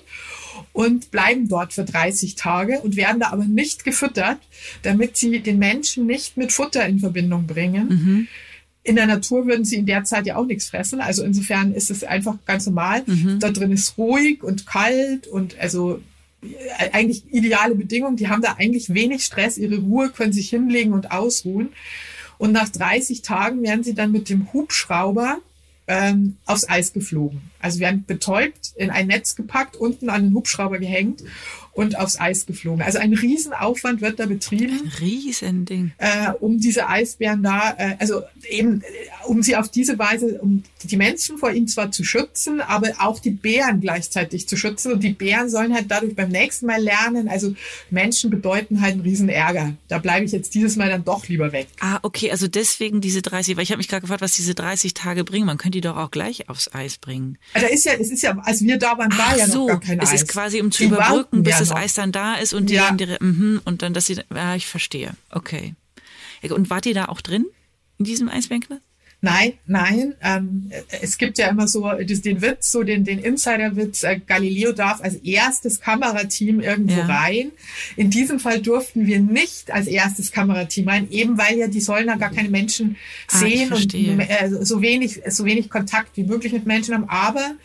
und 0.74 1.12
bleiben 1.12 1.48
dort 1.48 1.74
für 1.74 1.84
30 1.84 2.36
Tage 2.36 2.80
und 2.82 2.96
werden 2.96 3.20
da 3.20 3.30
aber 3.32 3.46
nicht 3.46 3.84
gefüttert, 3.84 4.38
damit 4.84 5.18
sie 5.18 5.40
den 5.40 5.60
Menschen 5.60 6.06
nicht 6.06 6.38
mit 6.38 6.52
Futter 6.52 6.86
in 6.86 7.00
Verbindung 7.00 7.48
bringen. 7.48 7.88
Mhm. 7.88 8.28
In 8.84 8.96
der 8.96 9.08
Natur 9.08 9.46
würden 9.46 9.66
sie 9.66 9.76
in 9.76 9.86
der 9.86 10.04
Zeit 10.04 10.26
ja 10.26 10.36
auch 10.36 10.46
nichts 10.46 10.70
fressen. 10.70 11.02
Also 11.02 11.24
insofern 11.24 11.74
ist 11.74 11.92
es 11.92 12.04
einfach 12.04 12.38
ganz 12.46 12.66
normal. 12.66 13.04
Mhm. 13.06 13.40
Da 13.40 13.52
drin 13.52 13.72
ist 13.72 13.98
ruhig 13.98 14.44
und 14.44 14.66
kalt 14.66 15.28
und 15.28 15.60
also 15.60 16.02
äh, 16.42 16.90
eigentlich 16.92 17.24
ideale 17.32 17.76
Bedingungen. 17.76 18.16
Die 18.16 18.30
haben 18.30 18.42
da 18.42 18.56
eigentlich 18.58 18.94
wenig 18.94 19.26
Stress, 19.26 19.58
ihre 19.58 19.78
Ruhe, 19.78 20.10
können 20.10 20.34
sich 20.34 20.50
hinlegen 20.50 20.94
und 20.94 21.12
ausruhen. 21.12 21.70
Und 22.38 22.54
nach 22.54 22.70
30 22.70 23.22
Tagen 23.22 23.62
werden 23.64 23.84
sie 23.84 23.94
dann 23.94 24.12
mit 24.12 24.30
dem 24.30 24.52
Hubschrauber 24.54 25.40
ähm, 25.88 26.38
aufs 26.46 26.70
Eis 26.70 26.94
geflogen. 26.94 27.42
Also 27.62 27.80
werden 27.80 28.06
betäubt, 28.06 28.74
in 28.76 28.90
ein 28.90 29.08
Netz 29.08 29.36
gepackt, 29.36 29.76
unten 29.76 30.10
an 30.10 30.24
den 30.24 30.34
Hubschrauber 30.34 30.80
gehängt 30.80 31.24
und 31.80 31.98
aufs 31.98 32.20
Eis 32.20 32.46
geflogen. 32.46 32.82
Also 32.82 33.00
ein 33.00 33.14
Riesenaufwand 33.14 34.02
wird 34.02 34.20
da 34.20 34.26
betrieben. 34.26 34.82
Ein 34.84 34.92
Riesending. 35.00 35.92
Äh, 35.98 36.32
um 36.40 36.60
diese 36.60 36.90
Eisbären 36.90 37.42
da, 37.42 37.74
äh, 37.78 37.96
also 38.00 38.24
eben, 38.50 38.82
äh, 38.82 38.86
um 39.28 39.42
sie 39.44 39.56
auf 39.56 39.70
diese 39.70 39.98
Weise, 39.98 40.40
um 40.42 40.64
die 40.84 40.98
Menschen 40.98 41.38
vor 41.38 41.52
ihnen 41.52 41.70
zwar 41.70 41.92
zu 41.92 42.04
schützen, 42.04 42.60
aber 42.60 42.90
auch 43.00 43.20
die 43.20 43.30
Bären 43.30 43.80
gleichzeitig 43.80 44.48
zu 44.48 44.58
schützen. 44.58 44.92
Und 44.92 45.04
die 45.04 45.14
Bären 45.14 45.50
sollen 45.50 45.74
halt 45.74 45.86
dadurch 45.90 46.16
beim 46.16 46.30
nächsten 46.30 46.66
Mal 46.66 46.82
lernen. 46.82 47.30
Also 47.30 47.56
Menschen 47.90 48.30
bedeuten 48.30 48.82
halt 48.82 48.94
einen 48.94 49.02
Riesenärger. 49.02 49.76
Da 49.88 50.00
bleibe 50.00 50.26
ich 50.26 50.34
jetzt 50.34 50.56
dieses 50.56 50.76
Mal 50.76 50.90
dann 50.90 51.06
doch 51.06 51.30
lieber 51.30 51.54
weg. 51.54 51.68
Ah, 51.80 52.00
okay, 52.02 52.30
also 52.30 52.50
deswegen 52.50 53.00
diese 53.00 53.22
30, 53.22 53.56
weil 53.56 53.64
ich 53.64 53.72
habe 53.72 53.78
mich 53.78 53.88
gerade 53.88 54.02
gefragt, 54.02 54.22
was 54.22 54.34
diese 54.34 54.54
30 54.54 54.94
Tage 54.96 55.24
bringen. 55.24 55.46
Man 55.46 55.58
könnte 55.58 55.78
die 55.78 55.82
doch 55.82 55.96
auch 55.96 56.12
gleich 56.12 56.50
aufs 56.50 56.74
Eis 56.74 56.98
bringen. 56.98 57.38
Da 57.54 57.68
ist 57.68 57.86
ja, 57.86 57.94
es 57.94 58.12
ist 58.12 58.22
ja, 58.22 58.38
als 58.40 58.62
wir 58.62 58.78
da 58.78 58.98
waren, 58.98 59.12
war 59.12 59.30
Ach 59.30 59.38
ja 59.38 59.48
noch 59.48 59.68
gar 59.68 59.80
kein 59.80 60.00
es 60.00 60.10
Eis. 60.10 60.16
Es 60.16 60.22
ist 60.24 60.28
quasi, 60.30 60.62
um 60.62 60.72
zu 60.72 60.84
die 60.84 60.90
überbrücken, 60.90 61.44
bis 61.44 61.58
das 61.58 61.72
Eis 61.72 61.96
dann 61.96 62.12
da 62.12 62.36
ist 62.36 62.54
und 62.54 62.70
die 62.70 62.76
ja. 62.76 62.88
dann 62.88 62.98
direkt, 62.98 63.22
mm, 63.22 63.62
und 63.66 63.82
dann, 63.82 63.94
dass 63.94 64.06
sie, 64.06 64.22
ja, 64.34 64.56
ich 64.56 64.68
verstehe. 64.68 65.14
Okay. 65.32 65.76
Und 66.50 66.70
wart 66.70 66.86
ihr 66.86 66.94
da 66.94 67.06
auch 67.06 67.22
drin? 67.22 67.46
In 67.98 68.06
diesem 68.06 68.30
Eisbänkle? 68.30 68.82
Nein, 69.22 69.54
nein. 69.66 70.16
Ähm, 70.22 70.72
es 71.02 71.18
gibt 71.18 71.38
ja 71.40 71.50
immer 71.50 71.68
so 71.68 71.92
das, 72.08 72.22
den 72.22 72.42
Witz, 72.42 72.72
so 72.72 72.84
den, 72.84 73.04
den 73.04 73.20
Insider-Witz, 73.20 74.04
äh, 74.04 74.22
Galileo 74.26 74.72
darf 74.72 75.02
als 75.02 75.16
erstes 75.16 75.82
Kamerateam 75.82 76.62
irgendwo 76.62 77.00
ja. 77.00 77.06
rein. 77.06 77.52
In 77.98 78.10
diesem 78.12 78.40
Fall 78.40 78.62
durften 78.62 79.08
wir 79.08 79.20
nicht 79.20 79.72
als 79.72 79.88
erstes 79.88 80.32
Kamerateam 80.32 80.88
rein, 80.88 81.12
eben 81.12 81.38
weil 81.38 81.58
ja 81.58 81.68
die 81.68 81.82
sollen 81.82 82.08
da 82.08 82.16
gar 82.16 82.32
keine 82.32 82.48
Menschen 82.48 82.96
ah, 83.28 83.40
sehen 83.40 83.74
und 83.74 83.94
äh, 83.94 84.50
so 84.62 84.82
wenig, 84.82 85.22
so 85.28 85.44
wenig 85.44 85.70
Kontakt 85.70 86.16
wie 86.16 86.24
möglich 86.24 86.54
mit 86.54 86.66
Menschen 86.66 86.94
haben. 86.94 87.10
Aber 87.10 87.56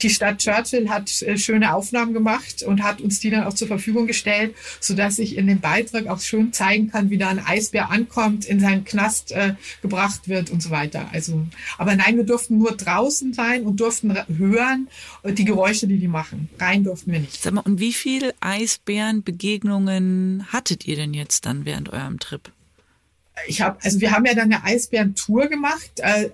die 0.00 0.08
Stadt 0.08 0.38
Churchill 0.38 0.88
hat 0.88 1.20
äh, 1.20 1.36
schöne 1.36 1.74
Aufnahmen 1.74 2.14
gemacht 2.14 2.62
und 2.62 2.82
hat 2.82 3.02
uns 3.02 3.20
die 3.20 3.28
dann 3.28 3.44
auch 3.44 3.54
zur 3.54 3.68
Verfügung 3.68 4.06
gestellt, 4.06 4.54
so 4.80 4.94
dass 4.94 5.18
ich 5.18 5.36
in 5.36 5.46
dem 5.46 5.60
Beitrag 5.60 6.06
auch 6.06 6.20
schön 6.20 6.54
zeigen 6.54 6.90
kann, 6.90 7.10
wie 7.10 7.18
da 7.18 7.28
ein 7.28 7.44
Eisbär 7.44 7.90
ankommt, 7.90 8.46
in 8.46 8.60
seinen 8.60 8.84
Knast 8.84 9.32
äh, 9.32 9.56
gebracht 9.82 10.28
wird 10.28 10.48
und 10.48 10.62
so 10.62 10.70
weiter. 10.70 11.01
Also, 11.12 11.46
aber 11.78 11.96
nein, 11.96 12.16
wir 12.16 12.24
durften 12.24 12.58
nur 12.58 12.76
draußen 12.76 13.32
sein 13.32 13.64
und 13.64 13.80
durften 13.80 14.16
hören 14.36 14.88
äh, 15.22 15.32
die 15.32 15.44
Geräusche, 15.44 15.86
die 15.86 15.98
die 15.98 16.08
machen. 16.08 16.48
Rein 16.58 16.84
durften 16.84 17.12
wir 17.12 17.20
nicht. 17.20 17.42
Sag 17.42 17.54
mal, 17.54 17.62
und 17.62 17.80
wie 17.80 17.92
viele 17.92 18.34
Eisbärenbegegnungen 18.40 20.46
hattet 20.52 20.86
ihr 20.86 20.96
denn 20.96 21.14
jetzt 21.14 21.46
dann 21.46 21.64
während 21.64 21.90
eurem 21.90 22.18
Trip? 22.18 22.50
ich 23.46 23.60
habe, 23.60 23.78
also 23.82 24.00
wir 24.00 24.12
haben 24.12 24.24
ja 24.24 24.34
dann 24.34 24.52
eine 24.52 24.64
Eisbärentour 24.64 25.48
gemacht. 25.48 25.90
Äh, 25.96 26.30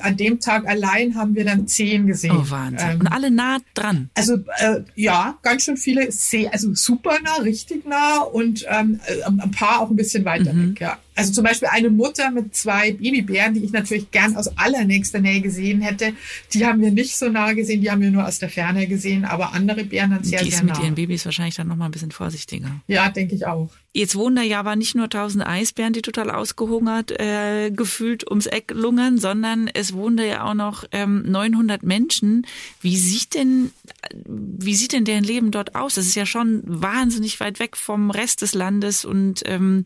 an 0.00 0.16
dem 0.16 0.40
Tag 0.40 0.66
allein 0.66 1.14
haben 1.14 1.34
wir 1.34 1.44
dann 1.44 1.66
zehn 1.66 2.06
gesehen. 2.06 2.36
Oh 2.36 2.50
Wahnsinn! 2.50 2.90
Ähm, 2.90 3.00
und 3.00 3.06
alle 3.08 3.30
nah 3.30 3.58
dran. 3.74 4.10
Also 4.14 4.36
äh, 4.58 4.80
ja, 4.94 5.38
ganz 5.42 5.64
schön 5.64 5.76
viele, 5.76 6.08
also 6.50 6.74
super 6.74 7.18
nah, 7.22 7.36
richtig 7.36 7.86
nah 7.86 8.20
und 8.20 8.66
ähm, 8.68 9.00
äh, 9.06 9.22
ein 9.22 9.50
paar 9.52 9.80
auch 9.80 9.90
ein 9.90 9.96
bisschen 9.96 10.24
weiter 10.24 10.52
mhm. 10.52 10.70
weg. 10.70 10.80
Ja. 10.80 10.98
Also 11.14 11.32
zum 11.32 11.44
Beispiel 11.44 11.68
eine 11.70 11.90
Mutter 11.90 12.30
mit 12.30 12.54
zwei 12.54 12.92
Babybären, 12.92 13.54
die 13.54 13.64
ich 13.64 13.72
natürlich 13.72 14.10
gern 14.10 14.36
aus 14.36 14.56
allernächster 14.56 15.20
Nähe 15.20 15.40
gesehen 15.40 15.80
hätte, 15.80 16.14
die 16.54 16.64
haben 16.64 16.80
wir 16.80 16.90
nicht 16.90 17.16
so 17.16 17.28
nah 17.28 17.52
gesehen, 17.52 17.80
die 17.80 17.90
haben 17.90 18.00
wir 18.00 18.10
nur 18.10 18.26
aus 18.26 18.38
der 18.38 18.48
Ferne 18.48 18.86
gesehen, 18.86 19.24
aber 19.24 19.52
andere 19.52 19.84
Bären 19.84 20.10
dann 20.10 20.24
sehr, 20.24 20.42
die 20.42 20.50
sehr 20.50 20.62
nah. 20.62 20.66
Die 20.66 20.72
ist 20.72 20.78
mit 20.78 20.84
ihren 20.84 20.94
Babys 20.94 21.24
wahrscheinlich 21.24 21.56
dann 21.56 21.68
nochmal 21.68 21.88
ein 21.88 21.92
bisschen 21.92 22.12
vorsichtiger. 22.12 22.80
Ja, 22.86 23.10
denke 23.10 23.34
ich 23.34 23.46
auch. 23.46 23.70
Jetzt 23.92 24.14
wohnen 24.14 24.36
da 24.36 24.42
ja 24.42 24.60
aber 24.60 24.76
nicht 24.76 24.94
nur 24.94 25.10
tausend 25.10 25.44
Eisbären, 25.44 25.92
die 25.92 26.02
total 26.02 26.30
ausgehungert 26.30 27.10
äh, 27.10 27.72
gefühlt 27.72 28.28
ums 28.30 28.46
Eck 28.46 28.70
lungern, 28.72 29.18
sondern 29.18 29.66
es 29.66 29.92
wohnen 29.94 30.16
da 30.16 30.22
ja 30.22 30.44
auch 30.44 30.54
noch 30.54 30.84
ähm, 30.92 31.24
900 31.26 31.82
Menschen. 31.82 32.46
Wie 32.80 32.96
sieht 32.96 33.34
denn 33.34 33.72
wie 34.14 34.76
sieht 34.76 34.92
denn 34.92 35.04
deren 35.04 35.24
Leben 35.24 35.50
dort 35.50 35.74
aus? 35.74 35.96
Das 35.96 36.06
ist 36.06 36.14
ja 36.14 36.24
schon 36.24 36.62
wahnsinnig 36.64 37.40
weit 37.40 37.58
weg 37.58 37.76
vom 37.76 38.10
Rest 38.10 38.42
des 38.42 38.54
Landes 38.54 39.04
und 39.04 39.42
ähm, 39.46 39.82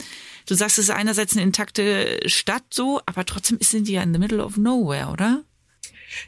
du 0.46 0.54
sagst, 0.54 0.78
es 0.78 0.86
ist 0.86 0.90
einerseits 1.24 1.36
eine 1.36 1.42
intakte 1.42 2.20
Stadt 2.26 2.64
so, 2.70 3.00
aber 3.06 3.24
trotzdem 3.24 3.58
sind 3.60 3.88
die 3.88 3.92
ja 3.92 4.02
in 4.02 4.12
the 4.12 4.18
middle 4.18 4.44
of 4.44 4.56
nowhere, 4.56 5.10
oder? 5.10 5.42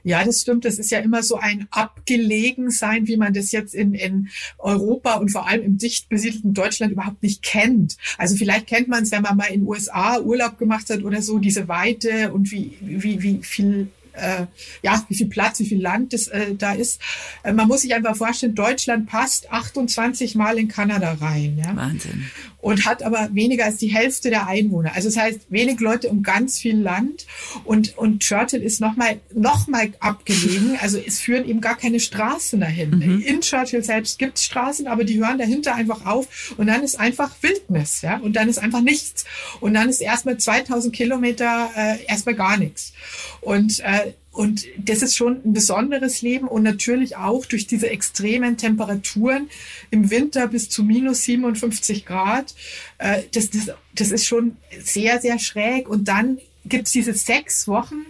Ja, 0.02 0.24
das 0.24 0.40
stimmt. 0.40 0.64
Das 0.64 0.78
ist 0.78 0.90
ja 0.90 0.98
immer 0.98 1.22
so 1.22 1.36
ein 1.36 1.68
Abgelegensein, 1.70 3.06
wie 3.06 3.16
man 3.16 3.32
das 3.32 3.52
jetzt 3.52 3.72
in, 3.72 3.94
in 3.94 4.28
Europa 4.58 5.14
und 5.14 5.30
vor 5.30 5.46
allem 5.46 5.62
im 5.62 5.78
dicht 5.78 6.08
besiedelten 6.08 6.54
Deutschland 6.54 6.92
überhaupt 6.92 7.22
nicht 7.22 7.42
kennt. 7.42 7.96
Also 8.18 8.34
vielleicht 8.34 8.66
kennt 8.66 8.88
man 8.88 9.04
es, 9.04 9.12
wenn 9.12 9.22
man 9.22 9.36
mal 9.36 9.46
in 9.46 9.60
den 9.60 9.68
USA 9.68 10.18
Urlaub 10.18 10.58
gemacht 10.58 10.90
hat 10.90 11.04
oder 11.04 11.22
so, 11.22 11.38
diese 11.38 11.68
Weite 11.68 12.32
und 12.32 12.50
wie, 12.50 12.76
wie, 12.80 13.22
wie 13.22 13.42
viel 13.42 13.88
äh, 14.16 14.46
ja, 14.82 15.04
wie 15.08 15.14
viel 15.14 15.28
Platz, 15.28 15.58
wie 15.60 15.66
viel 15.66 15.80
Land 15.80 16.12
das, 16.12 16.28
äh, 16.28 16.54
da 16.54 16.72
ist. 16.72 17.00
Äh, 17.42 17.52
man 17.52 17.68
muss 17.68 17.82
sich 17.82 17.94
einfach 17.94 18.16
vorstellen, 18.16 18.54
Deutschland 18.54 19.06
passt 19.06 19.52
28 19.52 20.34
Mal 20.34 20.58
in 20.58 20.68
Kanada 20.68 21.16
rein. 21.20 21.60
Ja? 21.64 21.74
Wahnsinn. 21.76 22.26
Und 22.58 22.84
hat 22.84 23.04
aber 23.04 23.28
weniger 23.32 23.64
als 23.64 23.76
die 23.76 23.88
Hälfte 23.88 24.28
der 24.28 24.48
Einwohner. 24.48 24.92
Also 24.94 25.08
das 25.08 25.16
heißt, 25.16 25.40
wenig 25.50 25.78
Leute 25.78 26.08
um 26.08 26.22
ganz 26.24 26.58
viel 26.58 26.76
Land. 26.76 27.26
Und, 27.64 27.96
und 27.96 28.20
Churchill 28.20 28.60
ist 28.60 28.80
nochmal 28.80 29.20
noch 29.32 29.68
mal 29.68 29.92
abgelegen. 30.00 30.76
Also 30.80 30.98
es 30.98 31.20
führen 31.20 31.48
eben 31.48 31.60
gar 31.60 31.76
keine 31.76 32.00
Straßen 32.00 32.58
dahin. 32.58 32.90
Mhm. 32.90 33.20
In 33.20 33.40
Churchill 33.40 33.84
selbst 33.84 34.18
gibt 34.18 34.38
es 34.38 34.44
Straßen, 34.44 34.88
aber 34.88 35.04
die 35.04 35.18
hören 35.18 35.38
dahinter 35.38 35.76
einfach 35.76 36.06
auf. 36.06 36.54
Und 36.56 36.66
dann 36.66 36.82
ist 36.82 36.98
einfach 36.98 37.30
Wildnis. 37.40 38.02
Ja? 38.02 38.16
Und 38.18 38.34
dann 38.34 38.48
ist 38.48 38.58
einfach 38.58 38.80
nichts. 38.80 39.24
Und 39.60 39.74
dann 39.74 39.88
ist 39.88 40.00
erstmal 40.00 40.38
2000 40.38 40.94
Kilometer 40.94 41.70
äh, 41.76 42.04
erstmal 42.06 42.34
gar 42.34 42.56
nichts. 42.56 42.92
Und 43.40 43.78
äh, 43.80 44.05
und 44.36 44.66
das 44.76 45.00
ist 45.00 45.16
schon 45.16 45.40
ein 45.44 45.54
besonderes 45.54 46.20
Leben 46.20 46.46
und 46.46 46.62
natürlich 46.62 47.16
auch 47.16 47.46
durch 47.46 47.66
diese 47.66 47.88
extremen 47.88 48.58
Temperaturen 48.58 49.48
im 49.90 50.10
Winter 50.10 50.46
bis 50.46 50.68
zu 50.68 50.84
minus 50.84 51.22
57 51.22 52.04
Grad. 52.04 52.54
Äh, 52.98 53.22
das, 53.32 53.48
das, 53.48 53.70
das 53.94 54.10
ist 54.10 54.26
schon 54.26 54.58
sehr, 54.78 55.22
sehr 55.22 55.38
schräg. 55.38 55.88
Und 55.88 56.08
dann 56.08 56.38
gibt's 56.66 56.92
diese 56.92 57.14
sechs 57.14 57.66
Wochen, 57.66 58.04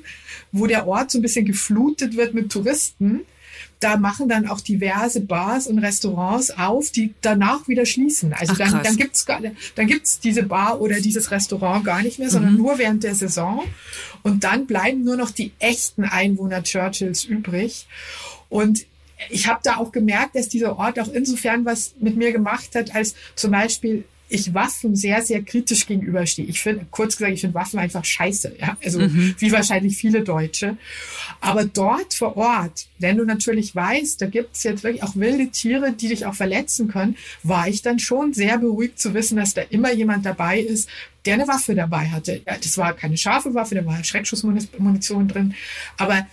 wo 0.50 0.66
der 0.66 0.88
Ort 0.88 1.12
so 1.12 1.18
ein 1.18 1.22
bisschen 1.22 1.46
geflutet 1.46 2.16
wird 2.16 2.34
mit 2.34 2.50
Touristen 2.50 3.20
da 3.80 3.96
machen 3.96 4.28
dann 4.28 4.48
auch 4.48 4.60
diverse 4.60 5.20
Bars 5.20 5.66
und 5.66 5.78
Restaurants 5.78 6.50
auf, 6.50 6.90
die 6.90 7.14
danach 7.20 7.68
wieder 7.68 7.84
schließen. 7.84 8.32
Also 8.32 8.54
Ach, 8.54 8.58
dann, 8.58 8.82
dann 8.82 8.96
gibt's 8.96 9.26
dann 9.74 9.86
gibt's 9.86 10.18
diese 10.18 10.44
Bar 10.44 10.80
oder 10.80 11.00
dieses 11.00 11.30
Restaurant 11.30 11.84
gar 11.84 12.02
nicht 12.02 12.18
mehr, 12.18 12.30
sondern 12.30 12.52
mhm. 12.52 12.58
nur 12.58 12.78
während 12.78 13.04
der 13.04 13.14
Saison. 13.14 13.64
Und 14.22 14.44
dann 14.44 14.66
bleiben 14.66 15.04
nur 15.04 15.16
noch 15.16 15.30
die 15.30 15.52
echten 15.58 16.04
Einwohner 16.04 16.62
Churchills 16.62 17.24
übrig. 17.24 17.86
Und 18.48 18.86
ich 19.28 19.46
habe 19.46 19.60
da 19.62 19.76
auch 19.76 19.92
gemerkt, 19.92 20.36
dass 20.36 20.48
dieser 20.48 20.78
Ort 20.78 20.98
auch 20.98 21.08
insofern 21.08 21.64
was 21.64 21.94
mit 22.00 22.16
mir 22.16 22.32
gemacht 22.32 22.74
hat, 22.74 22.94
als 22.94 23.14
zum 23.34 23.50
Beispiel 23.50 24.04
ich 24.28 24.54
Waffen 24.54 24.96
sehr, 24.96 25.22
sehr 25.22 25.42
kritisch 25.42 25.86
gegenüberstehe. 25.86 26.46
Ich 26.46 26.60
finde, 26.60 26.86
kurz 26.90 27.16
gesagt, 27.16 27.34
ich 27.34 27.40
finde 27.40 27.54
Waffen 27.54 27.78
einfach 27.78 28.04
scheiße, 28.04 28.56
ja. 28.58 28.76
Also, 28.84 29.00
mhm. 29.00 29.34
wie 29.38 29.52
wahrscheinlich 29.52 29.96
viele 29.96 30.22
Deutsche. 30.22 30.76
Aber 31.40 31.64
dort 31.64 32.14
vor 32.14 32.36
Ort, 32.36 32.86
wenn 32.98 33.16
du 33.16 33.24
natürlich 33.24 33.74
weißt, 33.74 34.20
da 34.20 34.26
gibt's 34.26 34.64
jetzt 34.64 34.82
wirklich 34.82 35.02
auch 35.02 35.14
wilde 35.14 35.48
Tiere, 35.48 35.92
die 35.92 36.08
dich 36.08 36.26
auch 36.26 36.34
verletzen 36.34 36.88
können, 36.88 37.16
war 37.42 37.68
ich 37.68 37.82
dann 37.82 37.98
schon 37.98 38.32
sehr 38.32 38.58
beruhigt 38.58 38.98
zu 38.98 39.14
wissen, 39.14 39.36
dass 39.36 39.54
da 39.54 39.62
immer 39.70 39.92
jemand 39.92 40.26
dabei 40.26 40.60
ist, 40.60 40.88
der 41.24 41.34
eine 41.34 41.48
Waffe 41.48 41.74
dabei 41.74 42.08
hatte. 42.08 42.42
Ja, 42.46 42.56
das 42.56 42.78
war 42.78 42.94
keine 42.94 43.16
scharfe 43.16 43.54
Waffe, 43.54 43.74
da 43.74 43.84
war 43.84 44.02
Schreckschussmunition 44.02 45.28
drin. 45.28 45.54
Aber 45.96 46.26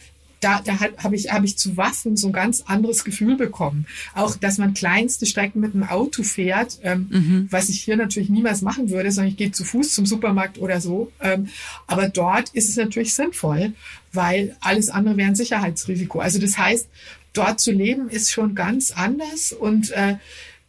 da, 0.43 0.61
da 0.63 0.79
habe 0.79 1.15
ich, 1.15 1.31
hab 1.31 1.43
ich 1.43 1.57
zu 1.57 1.77
Waffen 1.77 2.17
so 2.17 2.27
ein 2.27 2.33
ganz 2.33 2.61
anderes 2.61 3.03
Gefühl 3.03 3.35
bekommen. 3.35 3.85
Auch, 4.13 4.35
dass 4.35 4.57
man 4.57 4.73
kleinste 4.73 5.25
Strecken 5.25 5.61
mit 5.61 5.73
einem 5.73 5.83
Auto 5.83 6.23
fährt, 6.23 6.79
ähm, 6.83 7.07
mhm. 7.09 7.47
was 7.49 7.69
ich 7.69 7.81
hier 7.81 7.95
natürlich 7.95 8.29
niemals 8.29 8.61
machen 8.61 8.89
würde, 8.89 9.11
sondern 9.11 9.31
ich 9.31 9.37
gehe 9.37 9.51
zu 9.51 9.63
Fuß 9.63 9.93
zum 9.93 10.05
Supermarkt 10.05 10.57
oder 10.57 10.81
so. 10.81 11.11
Ähm, 11.21 11.47
aber 11.87 12.09
dort 12.09 12.49
ist 12.49 12.69
es 12.69 12.75
natürlich 12.75 13.13
sinnvoll, 13.13 13.73
weil 14.11 14.55
alles 14.61 14.89
andere 14.89 15.17
wäre 15.17 15.29
ein 15.29 15.35
Sicherheitsrisiko. 15.35 16.19
Also 16.19 16.39
das 16.39 16.57
heißt, 16.57 16.87
dort 17.33 17.59
zu 17.59 17.71
leben 17.71 18.09
ist 18.09 18.31
schon 18.31 18.55
ganz 18.55 18.91
anders 18.91 19.53
und 19.53 19.91
äh, 19.91 20.15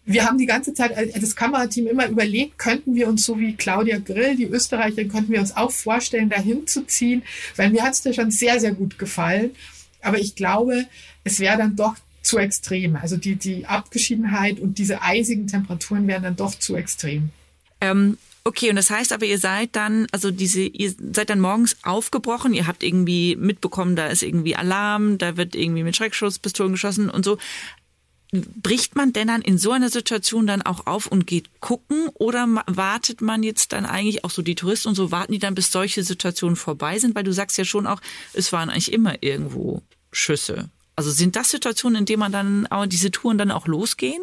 wir 0.07 0.25
haben 0.25 0.39
die 0.39 0.47
ganze 0.47 0.75
Zeit 0.75 0.93
äh, 0.93 1.19
das 1.19 1.37
Kamerateam 1.37 1.87
immer 1.87 2.09
überlegt, 2.09 2.59
könnten 2.59 2.95
wir 2.95 3.09
uns 3.09 3.25
so 3.25 3.39
wie 3.39 3.55
Claudia 3.55 3.99
Grill, 3.99 4.37
die 4.37 4.45
Österreicherin, 4.45 5.09
könnten 5.09 5.33
wir 5.33 5.41
uns 5.41 5.57
auch 5.57 5.71
vorstellen, 5.71 6.29
dahin 6.29 6.67
zu 6.67 6.87
ziehen, 6.87 7.23
weil 7.57 7.71
mir 7.71 7.83
hat 7.83 7.95
es 7.95 8.03
da 8.03 8.13
schon 8.13 8.31
sehr, 8.31 8.61
sehr 8.61 8.73
gut 8.73 8.99
gefallen. 8.99 9.51
Aber 10.03 10.19
ich 10.19 10.35
glaube, 10.35 10.85
es 11.25 11.41
wäre 11.41 11.57
dann 11.57 11.77
doch 11.77 11.97
zu 12.23 12.39
extrem. 12.39 12.97
Also 12.97 13.17
die, 13.17 13.37
die 13.37 13.67
Abgeschiedenheit 13.67 14.61
und 14.61 14.79
diese 14.79 15.03
eisigen 15.03 15.47
Temperaturen 15.47 16.07
wären 16.07 16.23
dann 16.23 16.37
doch 16.37 16.55
zu 16.55 16.77
extrem. 16.77 17.31
Ähm, 17.81 18.19
okay, 18.45 18.71
und 18.71 18.77
das 18.77 18.91
heißt 18.91 19.13
aber, 19.13 19.27
ihr 19.27 19.39
seid 19.39 19.77
dann, 19.77 20.07
also 20.13 20.31
diese, 20.31 20.63
ihr 20.63 20.95
seid 21.13 21.31
dann 21.31 21.41
morgens 21.41 21.77
aufgebrochen, 21.83 22.55
ihr 22.55 22.67
habt 22.67 22.83
irgendwie 22.83 23.37
mitbekommen, 23.37 23.97
da 23.97 24.07
ist 24.07 24.23
irgendwie 24.23 24.57
Alarm, 24.57 25.19
da 25.19 25.37
wird 25.37 25.55
irgendwie 25.55 25.83
mit 25.83 25.97
Schreckschusspistolen 25.97 26.73
geschossen 26.73 27.11
und 27.11 27.25
so. 27.25 27.39
Bricht 28.43 28.97
man 28.97 29.13
denn 29.13 29.29
dann 29.29 29.43
in 29.43 29.59
so 29.59 29.73
einer 29.73 29.91
Situation 29.91 30.47
dann 30.47 30.63
auch 30.63 30.87
auf 30.87 31.07
und 31.07 31.27
geht 31.27 31.61
gucken 31.61 32.09
oder 32.15 32.47
wartet 32.67 33.21
man 33.21 33.43
jetzt 33.43 33.73
dann 33.73 33.87
eigentlich 33.87 34.25
auch 34.25 34.31
so 34.31 34.43
die 34.43 34.55
Touristen 34.55 34.89
und 34.89 34.95
so 34.95 35.11
warten 35.11 35.33
die 35.33 35.39
dann 35.39 35.55
bis 35.55 35.71
solche 35.71 36.03
Situationen 36.03 36.57
vorbei 36.57 36.99
sind, 36.99 37.15
weil 37.15 37.25
du 37.25 37.33
sagst 37.33 37.59
ja 37.59 37.65
schon 37.65 37.87
auch, 37.87 38.01
es 38.33 38.53
waren 38.53 38.71
eigentlich 38.71 38.93
immer 38.93 39.23
irgendwo 39.23 39.83
Schüsse. 40.11 40.71
Also 40.97 41.11
sind 41.11 41.37
das 41.37 41.51
Situationen, 41.51 42.01
in 42.01 42.07
denen 42.07 42.21
man 42.21 42.33
dann 42.33 42.67
aber 42.67 42.87
diese 42.87 43.11
Touren 43.11 43.39
dann 43.39 43.51
auch 43.51 43.67
losgehen? 43.67 44.23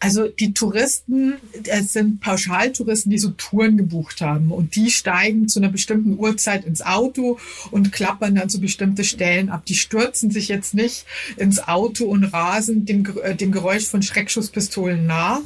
Also 0.00 0.28
die 0.28 0.54
Touristen, 0.54 1.34
es 1.66 1.92
sind 1.92 2.20
Pauschaltouristen, 2.20 3.10
die 3.10 3.18
so 3.18 3.30
Touren 3.30 3.76
gebucht 3.76 4.20
haben 4.20 4.50
und 4.50 4.76
die 4.76 4.90
steigen 4.90 5.48
zu 5.48 5.60
einer 5.60 5.68
bestimmten 5.68 6.18
Uhrzeit 6.18 6.64
ins 6.64 6.82
Auto 6.82 7.38
und 7.70 7.92
klappern 7.92 8.34
dann 8.34 8.48
zu 8.48 8.60
bestimmte 8.60 9.04
Stellen 9.04 9.48
ab. 9.48 9.64
Die 9.66 9.74
stürzen 9.74 10.30
sich 10.30 10.48
jetzt 10.48 10.74
nicht 10.74 11.06
ins 11.36 11.66
Auto 11.66 12.04
und 12.04 12.24
rasen 12.24 12.84
dem, 12.84 13.04
äh, 13.22 13.34
dem 13.34 13.52
Geräusch 13.52 13.86
von 13.86 14.02
Schreckschusspistolen 14.02 15.06
nach. 15.06 15.40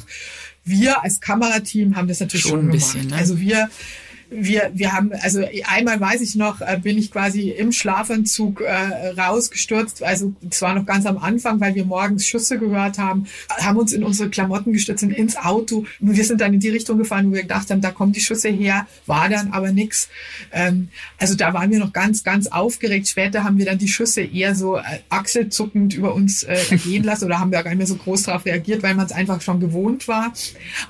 Wir 0.64 1.03
als 1.03 1.20
Kamerateam 1.20 1.97
haben 1.97 2.09
das 2.09 2.20
natürlich 2.20 2.43
schon, 2.43 2.61
schon 2.61 2.70
gemacht. 2.70 2.93
Bisschen, 2.93 3.07
ne? 3.09 3.16
Also 3.16 3.41
wir 3.41 3.70
wir, 4.31 4.70
wir 4.74 4.93
haben, 4.93 5.12
also 5.22 5.43
einmal 5.66 6.01
weiß 6.01 6.20
ich 6.20 6.35
noch, 6.35 6.61
äh, 6.61 6.79
bin 6.83 6.99
ich 6.99 7.11
quasi 7.11 7.51
im 7.51 7.72
Schlafanzug 7.72 8.61
äh, 8.61 9.09
rausgestürzt. 9.18 10.03
Also 10.03 10.35
es 10.49 10.61
war 10.61 10.74
noch 10.74 10.85
ganz 10.85 11.07
am 11.07 11.18
Anfang, 11.18 11.61
weil 11.61 11.74
wir 11.74 11.85
morgens 11.85 12.26
Schüsse 12.26 12.59
gehört 12.59 12.99
haben, 12.99 13.26
haben 13.49 13.79
uns 13.79 13.93
in 13.93 14.05
unsere 14.05 14.29
Klamotten 14.29 14.72
gestürzt 14.72 15.03
und 15.03 15.12
ins 15.12 15.37
Auto. 15.37 15.87
Und 16.01 16.16
wir 16.16 16.24
sind 16.24 16.41
dann 16.41 16.53
in 16.53 16.61
die 16.61 16.68
Richtung 16.68 16.99
gefahren, 16.99 17.31
wo 17.31 17.35
wir 17.35 17.43
gedacht 17.43 17.70
haben, 17.70 17.81
da 17.81 17.91
kommen 17.91 18.12
die 18.12 18.20
Schüsse 18.20 18.49
her, 18.49 18.87
war 19.07 19.29
dann 19.29 19.53
aber 19.53 19.72
nix. 19.72 20.09
Ähm, 20.53 20.89
also 21.18 21.35
da 21.35 21.55
waren 21.55 21.70
wir 21.70 21.79
noch 21.79 21.93
ganz, 21.93 22.22
ganz 22.22 22.49
aufgeregt. 22.49 23.09
Später 23.09 23.45
haben 23.45 23.57
wir 23.57 23.64
dann 23.64 23.79
die 23.79 23.89
Schüsse 23.89 24.20
eher 24.20 24.55
so 24.55 24.76
äh, 24.76 24.83
achselzuckend 25.09 25.95
über 25.95 26.14
uns 26.14 26.43
äh, 26.43 26.59
ergehen 26.70 27.05
lassen 27.05 27.24
oder 27.24 27.41
haben 27.41 27.51
wir 27.51 27.62
gar 27.62 27.70
nicht 27.70 27.79
mehr 27.79 27.87
so 27.87 27.97
groß 27.97 28.24
darauf 28.24 28.45
reagiert, 28.45 28.83
weil 28.83 28.95
man 28.95 29.07
es 29.07 29.12
einfach 29.12 29.41
schon 29.41 29.59
gewohnt 29.59 30.07
war. 30.07 30.33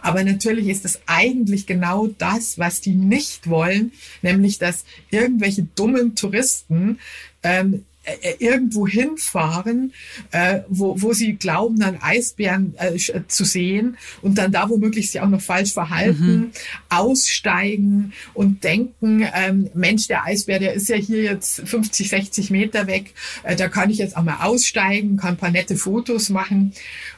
Aber 0.02 0.24
natürlich 0.24 0.66
ist 0.66 0.84
es 0.84 1.00
eigentlich 1.06 1.66
genau 1.66 2.08
das, 2.18 2.58
was 2.58 2.80
die 2.80 2.94
nicht 2.94 3.27
nicht 3.28 3.50
wollen, 3.50 3.92
nämlich 4.22 4.58
dass 4.58 4.84
irgendwelche 5.10 5.66
dummen 5.74 6.14
Touristen 6.14 6.98
ähm, 7.42 7.84
äh, 8.04 8.36
irgendwo 8.38 8.86
hinfahren, 8.86 9.92
äh, 10.30 10.60
wo, 10.68 11.00
wo 11.00 11.12
sie 11.12 11.34
glauben, 11.34 11.78
dann 11.78 11.98
Eisbären 12.00 12.74
äh, 12.78 12.94
äh, 12.94 13.26
zu 13.26 13.44
sehen 13.44 13.98
und 14.22 14.38
dann 14.38 14.50
da 14.50 14.70
womöglich 14.70 15.10
sich 15.10 15.20
auch 15.20 15.28
noch 15.28 15.42
falsch 15.42 15.74
verhalten, 15.74 16.36
mhm. 16.36 16.50
aussteigen 16.88 18.14
und 18.32 18.64
denken, 18.64 19.26
ähm, 19.34 19.68
Mensch, 19.74 20.08
der 20.08 20.24
Eisbär, 20.24 20.58
der 20.58 20.72
ist 20.72 20.88
ja 20.88 20.96
hier 20.96 21.22
jetzt 21.22 21.60
50, 21.68 22.08
60 22.08 22.50
Meter 22.50 22.86
weg, 22.86 23.12
äh, 23.42 23.56
da 23.56 23.68
kann 23.68 23.90
ich 23.90 23.98
jetzt 23.98 24.16
auch 24.16 24.22
mal 24.22 24.38
aussteigen, 24.42 25.18
kann 25.18 25.34
ein 25.34 25.36
paar 25.36 25.50
nette 25.50 25.76
Fotos 25.76 26.30
machen, 26.30 26.72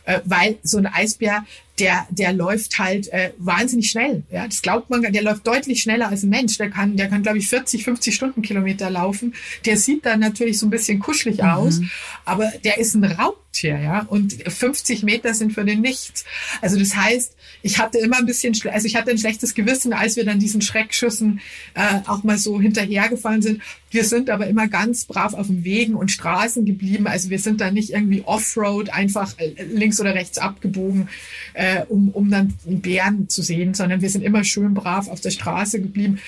äh, 0.07 0.21
weil 0.25 0.59
so 0.65 0.79
ein 0.79 0.87
Eisbär, 0.87 1.45
der, 1.81 2.07
der 2.11 2.33
läuft 2.33 2.79
halt 2.79 3.09
äh, 3.09 3.33
wahnsinnig 3.39 3.91
schnell. 3.91 4.23
Ja, 4.31 4.47
das 4.47 4.63
glaubt 4.63 4.91
man, 4.91 5.03
der 5.03 5.23
läuft 5.23 5.47
deutlich 5.47 5.83
schneller 5.83 6.09
als 6.09 6.23
ein 6.23 6.29
Mensch. 6.29 6.59
Der 6.59 6.71
kann, 6.71 6.97
der 6.97 7.09
kann, 7.09 7.23
glaube 7.23 7.39
ich, 7.39 7.49
40, 7.49 7.85
50 7.85 8.15
Stundenkilometer 8.15 8.91
laufen. 8.91 9.35
Der 9.65 9.77
sieht 9.77 10.05
dann 10.05 10.21
natürlich 10.21 10.59
so 10.59 10.67
ein 10.67 10.71
bisschen 10.71 10.99
kuschelig 10.99 11.39
mhm. 11.39 11.49
aus, 11.49 11.81
aber 12.25 12.53
der 12.65 12.79
ist 12.79 12.95
ein 12.95 13.05
Raubtier, 13.51 13.79
ja. 13.81 14.07
Und 14.09 14.33
50 14.47 15.03
Meter 15.03 15.35
sind 15.35 15.53
für 15.53 15.65
den 15.65 15.81
nichts. 15.81 16.25
Also 16.61 16.79
das 16.79 16.95
heißt, 16.95 17.35
ich 17.63 17.79
hatte 17.79 17.99
immer 17.99 18.19
ein 18.19 18.27
bisschen, 18.27 18.55
also 18.73 18.87
ich 18.87 18.97
hatte 18.97 19.11
ein 19.11 19.19
schlechtes 19.19 19.55
Gewissen, 19.55 19.93
als 19.93 20.17
wir 20.17 20.25
dann 20.25 20.39
diesen 20.39 20.63
Schreckschüssen 20.63 21.41
äh, 21.75 22.01
auch 22.07 22.23
mal 22.23 22.39
so 22.39 22.61
hinterhergefallen 22.61 23.43
sind. 23.43 23.63
Wir 23.91 24.05
sind 24.05 24.31
aber 24.31 24.47
immer 24.47 24.69
ganz 24.69 25.05
brav 25.05 25.35
auf 25.35 25.49
dem 25.49 25.65
Wegen 25.65 25.95
und 25.95 26.13
Straßen 26.13 26.65
geblieben. 26.65 27.07
Also 27.07 27.31
wir 27.31 27.41
sind 27.41 27.61
da 27.61 27.71
nicht 27.71 27.91
irgendwie 27.91 28.23
Offroad 28.25 28.91
einfach 28.91 29.35
äh, 29.39 29.63
links 29.65 30.01
oder 30.01 30.15
rechts 30.15 30.39
abgebogen, 30.39 31.09
äh, 31.55 31.83
um, 31.89 32.11
um 32.11 32.31
dann 32.31 32.55
Bären 32.65 33.29
zu 33.29 33.43
sehen, 33.43 33.75
sondern 33.75 34.01
wir 34.01 34.11
sind 34.11 34.23
immer 34.23 34.45
schön 34.45 34.75
brav 34.75 35.09
auf 35.09 35.21
der 35.21 35.31
Straße 35.31 35.81
geblieben. 35.81 36.21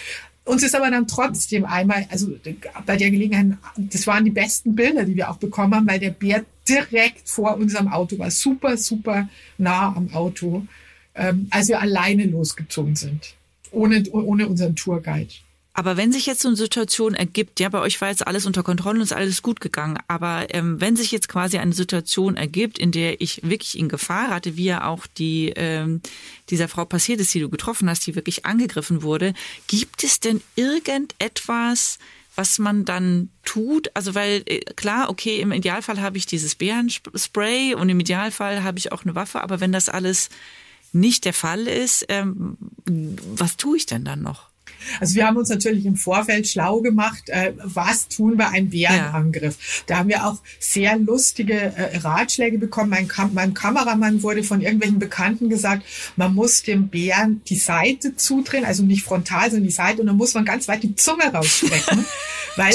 Uns 0.45 0.63
ist 0.63 0.75
aber 0.75 0.91
dann 0.91 1.07
trotzdem 1.07 1.65
einmal, 1.65 2.07
also 2.11 2.35
bei 2.85 2.97
der 2.97 3.11
Gelegenheit, 3.11 3.59
das 3.77 4.07
waren 4.07 4.25
die 4.25 4.31
besten 4.33 4.75
Bilder, 4.75 5.05
die 5.05 5.15
wir 5.15 5.31
auch 5.31 5.37
bekommen 5.37 5.75
haben, 5.75 5.87
weil 5.87 6.01
der 6.01 6.11
Bär 6.11 6.45
direkt 6.69 7.29
vor 7.29 7.57
unserem 7.57 7.89
Auto 7.89 8.19
war, 8.19 8.31
super, 8.31 8.77
super 8.77 9.29
nah 9.59 9.95
am 9.95 10.13
Auto 10.13 10.67
ähm, 11.15 11.47
als 11.51 11.69
wir 11.69 11.81
alleine 11.81 12.25
losgezogen 12.25 12.97
sind, 12.97 13.35
ohne, 13.71 14.03
ohne 14.11 14.49
unseren 14.49 14.77
Tourguide. 14.77 15.33
Aber 15.75 15.97
wenn 15.97 16.13
sich 16.13 16.27
jetzt 16.27 16.43
so 16.43 16.49
eine 16.49 16.57
Situation 16.57 17.15
ergibt, 17.15 17.59
ja, 17.59 17.69
bei 17.71 17.81
euch 17.81 17.99
war 18.01 18.11
jetzt 18.11 18.27
alles 18.27 18.45
unter 18.45 18.63
Kontrolle 18.63 18.97
und 18.97 19.03
ist 19.03 19.13
alles 19.13 19.41
gut 19.41 19.61
gegangen, 19.61 19.99
aber 20.07 20.53
ähm, 20.55 20.81
wenn 20.81 20.97
sich 20.97 21.11
jetzt 21.13 21.29
quasi 21.29 21.59
eine 21.59 21.73
Situation 21.73 22.37
ergibt, 22.37 22.79
in 22.79 22.93
der 22.93 23.21
ich 23.23 23.41
wirklich 23.43 23.79
in 23.79 23.89
Gefahr 23.89 24.29
hatte, 24.29 24.57
wie 24.57 24.65
ja 24.65 24.87
auch 24.87 25.07
die 25.07 25.53
ähm, 25.57 26.03
dieser 26.51 26.69
Frau 26.69 26.85
passiert 26.85 27.21
ist, 27.21 27.33
die 27.33 27.41
du 27.41 27.49
getroffen 27.49 27.89
hast, 27.89 28.07
die 28.07 28.15
wirklich 28.15 28.45
angegriffen 28.45 29.03
wurde, 29.03 29.33
gibt 29.67 30.05
es 30.05 30.21
denn 30.21 30.43
irgendetwas, 30.57 31.99
was 32.35 32.59
man 32.59 32.85
dann 32.85 33.31
tut? 33.45 33.91
Also 33.95 34.15
weil 34.15 34.43
äh, 34.47 34.61
klar, 34.75 35.09
okay, 35.09 35.41
im 35.41 35.53
Idealfall 35.53 36.03
habe 36.03 36.19
ich 36.19 36.27
dieses 36.27 36.55
Bärenspray 36.55 37.75
und 37.75 37.89
im 37.89 38.01
Idealfall 38.01 38.63
habe 38.63 38.79
ich 38.79 38.93
auch 38.93 39.05
eine 39.05 39.15
Waffe, 39.15 39.41
aber 39.41 39.61
wenn 39.61 39.73
das 39.73 39.89
alles 39.89 40.29
nicht 40.93 41.25
der 41.25 41.33
Fall 41.33 41.67
ist, 41.67 42.05
ähm, 42.11 42.59
was 42.85 43.57
tue 43.57 43.79
ich 43.79 43.87
denn 43.87 44.05
dann 44.05 44.21
noch? 44.21 44.52
Also 45.01 45.15
wir 45.15 45.27
haben 45.27 45.37
uns 45.37 45.49
natürlich 45.49 45.87
im 45.87 45.97
Vorfeld 45.97 46.49
schlau 46.49 46.81
gemacht, 46.81 47.29
äh, 47.29 47.53
was 47.63 48.09
tun 48.09 48.37
bei 48.37 48.49
einem 48.49 48.71
Bärenangriff. 48.71 49.57
Ja. 49.59 49.83
Da 49.87 49.99
haben 49.99 50.09
wir 50.09 50.27
auch 50.27 50.39
sehr 50.59 50.97
lustige 50.99 51.55
äh, 51.55 51.99
Ratschläge 51.99 52.59
bekommen. 52.59 52.91
Mein, 52.91 53.09
Kam 53.09 53.35
meinem 53.35 53.55
Kameramann 53.55 54.23
wurde 54.23 54.43
von 54.43 54.61
irgendwelchen 54.61 54.99
Bekannten 54.99 55.49
gesagt, 55.49 55.85
man 56.17 56.35
muss 56.35 56.63
dem 56.63 56.89
Bären 56.89 57.43
die 57.49 57.57
Seite 57.57 58.17
zudrehen, 58.17 58.65
also 58.65 58.83
nicht 58.83 59.05
frontal, 59.05 59.51
sondern 59.51 59.65
die 59.65 59.71
Seite, 59.71 60.01
und 60.01 60.07
dann 60.07 60.17
muss 60.17 60.35
man 60.35 60.45
ganz 60.45 60.69
weit 60.69 60.83
die 60.83 60.95
Zunge 60.95 61.25
rausstrecken, 61.33 62.05
weil, 62.57 62.75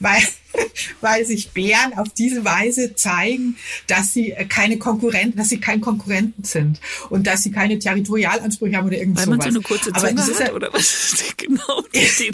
weil 0.00 0.22
weil 1.00 1.24
sich 1.24 1.50
Bären 1.50 1.94
auf 1.96 2.08
diese 2.10 2.44
Weise 2.44 2.94
zeigen, 2.94 3.56
dass 3.86 4.12
sie 4.12 4.32
äh, 4.32 4.44
keine 4.44 4.78
Konkurrenten, 4.78 5.38
dass 5.38 5.48
sie 5.48 5.60
kein 5.60 5.80
Konkurrenten 5.80 6.44
sind 6.44 6.80
und 7.10 7.26
dass 7.26 7.42
sie 7.42 7.50
keine 7.50 7.78
Territorialansprüche 7.78 8.76
haben 8.76 8.86
oder 8.86 8.98
irgend 8.98 9.18
Weil 9.18 9.26
man 9.26 9.40
so 9.40 9.48
eine 9.48 9.60
kurze 9.60 9.92
Zunge 9.92 10.10
Aber 10.10 10.30
ist 10.30 10.40
ja, 10.40 10.52
oder 10.52 10.72
was 10.72 11.24
genau 11.36 11.84
ich, 11.92 12.32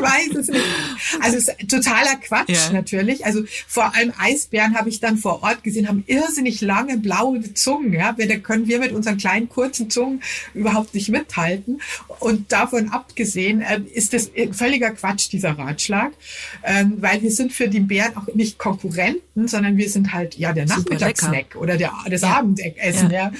weiß 0.00 0.34
es 0.38 0.48
nicht. 0.48 0.64
Also 1.20 1.38
es 1.38 1.48
ist 1.48 1.68
totaler 1.68 2.16
Quatsch 2.16 2.48
ja. 2.48 2.72
natürlich. 2.72 3.24
Also 3.24 3.44
vor 3.66 3.94
allem 3.94 4.12
Eisbären 4.18 4.76
habe 4.76 4.88
ich 4.88 5.00
dann 5.00 5.18
vor 5.18 5.42
Ort 5.42 5.62
gesehen, 5.62 5.88
haben 5.88 6.04
irrsinnig 6.06 6.60
lange 6.60 6.98
blaue 6.98 7.54
Zungen. 7.54 7.92
Ja, 7.92 8.12
da 8.12 8.36
können 8.36 8.68
wir 8.68 8.78
mit 8.78 8.92
unseren 8.92 9.16
kleinen 9.16 9.48
kurzen 9.48 9.90
Zungen 9.90 10.22
überhaupt 10.54 10.94
nicht 10.94 11.08
mithalten. 11.08 11.80
Und 12.18 12.52
davon 12.52 12.90
abgesehen 12.90 13.60
äh, 13.60 13.80
ist 13.92 14.12
das 14.12 14.30
völliger 14.52 14.90
Quatsch 14.90 15.30
dieser 15.32 15.58
Ratschlag, 15.58 16.12
ähm, 16.64 16.94
weil 16.98 17.22
wir 17.22 17.30
sind 17.30 17.52
für 17.56 17.68
die 17.68 17.80
Bären 17.80 18.16
auch 18.16 18.26
nicht 18.34 18.58
Konkurrenten, 18.58 19.48
sondern 19.48 19.76
wir 19.76 19.88
sind 19.88 20.12
halt 20.12 20.36
ja 20.36 20.52
der 20.52 20.66
Nachmittagssnack 20.66 21.56
oder 21.56 21.76
der, 21.76 21.92
das 22.10 22.20
ja. 22.20 22.36
Abendessen. 22.36 23.10
Ja. 23.10 23.30
ja. 23.30 23.32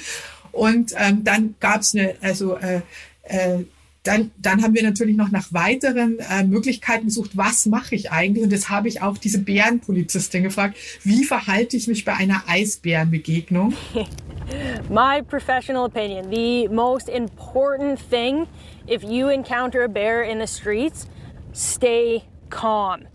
Und 0.51 0.93
ähm, 0.97 1.23
dann 1.23 1.55
gab's 1.59 1.93
eine, 1.93 2.15
also 2.21 2.57
äh, 2.57 2.81
äh, 3.23 3.63
dann, 4.01 4.31
dann 4.37 4.63
haben 4.63 4.73
wir 4.73 4.83
natürlich 4.83 5.17
noch 5.17 5.31
nach 5.31 5.51
weiteren 5.51 6.17
äh, 6.19 6.43
Möglichkeiten 6.43 7.05
gesucht, 7.05 7.31
was 7.35 7.65
mache 7.65 7.93
ich 7.93 8.09
eigentlich? 8.09 8.43
Und 8.43 8.53
das 8.53 8.69
habe 8.69 8.87
ich 8.87 9.01
auch 9.01 9.17
diese 9.17 9.39
Bärenpolizistin 9.39 10.43
gefragt, 10.43 10.77
wie 11.03 11.25
verhalte 11.25 11.75
ich 11.75 11.87
mich 11.87 12.05
bei 12.05 12.13
einer 12.13 12.41
Eisbärenbegegnung? 12.47 13.73
My 14.89 15.21
professional 15.21 15.85
opinion, 15.85 16.31
the 16.31 16.69
most 16.69 17.09
important 17.09 17.99
thing 18.09 18.47
if 18.87 19.03
you 19.03 19.27
encounter 19.27 19.83
a 19.83 19.89
bear 19.89 20.23
in 20.23 20.39
the 20.39 20.47
streets, 20.47 21.05
stay 21.51 22.23
calm. 22.49 23.07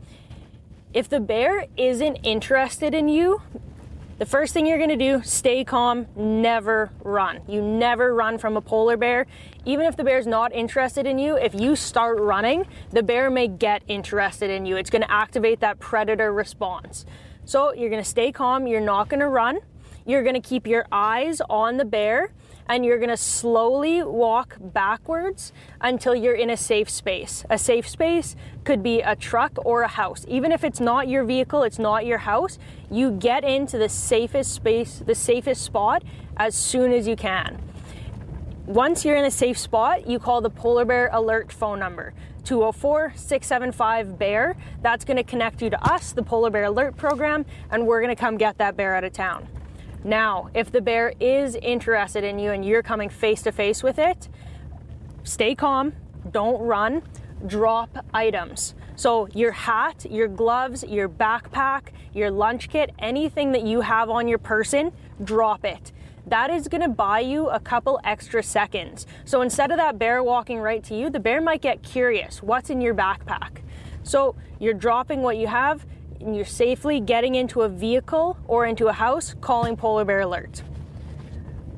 If 0.95 1.09
the 1.09 1.20
bear 1.20 1.66
isn't 1.78 2.16
interested 2.16 2.93
in 2.93 3.09
you, 3.09 3.40
the 4.18 4.26
first 4.26 4.53
thing 4.53 4.66
you're 4.66 4.78
gonna 4.78 4.95
do, 4.95 5.22
stay 5.22 5.64
calm, 5.64 6.07
never 6.14 6.90
run. 7.03 7.40
You 7.49 7.62
never 7.62 8.14
run 8.14 8.36
from 8.36 8.59
a 8.59 8.61
polar 8.61 8.99
bear. 8.99 9.26
Even 9.64 9.86
if 9.86 9.97
the 9.97 10.05
bear's 10.05 10.26
not 10.26 10.53
interested 10.53 11.07
in 11.07 11.18
you, 11.18 11.38
if 11.38 11.55
you 11.55 11.76
start 11.76 12.20
running, 12.20 12.66
the 12.90 13.03
bear 13.03 13.30
may 13.30 13.49
get 13.49 13.82
interested 13.88 14.51
in 14.51 14.66
you. 14.66 14.76
It's 14.76 14.90
gonna 14.90 15.07
activate 15.09 15.61
that 15.61 15.78
predator 15.78 16.30
response. 16.30 17.07
So 17.47 17.72
you're 17.72 17.90
gonna 17.90 18.05
stay 18.05 18.30
calm, 18.30 18.66
you're 18.66 18.80
not 18.80 19.09
gonna 19.09 19.30
run. 19.30 19.61
You're 20.05 20.22
gonna 20.22 20.43
keep 20.43 20.66
your 20.66 20.84
eyes 20.93 21.40
on 21.49 21.78
the 21.78 21.86
bear 21.86 22.32
and 22.72 22.86
you're 22.86 22.98
gonna 22.98 23.18
slowly 23.18 24.02
walk 24.02 24.56
backwards 24.58 25.52
until 25.82 26.14
you're 26.14 26.34
in 26.34 26.48
a 26.48 26.56
safe 26.56 26.88
space. 26.88 27.44
A 27.50 27.58
safe 27.58 27.86
space 27.86 28.34
could 28.64 28.82
be 28.82 29.02
a 29.02 29.14
truck 29.14 29.52
or 29.66 29.82
a 29.82 29.88
house. 29.88 30.24
Even 30.26 30.52
if 30.52 30.64
it's 30.64 30.80
not 30.80 31.06
your 31.06 31.22
vehicle, 31.22 31.64
it's 31.64 31.78
not 31.78 32.06
your 32.06 32.16
house, 32.16 32.58
you 32.90 33.10
get 33.10 33.44
into 33.44 33.76
the 33.76 33.90
safest 33.90 34.54
space, 34.54 35.02
the 35.04 35.14
safest 35.14 35.60
spot 35.60 36.02
as 36.38 36.54
soon 36.54 36.94
as 36.94 37.06
you 37.06 37.14
can. 37.14 37.60
Once 38.64 39.04
you're 39.04 39.16
in 39.16 39.26
a 39.26 39.30
safe 39.30 39.58
spot, 39.58 40.06
you 40.06 40.18
call 40.18 40.40
the 40.40 40.48
Polar 40.48 40.86
Bear 40.86 41.10
Alert 41.12 41.52
phone 41.52 41.78
number 41.78 42.14
204 42.44 43.12
675 43.14 44.18
BEAR. 44.18 44.56
That's 44.80 45.04
going 45.04 45.18
to 45.18 45.24
connect 45.24 45.60
you 45.60 45.68
to 45.68 45.92
us, 45.92 46.12
the 46.12 46.22
Polar 46.22 46.48
Bear 46.48 46.64
Alert 46.64 46.96
Program, 46.96 47.44
and 47.70 47.86
we're 47.86 48.00
going 48.00 48.16
to 48.16 48.18
come 48.18 48.38
get 48.38 48.56
that 48.56 48.78
bear 48.78 48.94
out 48.94 49.04
of 49.04 49.12
town. 49.12 49.46
Now, 50.05 50.50
if 50.55 50.72
the 50.72 50.80
bear 50.80 51.12
is 51.20 51.55
interested 51.57 52.24
in 52.24 52.38
you 52.38 52.50
and 52.50 52.64
you're 52.64 52.82
coming 52.82 53.09
face 53.09 53.42
to 53.42 53.53
face 53.53 53.82
with 53.82 53.98
it, 53.98 54.28
stay 55.22 55.55
calm, 55.55 55.92
don't 56.30 56.61
run, 56.61 57.03
drop 57.46 58.05
items. 58.12 58.74
So, 58.96 59.28
your 59.34 59.53
hat, 59.53 60.05
your 60.11 60.28
gloves, 60.28 60.84
your 60.84 61.09
backpack, 61.09 61.88
your 62.12 62.30
lunch 62.30 62.68
kit, 62.68 62.90
anything 62.98 63.53
that 63.53 63.62
you 63.62 63.80
have 63.80 64.11
on 64.11 64.28
your 64.28 64.38
person, 64.38 64.92
drop 65.24 65.64
it 65.64 65.92
that 66.26 66.50
is 66.50 66.68
going 66.68 66.82
to 66.82 66.88
buy 66.88 67.20
you 67.20 67.48
a 67.48 67.59
couple 67.59 68.00
extra 68.05 68.42
seconds. 68.42 69.07
So 69.24 69.42
instead 69.42 69.70
of 69.70 69.76
that 69.78 69.98
bear 69.98 70.22
walking 70.22 70.61
right 70.61 70.82
to 70.84 70.96
you, 70.96 71.11
the 71.11 71.20
bear 71.20 71.40
might 71.40 71.61
get 71.61 71.82
curious 71.82 72.42
what's 72.42 72.70
in 72.70 72.80
your 72.80 72.94
backpack. 72.94 73.62
So 74.03 74.36
you're 74.59 74.74
dropping 74.74 75.22
what 75.22 75.36
you 75.36 75.48
have 75.48 75.84
you're 76.26 76.44
safely 76.44 77.00
getting 77.00 77.34
into 77.34 77.62
a 77.62 77.68
vehicle 77.68 78.38
or 78.46 78.66
into 78.66 78.88
a 78.88 78.92
house 78.92 79.34
calling 79.40 79.76
polar 79.76 80.04
bear 80.04 80.20
alert. 80.20 80.62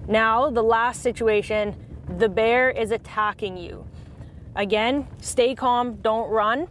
Now, 0.06 0.50
the 0.50 0.62
last 0.62 1.02
situation 1.02 1.74
the 2.18 2.28
bear 2.28 2.70
is 2.70 2.90
attacking 2.90 3.56
you. 3.56 3.86
Again, 4.56 5.08
stay 5.20 5.54
calm, 5.54 5.96
don't 5.96 6.28
run. 6.30 6.68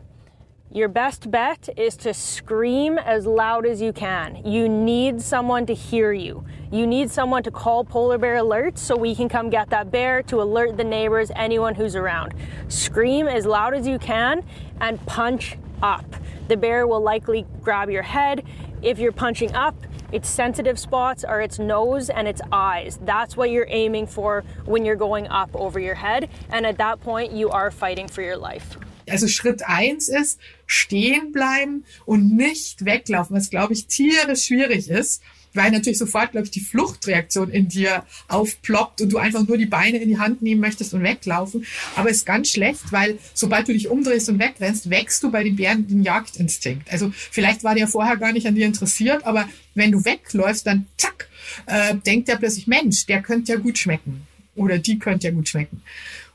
Your 0.72 0.88
best 0.88 1.30
bet 1.30 1.70
is 1.78 1.96
to 1.98 2.16
scream 2.16 2.98
as 2.98 3.28
loud 3.28 3.66
as 3.66 3.80
you 3.80 3.94
can. 3.94 4.42
You 4.44 4.68
need 4.68 5.22
someone 5.22 5.68
to 5.68 5.74
hear 5.74 6.14
you. 6.14 6.44
You 6.72 6.88
need 6.88 7.12
someone 7.12 7.44
to 7.44 7.52
call 7.52 7.84
polar 7.84 8.18
bear 8.18 8.38
alerts 8.38 8.80
so 8.80 8.96
we 8.96 9.14
can 9.14 9.30
come 9.30 9.52
get 9.52 9.70
that 9.70 9.92
bear 9.92 10.24
to 10.24 10.42
alert 10.42 10.78
the 10.78 10.84
neighbors, 10.84 11.30
anyone 11.36 11.76
who's 11.76 11.96
around. 11.96 12.34
Scream 12.70 13.28
as 13.28 13.46
loud 13.46 13.76
as 13.76 13.86
you 13.86 14.00
can 14.00 14.44
and 14.82 15.04
punch 15.06 15.58
up. 15.84 16.06
The 16.48 16.58
bear 16.58 16.88
will 16.88 17.02
likely 17.02 17.46
grab 17.62 17.90
your 17.90 18.02
head. 18.02 18.44
If 18.82 18.98
you're 18.98 19.12
punching 19.12 19.54
up, 19.54 19.76
its 20.12 20.30
sensitive 20.30 20.78
spots 20.80 21.24
are 21.24 21.42
its 21.42 21.60
nose 21.60 22.10
and 22.10 22.28
its 22.28 22.42
eyes. 22.52 23.00
That's 23.04 23.36
what 23.36 23.50
you're 23.50 23.68
aiming 23.70 24.08
for 24.08 24.44
when 24.66 24.86
you're 24.86 24.96
going 24.96 25.28
up 25.28 25.50
over 25.56 25.80
your 25.80 25.96
head. 25.96 26.30
And 26.50 26.66
at 26.66 26.78
that 26.78 27.02
point, 27.02 27.32
you 27.32 27.50
are 27.50 27.72
fighting 27.72 28.08
for 28.08 28.22
your 28.22 28.38
life. 28.38 28.78
Also 29.10 29.28
Schritt 29.28 29.64
eins 29.68 30.08
ist, 30.08 30.40
stehen 30.66 31.32
bleiben 31.34 31.84
und 32.06 32.38
nicht 32.38 32.86
weglaufen, 32.86 33.36
was 33.36 33.50
glaube 33.50 33.74
ich 33.74 33.88
tierisch 33.88 34.46
schwierig 34.46 34.90
ist, 34.90 35.22
weil 35.54 35.72
natürlich 35.72 36.00
sofort, 36.00 36.32
glaube 36.32 36.46
ich, 36.46 36.52
die 36.52 36.62
Fluchtreaktion 36.62 37.50
in 37.50 37.68
dir 37.68 38.04
aufploppt 38.28 39.02
und 39.02 39.12
du 39.12 39.18
einfach 39.18 39.48
nur 39.48 39.58
die 39.58 39.66
Beine 39.66 39.98
in 39.98 40.10
die 40.10 40.18
Hand 40.18 40.42
nehmen 40.42 40.62
möchtest 40.62 40.94
und 40.94 41.04
weglaufen. 41.04 41.66
Aber 41.96 42.10
ist 42.10 42.26
ganz 42.26 42.50
schlecht, 42.50 42.92
weil 42.92 43.18
sobald 43.34 43.68
du 43.68 43.74
dich 43.74 43.90
umdrehst 43.90 44.30
und 44.30 44.40
wegrennst, 44.40 44.90
wächst 44.90 45.24
du 45.24 45.32
bei 45.32 45.44
den 45.44 45.56
Bären 45.56 45.88
den 45.88 46.04
Jagdinstinkt. 46.04 46.92
Also 46.92 47.12
vielleicht 47.14 47.64
war 47.64 47.76
der 47.76 47.88
vorher 47.88 48.18
gar 48.18 48.32
nicht 48.32 48.48
an 48.48 48.56
dir 48.56 48.66
interessiert, 48.66 49.26
aber 49.26 49.48
wenn 49.76 49.92
du 49.92 50.04
wegläufst, 50.06 50.68
dann 50.68 50.88
zack, 50.98 51.28
äh, 51.66 51.96
denkt 51.96 52.30
er 52.30 52.38
plötzlich, 52.38 52.68
Mensch, 52.68 53.06
der 53.06 53.22
könnte 53.22 53.54
ja 53.54 53.60
gut 53.60 53.78
schmecken. 53.78 54.28
Oder 54.56 54.78
die 54.78 55.00
könnte 55.00 55.28
ja 55.28 55.34
gut 55.34 55.50
schmecken. 55.50 55.82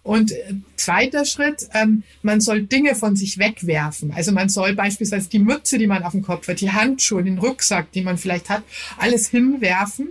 Und 0.09 0.33
äh, 0.33 0.55
zweiter 0.77 1.27
Schritt, 1.27 1.69
ähm, 1.75 2.03
man 2.23 2.41
soll 2.41 2.63
Dinge 2.63 2.95
von 2.95 3.15
sich 3.15 3.37
wegwerfen. 3.37 4.11
Also 4.17 4.33
man 4.33 4.49
soll 4.49 4.73
beispielsweise 4.73 5.29
die 5.29 5.39
Mütze, 5.39 5.77
die 5.77 5.87
man 5.87 6.03
auf 6.03 6.13
dem 6.13 6.23
Kopf 6.23 6.49
hat, 6.49 6.63
die 6.63 6.73
Handschuhe, 6.73 7.23
den 7.23 7.37
Rucksack, 7.37 7.93
den 7.93 8.05
man 8.05 8.17
vielleicht 8.17 8.49
hat, 8.49 8.63
alles 8.97 9.29
hinwerfen. 9.29 10.09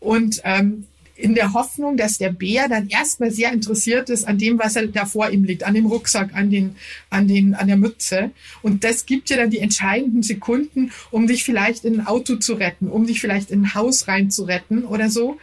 Und 0.00 0.40
ähm, 0.44 0.86
in 1.16 1.34
der 1.34 1.52
Hoffnung, 1.52 1.98
dass 1.98 2.16
der 2.16 2.30
Bär 2.30 2.70
dann 2.70 2.88
erstmal 2.88 3.30
sehr 3.30 3.52
interessiert 3.52 4.08
ist 4.08 4.26
an 4.26 4.38
dem, 4.38 4.58
was 4.58 4.74
er 4.74 4.86
da 4.86 5.04
vor 5.04 5.28
ihm 5.28 5.44
liegt, 5.44 5.64
an 5.64 5.74
dem 5.74 5.84
Rucksack, 5.84 6.34
an 6.34 6.48
den, 6.48 6.74
an 7.10 7.28
den, 7.28 7.54
an 7.54 7.66
der 7.66 7.76
Mütze. 7.76 8.30
Und 8.62 8.84
das 8.84 9.04
gibt 9.04 9.28
dir 9.28 9.36
dann 9.36 9.50
die 9.50 9.58
entscheidenden 9.58 10.22
Sekunden, 10.22 10.92
um 11.10 11.26
dich 11.26 11.44
vielleicht 11.44 11.84
in 11.84 12.00
ein 12.00 12.06
Auto 12.06 12.36
zu 12.36 12.54
retten, 12.54 12.88
um 12.88 13.06
dich 13.06 13.20
vielleicht 13.20 13.50
in 13.50 13.64
ein 13.64 13.74
Haus 13.74 14.08
rein 14.08 14.30
zu 14.30 14.44
retten 14.44 14.86
oder 14.86 15.10
so. 15.10 15.38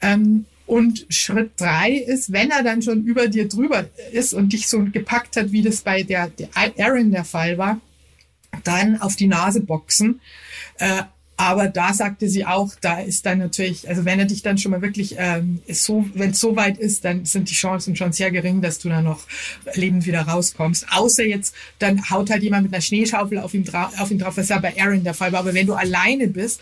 Ähm, 0.00 0.46
und 0.66 1.06
Schritt 1.08 1.52
drei 1.56 1.92
ist, 1.92 2.32
wenn 2.32 2.50
er 2.50 2.62
dann 2.62 2.82
schon 2.82 3.04
über 3.04 3.28
dir 3.28 3.48
drüber 3.48 3.84
ist 4.12 4.32
und 4.32 4.52
dich 4.52 4.68
so 4.68 4.84
gepackt 4.84 5.36
hat, 5.36 5.52
wie 5.52 5.62
das 5.62 5.82
bei 5.82 6.02
der, 6.02 6.28
der 6.28 6.48
Aaron 6.54 7.10
der 7.10 7.24
Fall 7.24 7.58
war, 7.58 7.80
dann 8.62 9.00
auf 9.00 9.16
die 9.16 9.26
Nase 9.26 9.60
boxen. 9.60 10.20
Äh, 10.78 11.02
aber 11.36 11.66
da 11.66 11.92
sagte 11.92 12.28
sie 12.28 12.46
auch, 12.46 12.74
da 12.80 13.00
ist 13.00 13.26
dann 13.26 13.38
natürlich, 13.38 13.88
also 13.88 14.04
wenn 14.04 14.20
er 14.20 14.24
dich 14.24 14.42
dann 14.42 14.56
schon 14.56 14.70
mal 14.70 14.82
wirklich 14.82 15.16
ähm, 15.18 15.60
so, 15.68 16.06
wenn 16.14 16.30
es 16.30 16.38
so 16.38 16.54
weit 16.54 16.78
ist, 16.78 17.04
dann 17.04 17.24
sind 17.24 17.50
die 17.50 17.54
Chancen 17.54 17.96
schon 17.96 18.12
sehr 18.12 18.30
gering, 18.30 18.62
dass 18.62 18.78
du 18.78 18.88
dann 18.88 19.02
noch 19.02 19.26
lebend 19.74 20.06
wieder 20.06 20.22
rauskommst. 20.22 20.86
Außer 20.92 21.24
jetzt, 21.24 21.54
dann 21.80 22.08
haut 22.08 22.30
halt 22.30 22.44
jemand 22.44 22.64
mit 22.64 22.72
einer 22.72 22.80
Schneeschaufel 22.80 23.38
auf 23.38 23.52
ihn, 23.52 23.68
auf 23.74 24.10
ihn 24.12 24.20
drauf, 24.20 24.36
was 24.36 24.48
ja 24.48 24.60
bei 24.60 24.80
Aaron 24.80 25.02
der 25.02 25.14
Fall 25.14 25.32
war. 25.32 25.40
Aber 25.40 25.54
wenn 25.54 25.66
du 25.66 25.74
alleine 25.74 26.28
bist, 26.28 26.60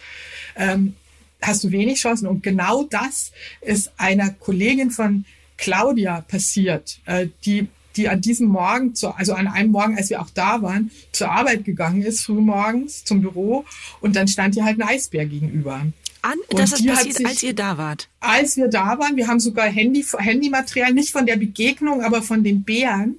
ähm, 0.56 0.94
hast 1.42 1.64
du 1.64 1.70
wenig 1.70 2.00
Chancen. 2.00 2.26
Und 2.26 2.42
genau 2.42 2.84
das 2.84 3.32
ist 3.60 3.92
einer 3.96 4.30
Kollegin 4.30 4.90
von 4.90 5.24
Claudia 5.56 6.22
passiert, 6.22 7.00
äh, 7.06 7.28
die 7.44 7.68
die 7.96 8.08
an 8.08 8.20
diesem 8.20 8.48
Morgen, 8.48 8.94
zu, 8.94 9.10
also 9.10 9.34
an 9.34 9.46
einem 9.46 9.70
Morgen, 9.70 9.96
als 9.96 10.10
wir 10.10 10.20
auch 10.20 10.30
da 10.30 10.62
waren, 10.62 10.90
zur 11.12 11.30
Arbeit 11.30 11.64
gegangen 11.64 12.02
ist, 12.02 12.24
frühmorgens 12.24 13.04
zum 13.04 13.20
Büro 13.20 13.64
und 14.00 14.16
dann 14.16 14.28
stand 14.28 14.56
ihr 14.56 14.64
halt 14.64 14.80
ein 14.80 14.88
Eisbär 14.88 15.26
gegenüber. 15.26 15.86
An, 16.22 16.38
das 16.50 16.72
ist 16.72 16.86
passiert, 16.86 17.16
sich, 17.16 17.26
als 17.26 17.42
ihr 17.42 17.54
da 17.54 17.78
wart? 17.78 18.08
Als 18.20 18.56
wir 18.56 18.68
da 18.68 18.98
waren, 18.98 19.16
wir 19.16 19.26
haben 19.26 19.40
sogar 19.40 19.66
Handy, 19.66 20.04
Handymaterial, 20.16 20.92
nicht 20.92 21.10
von 21.10 21.26
der 21.26 21.36
Begegnung, 21.36 22.00
aber 22.02 22.22
von 22.22 22.44
den 22.44 22.62
Bären 22.62 23.16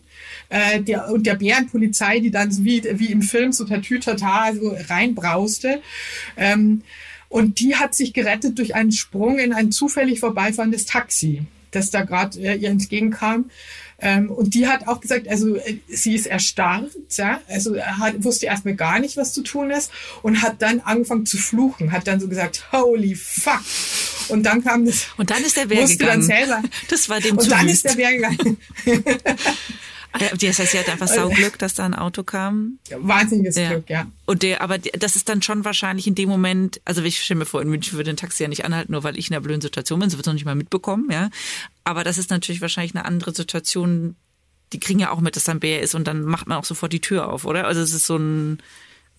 äh, 0.48 0.82
der, 0.82 1.10
und 1.10 1.26
der 1.26 1.36
Bärenpolizei, 1.36 2.20
die 2.20 2.32
dann 2.32 2.50
so 2.52 2.64
wie, 2.64 2.82
wie 2.98 3.08
im 3.08 3.22
Film 3.22 3.52
so 3.52 3.66
tatütata 3.66 4.54
so 4.54 4.74
reinbrauste. 4.88 5.82
Ähm, 6.38 6.84
und 7.34 7.60
die 7.60 7.78
hat 7.78 7.96
sich 7.96 8.14
gerettet 8.14 8.60
durch 8.60 8.76
einen 8.76 8.92
Sprung 8.92 9.40
in 9.40 9.54
ein 9.54 9.72
zufällig 9.72 10.20
vorbeifahrendes 10.20 10.86
Taxi, 10.86 11.42
das 11.72 11.90
da 11.90 12.04
gerade 12.04 12.38
äh, 12.40 12.56
ihr 12.58 12.70
entgegenkam. 12.70 13.50
Ähm, 14.00 14.30
und 14.30 14.54
die 14.54 14.68
hat 14.68 14.88
auch 14.88 15.02
gesagt, 15.02 15.28
also 15.28 15.56
äh, 15.56 15.78
sie 15.88 16.14
ist 16.14 16.28
erstarrt, 16.28 16.92
ja, 17.14 17.42
also 17.48 17.76
hat, 17.82 18.24
wusste 18.24 18.46
erstmal 18.46 18.76
gar 18.76 19.00
nicht, 19.00 19.18
was 19.18 19.34
zu 19.34 19.42
tun 19.42 19.72
ist 19.72 19.90
und 20.22 20.44
hat 20.44 20.62
dann 20.62 20.82
angefangen 20.82 21.26
zu 21.26 21.38
fluchen, 21.38 21.92
hat 21.92 22.06
dann 22.06 22.20
so 22.20 22.28
gesagt, 22.28 22.72
holy 22.72 23.16
fuck. 23.16 23.62
Und 24.28 24.44
dann 24.44 24.64
kam 24.64 24.86
das. 24.86 25.08
Und 25.18 25.32
dann 25.32 25.42
ist 25.44 25.58
der 25.58 25.66
Bär 25.66 25.88
gegangen. 25.88 26.12
Dann 26.12 26.22
selber. 26.22 26.62
Das 26.90 27.10
war 27.10 27.20
dem 27.20 27.36
Und 27.36 27.50
dann 27.50 27.68
ist 27.68 27.84
der 27.84 27.96
Bär 27.96 28.12
gegangen. 28.12 28.58
Das 30.14 30.60
heißt, 30.60 30.72
sie 30.72 30.80
hat 30.80 30.90
einfach 30.90 31.08
Sauglück, 31.08 31.58
dass 31.58 31.74
da 31.74 31.86
ein 31.86 31.96
Auto 31.96 32.24
kam. 32.24 32.78
Wahnsinniges 32.96 33.56
ja. 33.56 33.70
Glück, 33.70 33.90
ja. 33.90 34.06
Und 34.26 34.44
der, 34.44 34.62
aber 34.62 34.78
das 34.78 35.16
ist 35.16 35.28
dann 35.28 35.42
schon 35.42 35.66
wahrscheinlich 35.66 36.06
in 36.06 36.14
dem 36.14 36.30
Moment, 36.30 36.80
also 36.86 37.02
ich 37.02 37.24
stelle 37.24 37.40
mir 37.40 37.46
vor, 37.46 37.62
in 37.62 37.70
München 37.70 37.98
würde 37.98 38.12
ein 38.12 38.18
Taxi 38.18 38.44
ja 38.44 38.50
nicht 38.50 38.64
anhalten, 38.64 38.92
nur 38.92 39.04
weil 39.04 39.18
ich 39.18 39.30
in 39.30 39.36
einer 39.36 39.44
blöden 39.44 39.62
Situation 39.62 40.00
bin, 40.00 40.10
sie 40.10 40.18
wird 40.18 40.26
es 40.26 40.28
noch 40.28 40.36
nicht 40.36 40.46
mal 40.46 40.56
mitbekommen, 40.56 41.10
ja. 41.12 41.30
Aber 41.84 42.04
das 42.04 42.20
ist 42.20 42.30
natürlich 42.30 42.62
wahrscheinlich 42.62 42.96
eine 42.96 43.06
andere 43.06 43.34
Situation, 43.34 44.16
die 44.72 44.80
kriegen 44.80 45.00
ja 45.00 45.12
auch 45.12 45.20
mit, 45.20 45.36
dass 45.36 45.46
da 45.46 45.52
ein 45.52 45.60
Bär 45.60 45.82
ist 45.82 45.96
und 45.96 46.08
dann 46.08 46.24
macht 46.24 46.48
man 46.48 46.60
auch 46.60 46.66
sofort 46.66 46.94
die 46.94 47.02
Tür 47.02 47.30
auf, 47.30 47.46
oder? 47.46 47.66
Also 47.66 47.82
es 47.82 47.94
ist 47.94 48.06
so 48.06 48.18
ein 48.18 48.62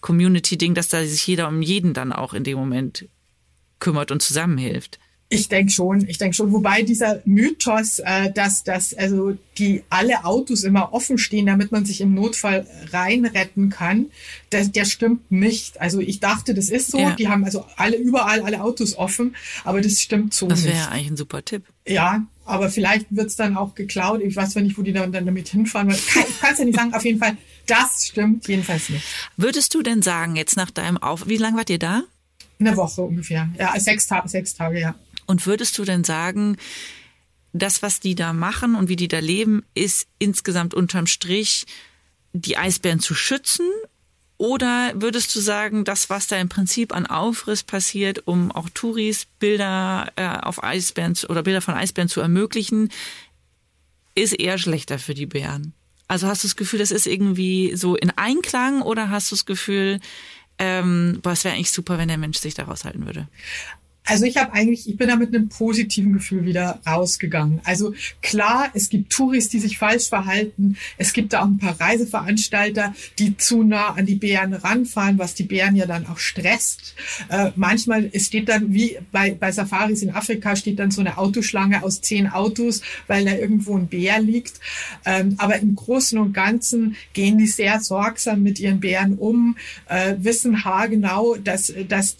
Community-Ding, 0.01 0.75
dass 0.75 0.89
da 0.89 1.05
sich 1.05 1.27
jeder 1.27 1.49
um 1.49 1.61
jeden 1.61 1.93
dann 1.93 2.13
auch 2.13 2.35
in 2.35 2.45
dem 2.45 2.59
Moment 2.59 3.09
kümmert 3.81 4.11
und 4.11 4.23
zusammenhilft. 4.23 4.99
Ich 5.35 5.49
denke 5.49 5.73
schon, 5.73 6.09
ich 6.09 6.19
denke 6.19 6.35
schon. 6.35 6.53
Wobei 6.53 6.83
dieser 6.83 7.21
Mythos, 7.25 7.99
äh, 7.99 8.33
dass, 8.33 8.65
dass 8.65 8.95
also 8.95 9.37
die 9.59 9.83
alle 9.91 10.25
Autos 10.25 10.65
immer 10.65 10.93
offen 10.93 11.19
stehen, 11.19 11.47
damit 11.47 11.73
man 11.73 11.85
sich 11.85 12.01
im 12.01 12.15
Notfall 12.15 12.67
reinretten 12.93 13.71
kann, 13.71 14.07
der, 14.53 14.67
der 14.67 14.85
stimmt 14.85 15.31
nicht. 15.31 15.81
Also 15.81 16.01
ich 16.01 16.21
dachte, 16.21 16.55
das 16.55 16.69
ist 16.69 16.91
so. 16.91 16.99
Ja. 16.99 17.15
Die 17.15 17.29
haben 17.29 17.45
also 17.45 17.65
alle 17.77 17.97
überall 17.97 18.41
alle 18.41 18.63
Autos 18.63 18.97
offen, 18.97 19.37
aber 19.65 19.81
das 19.81 20.01
stimmt 20.01 20.35
so 20.35 20.47
das 20.49 20.63
nicht. 20.63 20.75
Das 20.75 20.81
wäre 20.81 20.91
eigentlich 20.91 21.11
ein 21.11 21.17
super 21.17 21.45
Tipp. 21.45 21.65
Ja, 21.87 22.27
aber 22.45 22.71
vielleicht 22.71 23.07
wird's 23.11 23.37
dann 23.37 23.57
auch 23.57 23.75
geklaut. 23.75 24.21
Ich 24.23 24.37
weiß 24.37 24.51
zwar 24.51 24.63
nicht, 24.63 24.77
wo 24.79 24.83
die 24.83 24.93
dann, 24.93 25.13
dann 25.13 25.27
damit 25.27 25.49
hinfahren. 25.49 25.91
Ich 25.91 26.07
kann 26.41 26.53
es 26.53 26.59
ja 26.59 26.65
nicht 26.65 26.77
sagen. 26.77 26.95
Auf 26.95 27.05
jeden 27.05 27.19
Fall, 27.19 27.37
das 27.67 28.07
stimmt 28.07 28.47
jedenfalls 28.49 28.89
nicht. 28.89 29.05
Würdest 29.37 29.75
du 29.75 29.83
denn 29.83 30.03
sagen, 30.03 30.37
jetzt 30.37 30.57
nach 30.57 30.71
deinem 30.71 30.99
Auf, 30.99 31.27
wie 31.27 31.37
lange 31.37 31.57
wart 31.57 31.71
ihr 31.71 31.79
da? 31.79 32.03
Eine 32.61 32.77
Woche 32.77 33.03
ungefähr. 33.03 33.49
Ja, 33.59 33.79
sechs 33.79 34.07
Tage, 34.07 34.29
sechs 34.29 34.55
Tage, 34.55 34.81
ja. 34.81 34.95
Und 35.27 35.47
würdest 35.47 35.79
du 35.79 35.85
denn 35.85 36.05
sagen, 36.05 36.57
das, 37.53 37.83
was 37.83 38.01
die 38.01 38.15
da 38.15 38.33
machen 38.33 38.75
und 38.75 38.89
wie 38.89 38.97
die 38.97 39.09
da 39.09 39.21
leben, 39.21 39.65
ist 39.75 40.09
insgesamt 40.19 40.75
unterm 40.75 41.07
Strich, 41.07 41.67
die 42.33 42.57
Eisbären 42.57 43.01
zu 43.01 43.15
schützen? 43.15 43.67
Oder 44.37 44.93
würdest 44.97 45.35
du 45.35 45.41
sagen, 45.41 45.85
das, 45.85 46.11
was 46.11 46.27
da 46.27 46.37
im 46.37 46.49
Prinzip 46.49 46.93
an 46.95 47.07
Aufriss 47.07 47.63
passiert, 47.63 48.27
um 48.27 48.51
auch 48.51 48.69
Touris 48.75 49.27
Bilder 49.39 50.13
äh, 50.17 50.27
auf 50.27 50.63
Eisbären 50.63 51.17
oder 51.29 51.45
Bilder 51.45 51.61
von 51.61 51.75
Eisbären 51.75 52.09
zu 52.09 52.21
ermöglichen, 52.21 52.91
ist 54.17 54.33
eher 54.33 54.59
schlechter 54.59 54.99
für 54.99 55.15
die 55.15 55.27
Bären? 55.27 55.73
Also 56.09 56.27
hast 56.27 56.43
du 56.43 56.49
das 56.49 56.57
Gefühl, 56.57 56.81
das 56.81 56.91
ist 56.91 57.07
irgendwie 57.07 57.77
so 57.77 57.95
in 57.97 58.11
Einklang 58.11 58.83
oder 58.83 59.11
hast 59.11 59.31
du 59.31 59.37
das 59.37 59.47
Gefühl, 59.47 60.01
ähm, 60.59 61.21
boah, 61.23 61.33
es 61.33 61.45
wäre 61.45 61.55
eigentlich 61.55 61.73
super, 61.73 61.99
wenn 61.99 62.09
der 62.09 62.19
Mensch 62.19 62.39
sich 62.39 62.55
da 62.55 62.65
raushalten 62.65 63.07
würde? 63.07 63.29
Also 64.07 64.27
ich 64.27 64.37
habe 64.37 64.53
eigentlich, 64.53 64.87
ich 64.87 64.99
bin 64.99 65.09
da 65.09 65.17
mit 65.17 65.35
einem 65.35 65.49
positiven 65.49 66.13
Gefühl 66.13 66.45
wieder 66.45 66.79
rausgegangen. 66.87 67.63
Also 67.65 67.95
klar, 68.21 68.71
es 68.75 68.91
gibt 68.91 69.11
Touris, 69.11 69.49
die 69.49 69.61
sich 69.61 69.79
falsch 69.79 70.11
verhalten. 70.11 70.77
Es 70.99 71.15
gibt 71.15 71.33
da 71.33 71.41
auch 71.41 71.47
ein 71.47 71.57
paar 71.57 71.81
Reiseveranstalter, 71.81 72.95
die 73.19 73.39
zu 73.39 73.63
nah 73.63 73.95
an 73.95 74.05
die 74.05 74.17
Bären 74.17 74.53
ranfahren, 74.53 75.19
was 75.19 75.35
die 75.35 75.45
Bären 75.45 75.75
ja 75.75 75.87
dann 75.87 76.07
auch 76.07 76.19
stresst. 76.19 76.95
Äh, 77.31 77.53
manchmal 77.57 78.11
es 78.13 78.27
steht 78.27 78.51
dann, 78.51 78.75
wie 78.75 78.99
bei, 79.11 79.33
bei 79.33 79.51
Safaris 79.53 80.03
in 80.03 80.11
Afrika, 80.11 80.55
steht 80.55 80.79
dann 80.79 80.91
so 80.91 81.01
eine 81.01 81.17
Autoschlange 81.17 81.83
aus 81.83 82.03
zehn 82.03 82.29
Autos, 82.29 82.83
weil 83.07 83.25
da 83.25 83.33
irgendwo 83.33 83.75
ein 83.75 83.89
Bär 83.89 84.21
liegt. 84.21 84.61
Ähm, 85.07 85.37
aber 85.39 85.59
im 85.61 85.75
Großen 85.75 86.19
und 86.19 86.35
Ganzen 86.35 86.97
gehen 87.15 87.39
die 87.39 87.47
sehr 87.47 87.81
sorgsam 87.81 88.43
mit 88.43 88.61
ihren 88.61 88.81
Bären 88.81 89.15
um, 89.17 89.57
äh, 89.89 90.17
wissen 90.19 90.63
haargenau, 90.63 91.37
dass, 91.37 91.73
dass 91.89 92.19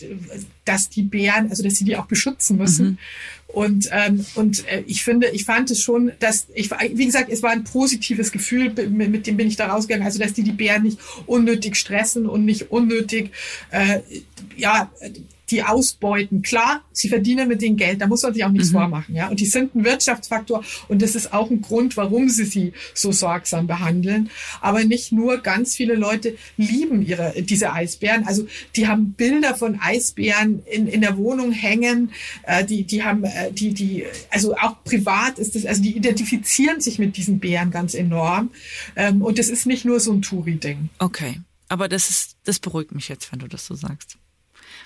dass 0.65 0.89
die 0.89 1.03
Bären, 1.03 1.51
also 1.51 1.63
dass 1.63 1.75
sie 1.75 1.85
die 1.85 1.97
auch 1.97 2.07
beschützen 2.07 2.57
müssen. 2.59 2.87
Mhm. 2.87 2.99
Und, 3.49 3.89
ähm, 3.93 4.27
und 4.35 4.67
äh, 4.67 4.83
ich 4.87 5.05
finde, 5.05 5.29
ich 5.29 5.45
fand 5.45 5.71
es 5.71 5.81
schon, 5.81 6.13
dass 6.19 6.49
ich, 6.55 6.71
wie 6.71 7.07
gesagt, 7.07 7.31
es 7.31 7.43
war 7.43 7.51
ein 7.51 7.63
positives 7.63 8.33
Gefühl, 8.33 8.73
mit, 8.75 9.11
mit 9.11 9.27
dem 9.27 9.37
bin 9.37 9.47
ich 9.47 9.57
da 9.57 9.69
rausgegangen, 9.69 10.05
also 10.05 10.19
dass 10.19 10.33
die 10.33 10.43
die 10.43 10.53
Bären 10.53 10.83
nicht 10.83 10.99
unnötig 11.27 11.77
stressen 11.77 12.27
und 12.27 12.45
nicht 12.45 12.73
unnötig, 12.73 13.31
äh, 13.71 14.01
ja, 14.57 14.91
die 15.51 15.63
ausbeuten. 15.63 16.43
Klar, 16.43 16.83
sie 16.93 17.09
verdienen 17.09 17.49
mit 17.49 17.63
dem 17.63 17.77
Geld, 17.77 18.01
da 18.01 18.07
muss 18.07 18.23
man 18.23 18.35
sich 18.35 18.45
auch 18.45 18.51
nichts 18.51 18.71
mhm. 18.71 18.75
vormachen. 18.75 19.15
Ja? 19.15 19.29
Und 19.29 19.41
die 19.41 19.47
sind 19.47 19.75
ein 19.75 19.85
Wirtschaftsfaktor 19.85 20.65
und 20.89 21.03
das 21.03 21.15
ist 21.15 21.33
auch 21.33 21.51
ein 21.51 21.61
Grund, 21.61 21.97
warum 21.97 22.29
sie 22.29 22.45
sie 22.45 22.73
so 22.95 23.13
sorgsam 23.13 23.67
behandeln. 23.67 24.31
Aber 24.61 24.85
nicht 24.85 25.13
nur, 25.13 25.39
ganz 25.39 25.75
viele 25.75 25.95
Leute 25.95 26.37
lieben 26.57 27.03
ihre, 27.03 27.35
diese 27.43 27.73
Eisbären. 27.73 28.27
Also 28.27 28.47
die 28.77 28.89
haben 28.89 29.13
Bilder 29.13 29.55
von 29.55 29.79
Eisbären 29.81 30.63
in, 30.67 30.87
in 30.87 31.01
der 31.01 31.17
Wohnung 31.17 31.53
hängen, 31.53 32.13
äh, 32.45 32.65
die, 32.65 32.85
die 32.85 33.05
haben, 33.05 33.25
äh, 33.25 33.53
die, 33.53 33.75
die, 33.75 34.05
also 34.31 34.55
auch 34.57 34.83
privat 34.85 35.39
ist 35.39 35.55
das, 35.55 35.67
also 35.67 35.83
die 35.83 35.97
identifizieren 35.97 36.81
sich 36.81 36.99
mit 36.99 37.17
diesen 37.17 37.39
Bären 37.39 37.71
ganz 37.71 37.95
enorm. 37.95 38.51
Ähm, 38.97 39.23
und 39.23 39.39
das 39.39 39.49
ist 39.49 39.67
nicht 39.67 39.85
nur 39.85 40.01
so 40.01 40.13
ein 40.13 40.23
Touri-Ding. 40.23 40.89
Okay. 40.99 41.41
Aber 41.69 41.89
das 41.89 42.11
ist, 42.11 42.37
das 42.45 42.59
beruhigt 42.59 42.95
mich 42.95 43.09
jetzt, 43.09 43.33
wenn 43.33 43.39
du 43.39 43.49
das 43.49 43.67
so 43.67 43.75
sagst. 43.75 44.17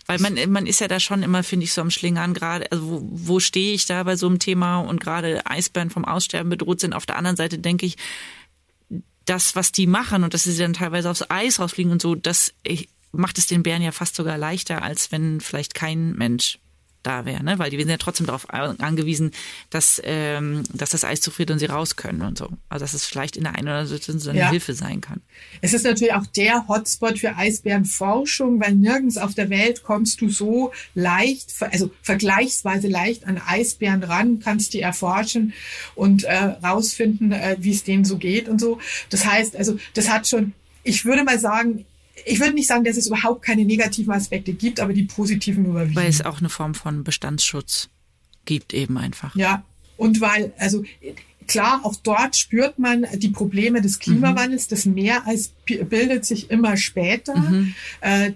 Weil 0.09 0.19
man, 0.21 0.51
man 0.51 0.67
ist 0.67 0.81
ja 0.81 0.89
da 0.89 0.99
schon 0.99 1.23
immer, 1.23 1.43
finde 1.43 1.65
ich, 1.65 1.75
so 1.75 1.83
am 1.83 1.91
Schlingern 1.91 2.33
gerade. 2.33 2.73
Also 2.73 2.91
wo, 2.91 3.03
wo 3.05 3.41
stehe 3.41 3.75
ich 3.75 3.85
da 3.85 4.03
bei 4.03 4.17
so 4.17 4.27
einem 4.27 4.39
Thema 4.39 4.79
und 4.79 5.01
gerade 5.01 5.45
Eisbären 5.45 5.91
vom 5.91 6.07
Aussterben 6.07 6.49
bedroht 6.49 6.81
sind. 6.81 6.95
Auf 6.95 7.05
der 7.05 7.17
anderen 7.17 7.37
Seite 7.37 7.59
denke 7.59 7.85
ich, 7.85 7.97
das, 9.27 9.55
was 9.55 9.71
die 9.71 9.87
machen 9.87 10.25
und 10.25 10.33
dass 10.33 10.45
sie 10.45 10.57
dann 10.57 10.73
teilweise 10.73 11.11
aufs 11.11 11.31
Eis 11.31 11.61
rausfliegen 11.61 11.93
und 11.93 12.01
so, 12.01 12.15
das 12.15 12.55
macht 13.13 13.37
es 13.37 13.47
den 13.47 13.63
Bären 13.63 13.83
ja 13.83 13.93
fast 13.93 14.17
sogar 14.17 14.39
leichter, 14.39 14.83
als 14.83 15.13
wenn 15.13 15.43
vielleicht 15.43 15.75
kein 15.75 16.13
Mensch 16.13 16.59
da 17.09 17.25
wäre, 17.25 17.43
ne? 17.43 17.59
weil 17.59 17.71
die 17.71 17.79
sind 17.79 17.89
ja 17.89 17.97
trotzdem 17.97 18.27
darauf 18.27 18.51
angewiesen, 18.51 19.33
dass, 19.71 20.01
ähm, 20.05 20.63
dass 20.73 20.91
das 20.91 21.05
Eis 21.05 21.21
zufriert 21.21 21.51
und 21.51 21.59
sie 21.59 21.67
raus 21.67 21.97
können 21.97 22.21
und 22.23 22.37
so. 22.37 22.49
Also 22.69 22.85
dass 22.85 22.93
es 22.93 23.07
vielleicht 23.07 23.37
in 23.37 23.45
der 23.45 23.55
einen 23.55 23.69
oder 23.69 23.79
anderen 23.79 23.99
Situation 23.99 24.31
eine 24.33 24.41
ja. 24.41 24.51
Hilfe 24.51 24.75
sein 24.75 25.01
kann. 25.01 25.23
Es 25.63 25.73
ist 25.73 25.85
natürlich 25.85 26.13
auch 26.13 26.27
der 26.27 26.69
Hotspot 26.69 27.19
für 27.19 27.37
Eisbärenforschung, 27.37 28.61
weil 28.61 28.75
nirgends 28.75 29.17
auf 29.17 29.35
der 29.35 29.49
Welt 29.49 29.83
kommst 29.83 30.21
du 30.21 30.29
so 30.29 30.73
leicht, 30.95 31.55
also 31.61 31.91
vergleichsweise 32.03 32.89
leicht 32.89 33.27
an 33.27 33.41
Eisbären 33.45 34.03
ran, 34.03 34.41
kannst 34.41 34.75
die 34.75 34.81
erforschen 34.81 35.55
und 35.95 36.25
äh, 36.25 36.37
rausfinden, 36.37 37.33
äh, 37.33 37.57
wie 37.59 37.73
es 37.73 37.85
denen 37.85 38.05
so 38.05 38.19
geht 38.19 38.49
und 38.49 38.61
so. 38.61 38.79
Das 39.09 39.25
heißt, 39.25 39.57
also 39.57 39.79
das 39.95 40.11
hat 40.11 40.29
schon, 40.29 40.53
ich 40.83 41.05
würde 41.07 41.25
mal 41.25 41.39
sagen, 41.39 41.87
ich 42.25 42.41
würde 42.41 42.55
nicht 42.55 42.66
sagen, 42.66 42.85
dass 42.85 42.97
es 42.97 43.07
überhaupt 43.07 43.43
keine 43.43 43.64
negativen 43.64 44.12
Aspekte 44.12 44.53
gibt, 44.53 44.81
aber 44.81 44.93
die 44.93 45.05
positiven 45.05 45.64
überwiegen. 45.64 45.97
Weil 45.97 46.09
es 46.09 46.25
auch 46.25 46.39
eine 46.39 46.49
Form 46.49 46.75
von 46.75 47.05
Bestandsschutz 47.05 47.89
gibt 48.45 48.73
eben 48.75 48.99
einfach. 48.99 49.35
Ja, 49.37 49.62
und 49.97 50.21
weil, 50.21 50.53
also 50.59 50.85
klar, 51.47 51.81
auch 51.83 51.97
dort 51.97 52.37
spürt 52.37 52.79
man 52.79 53.07
die 53.14 53.29
Probleme 53.29 53.81
des 53.81 53.99
Klimawandels. 53.99 54.66
Mhm. 54.66 54.71
Das 54.71 54.85
Meereis 54.87 55.53
bildet 55.77 56.25
sich 56.25 56.51
immer 56.51 56.77
später 56.77 57.37
mhm. 57.37 57.75
äh, 58.01 58.33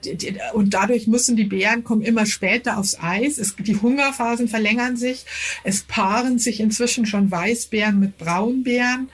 und 0.52 0.74
dadurch 0.74 1.06
müssen 1.06 1.36
die 1.36 1.44
Bären 1.44 1.84
kommen 1.84 2.02
immer 2.02 2.26
später 2.26 2.78
aufs 2.78 2.98
Eis. 3.00 3.38
Es, 3.38 3.56
die 3.56 3.76
Hungerphasen 3.76 4.48
verlängern 4.48 4.96
sich. 4.96 5.24
Es 5.64 5.82
paaren 5.82 6.38
sich 6.38 6.60
inzwischen 6.60 7.06
schon 7.06 7.30
Weißbären 7.30 7.98
mit 7.98 8.18
Braunbären. 8.18 9.08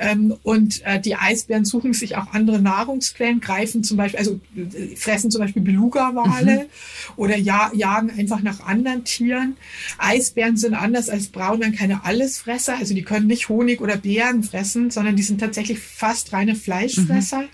Ähm, 0.00 0.36
und 0.44 0.80
äh, 0.86 1.00
die 1.00 1.16
Eisbären 1.16 1.64
suchen 1.64 1.92
sich 1.92 2.16
auch 2.16 2.32
andere 2.32 2.60
Nahrungsquellen, 2.60 3.40
greifen 3.40 3.82
zum 3.82 3.96
Beispiel, 3.96 4.20
also 4.20 4.40
äh, 4.56 4.94
fressen 4.94 5.32
zum 5.32 5.40
Beispiel 5.40 5.60
Beluga-Wale 5.60 6.56
mhm. 6.56 7.12
oder 7.16 7.36
ja, 7.36 7.72
jagen 7.74 8.10
einfach 8.16 8.40
nach 8.40 8.60
anderen 8.60 9.02
Tieren. 9.02 9.56
Eisbären 9.98 10.56
sind 10.56 10.74
anders 10.74 11.10
als 11.10 11.26
Braunbären 11.28 11.74
keine 11.74 12.04
Allesfresser, 12.04 12.76
also 12.78 12.94
die 12.94 13.02
können 13.02 13.26
nicht 13.26 13.48
Honig 13.48 13.80
oder 13.80 13.96
Beeren 13.96 14.44
fressen, 14.44 14.92
sondern 14.92 15.16
die 15.16 15.24
sind 15.24 15.40
tatsächlich 15.40 15.80
fast 15.80 16.32
reine 16.32 16.54
Fleischfresser. 16.54 17.42
Mhm. 17.42 17.48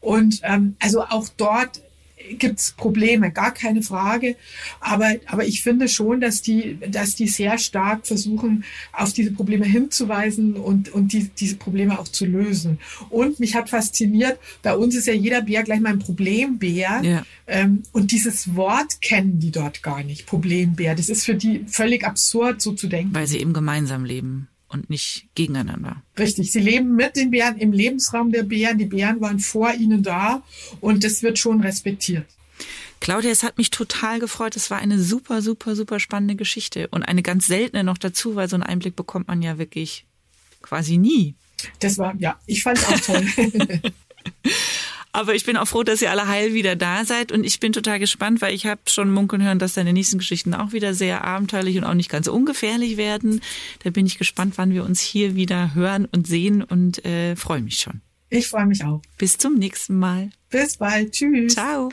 Und 0.00 0.40
ähm, 0.44 0.76
also 0.80 1.02
auch 1.02 1.28
dort 1.36 1.80
gibt's 2.38 2.72
Probleme, 2.72 3.30
gar 3.30 3.52
keine 3.52 3.82
Frage. 3.82 4.36
Aber, 4.80 5.14
aber 5.26 5.46
ich 5.46 5.62
finde 5.62 5.88
schon, 5.88 6.20
dass 6.20 6.42
die, 6.42 6.78
dass 6.88 7.14
die 7.14 7.28
sehr 7.28 7.58
stark 7.58 8.06
versuchen, 8.06 8.64
auf 8.92 9.12
diese 9.12 9.32
Probleme 9.32 9.64
hinzuweisen 9.64 10.54
und, 10.54 10.92
und 10.92 11.12
die, 11.12 11.28
diese 11.28 11.56
Probleme 11.56 11.98
auch 11.98 12.08
zu 12.08 12.26
lösen. 12.26 12.78
Und 13.10 13.40
mich 13.40 13.54
hat 13.54 13.70
fasziniert, 13.70 14.38
bei 14.62 14.74
uns 14.74 14.94
ist 14.94 15.06
ja 15.06 15.12
jeder 15.12 15.42
Bär 15.42 15.62
gleich 15.62 15.80
mal 15.80 15.90
ein 15.92 15.98
Problembär. 15.98 17.00
Ja. 17.02 17.24
Ähm, 17.46 17.82
und 17.92 18.10
dieses 18.10 18.54
Wort 18.54 19.00
kennen 19.00 19.38
die 19.38 19.50
dort 19.50 19.82
gar 19.82 20.02
nicht, 20.02 20.26
Problembär. 20.26 20.94
Das 20.94 21.08
ist 21.08 21.24
für 21.24 21.34
die 21.34 21.64
völlig 21.66 22.04
absurd, 22.04 22.60
so 22.60 22.72
zu 22.72 22.88
denken. 22.88 23.14
Weil 23.14 23.26
sie 23.26 23.38
eben 23.38 23.52
gemeinsam 23.52 24.04
leben 24.04 24.48
und 24.68 24.90
nicht 24.90 25.28
gegeneinander. 25.34 26.02
Richtig, 26.18 26.52
sie 26.52 26.60
leben 26.60 26.94
mit 26.94 27.16
den 27.16 27.30
Bären 27.30 27.56
im 27.58 27.72
Lebensraum 27.72 28.32
der 28.32 28.42
Bären. 28.42 28.78
Die 28.78 28.86
Bären 28.86 29.20
waren 29.20 29.38
vor 29.38 29.72
ihnen 29.72 30.02
da 30.02 30.42
und 30.80 31.04
das 31.04 31.22
wird 31.22 31.38
schon 31.38 31.60
respektiert. 31.60 32.26
Claudia, 33.00 33.30
es 33.30 33.42
hat 33.42 33.58
mich 33.58 33.70
total 33.70 34.18
gefreut. 34.18 34.56
Es 34.56 34.70
war 34.70 34.78
eine 34.78 34.98
super, 34.98 35.42
super, 35.42 35.76
super 35.76 36.00
spannende 36.00 36.34
Geschichte 36.34 36.88
und 36.88 37.02
eine 37.02 37.22
ganz 37.22 37.46
seltene 37.46 37.84
noch 37.84 37.98
dazu, 37.98 38.34
weil 38.34 38.48
so 38.48 38.56
einen 38.56 38.62
Einblick 38.62 38.96
bekommt 38.96 39.28
man 39.28 39.42
ja 39.42 39.58
wirklich 39.58 40.06
quasi 40.62 40.98
nie. 40.98 41.34
Das 41.80 41.98
war, 41.98 42.14
ja, 42.18 42.40
ich 42.46 42.62
fand 42.62 42.78
es 42.78 42.84
auch 42.86 43.00
toll. 43.00 43.26
Aber 45.16 45.34
ich 45.34 45.46
bin 45.46 45.56
auch 45.56 45.66
froh, 45.66 45.82
dass 45.82 46.02
ihr 46.02 46.10
alle 46.10 46.28
heil 46.28 46.52
wieder 46.52 46.76
da 46.76 47.06
seid 47.06 47.32
und 47.32 47.42
ich 47.42 47.58
bin 47.58 47.72
total 47.72 47.98
gespannt, 47.98 48.42
weil 48.42 48.54
ich 48.54 48.66
habe 48.66 48.82
schon 48.86 49.10
munkeln 49.10 49.42
hören, 49.42 49.58
dass 49.58 49.72
deine 49.72 49.94
nächsten 49.94 50.18
Geschichten 50.18 50.52
auch 50.52 50.72
wieder 50.72 50.92
sehr 50.92 51.24
abenteuerlich 51.24 51.78
und 51.78 51.84
auch 51.84 51.94
nicht 51.94 52.10
ganz 52.10 52.26
ungefährlich 52.26 52.98
werden. 52.98 53.40
Da 53.82 53.88
bin 53.88 54.04
ich 54.04 54.18
gespannt, 54.18 54.58
wann 54.58 54.74
wir 54.74 54.84
uns 54.84 55.00
hier 55.00 55.34
wieder 55.34 55.74
hören 55.74 56.04
und 56.04 56.26
sehen 56.26 56.62
und 56.62 57.02
äh, 57.06 57.34
freue 57.34 57.62
mich 57.62 57.78
schon. 57.78 58.02
Ich 58.28 58.48
freue 58.48 58.66
mich 58.66 58.84
auch. 58.84 59.00
Bis 59.16 59.38
zum 59.38 59.54
nächsten 59.54 59.98
Mal. 59.98 60.28
Bis 60.56 60.78
bald. 60.78 61.12
Tschüss. 61.12 61.52
Ciao. 61.52 61.90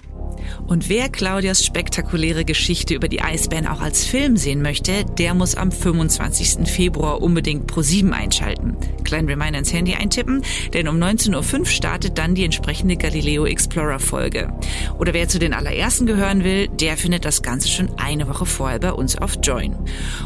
Und 0.67 0.89
wer 0.89 1.09
Claudias 1.09 1.65
spektakuläre 1.65 2.45
Geschichte 2.45 2.93
über 2.93 3.07
die 3.07 3.21
Eisbären 3.21 3.67
auch 3.67 3.81
als 3.81 4.05
Film 4.05 4.37
sehen 4.37 4.61
möchte, 4.61 5.05
der 5.17 5.33
muss 5.33 5.55
am 5.55 5.71
25. 5.71 6.69
Februar 6.69 7.21
unbedingt 7.21 7.67
Pro 7.67 7.81
7 7.81 8.13
einschalten. 8.13 8.75
Kleinen 9.03 9.27
Reminder 9.27 9.59
ins 9.59 9.73
Handy 9.73 9.95
eintippen, 9.95 10.43
denn 10.73 10.87
um 10.87 10.97
19.05 10.97 11.59
Uhr 11.59 11.65
startet 11.65 12.17
dann 12.17 12.35
die 12.35 12.45
entsprechende 12.45 12.95
Galileo 12.95 13.45
Explorer 13.45 13.99
Folge. 13.99 14.51
Oder 14.97 15.13
wer 15.13 15.27
zu 15.27 15.39
den 15.39 15.53
allerersten 15.53 16.05
gehören 16.05 16.43
will, 16.43 16.67
der 16.67 16.97
findet 16.97 17.25
das 17.25 17.41
Ganze 17.41 17.67
schon 17.67 17.91
eine 17.97 18.27
Woche 18.27 18.45
vorher 18.45 18.79
bei 18.79 18.93
uns 18.93 19.17
auf 19.17 19.37
Join. 19.43 19.75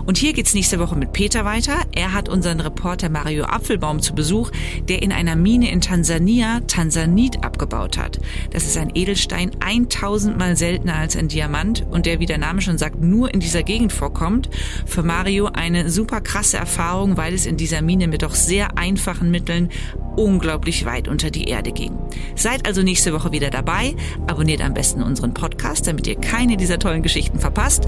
Und 0.06 0.18
hier 0.18 0.34
geht's 0.34 0.54
nächste 0.54 0.80
Woche 0.80 0.96
mit 0.96 1.14
Peter 1.14 1.46
weiter. 1.46 1.78
Er 1.94 2.14
hat 2.14 2.30
unseren 2.30 2.60
Reporter 2.60 3.10
Mario 3.10 3.46
Apfelbaum 3.46 4.02
zu 4.02 4.14
Besuch, 4.14 4.52
der 4.88 5.02
in 5.02 5.12
einer 5.12 5.36
Mine 5.36 5.72
in 5.72 5.82
Tansania 5.82 6.62
Tansanit 6.68 7.44
abgebaut 7.44 7.98
hat. 7.98 8.20
Das 8.52 8.66
ist 8.66 8.78
ein 8.78 8.92
Edelstein 8.94 9.52
1000 9.60 10.38
mal 10.38 10.56
seltener 10.56 10.96
als 10.96 11.16
ein 11.16 11.28
Diamant 11.28 11.86
und 11.90 12.06
der, 12.06 12.20
wie 12.20 12.26
der 12.26 12.38
Name 12.38 12.62
schon 12.62 12.78
sagt, 12.78 13.02
nur 13.02 13.34
in 13.34 13.40
dieser 13.40 13.64
Gegend 13.64 13.94
vorkommt. 13.94 14.50
Für 14.86 15.04
Mario 15.04 15.48
eine 15.48 15.90
super 15.90 16.22
krasse 16.22 16.58
Erfahrung, 16.58 17.18
weil 17.18 17.34
es 17.34 17.46
in 17.46 17.58
dieser 17.58 17.82
Mine 17.82 18.08
mit 18.08 18.22
doch 18.22 18.36
sehr 18.36 18.78
einfachen 18.78 19.32
Mitteln 19.32 19.70
unglaublich 20.16 20.86
weit 20.86 21.08
unter 21.08 21.30
die 21.30 21.46
Erde 21.46 21.72
ging. 21.72 21.98
Seid 22.36 22.66
also 22.66 22.82
nächste 22.82 23.14
Woche 23.14 23.32
wieder 23.32 23.50
dabei. 23.50 23.96
Abonniert 24.28 24.62
am 24.62 24.74
besten 24.74 25.04
unseren 25.04 25.34
Podcast, 25.34 25.88
damit 25.88 26.08
ihr 26.08 26.16
keine 26.16 26.58
dieser 26.58 26.80
tollen 26.80 27.04
Geschichten 27.04 27.40
verpasst. 27.40 27.86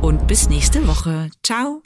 Und 0.00 0.26
bis 0.26 0.48
nächste 0.48 0.86
Woche. 0.86 1.30
Ciao. 1.42 1.82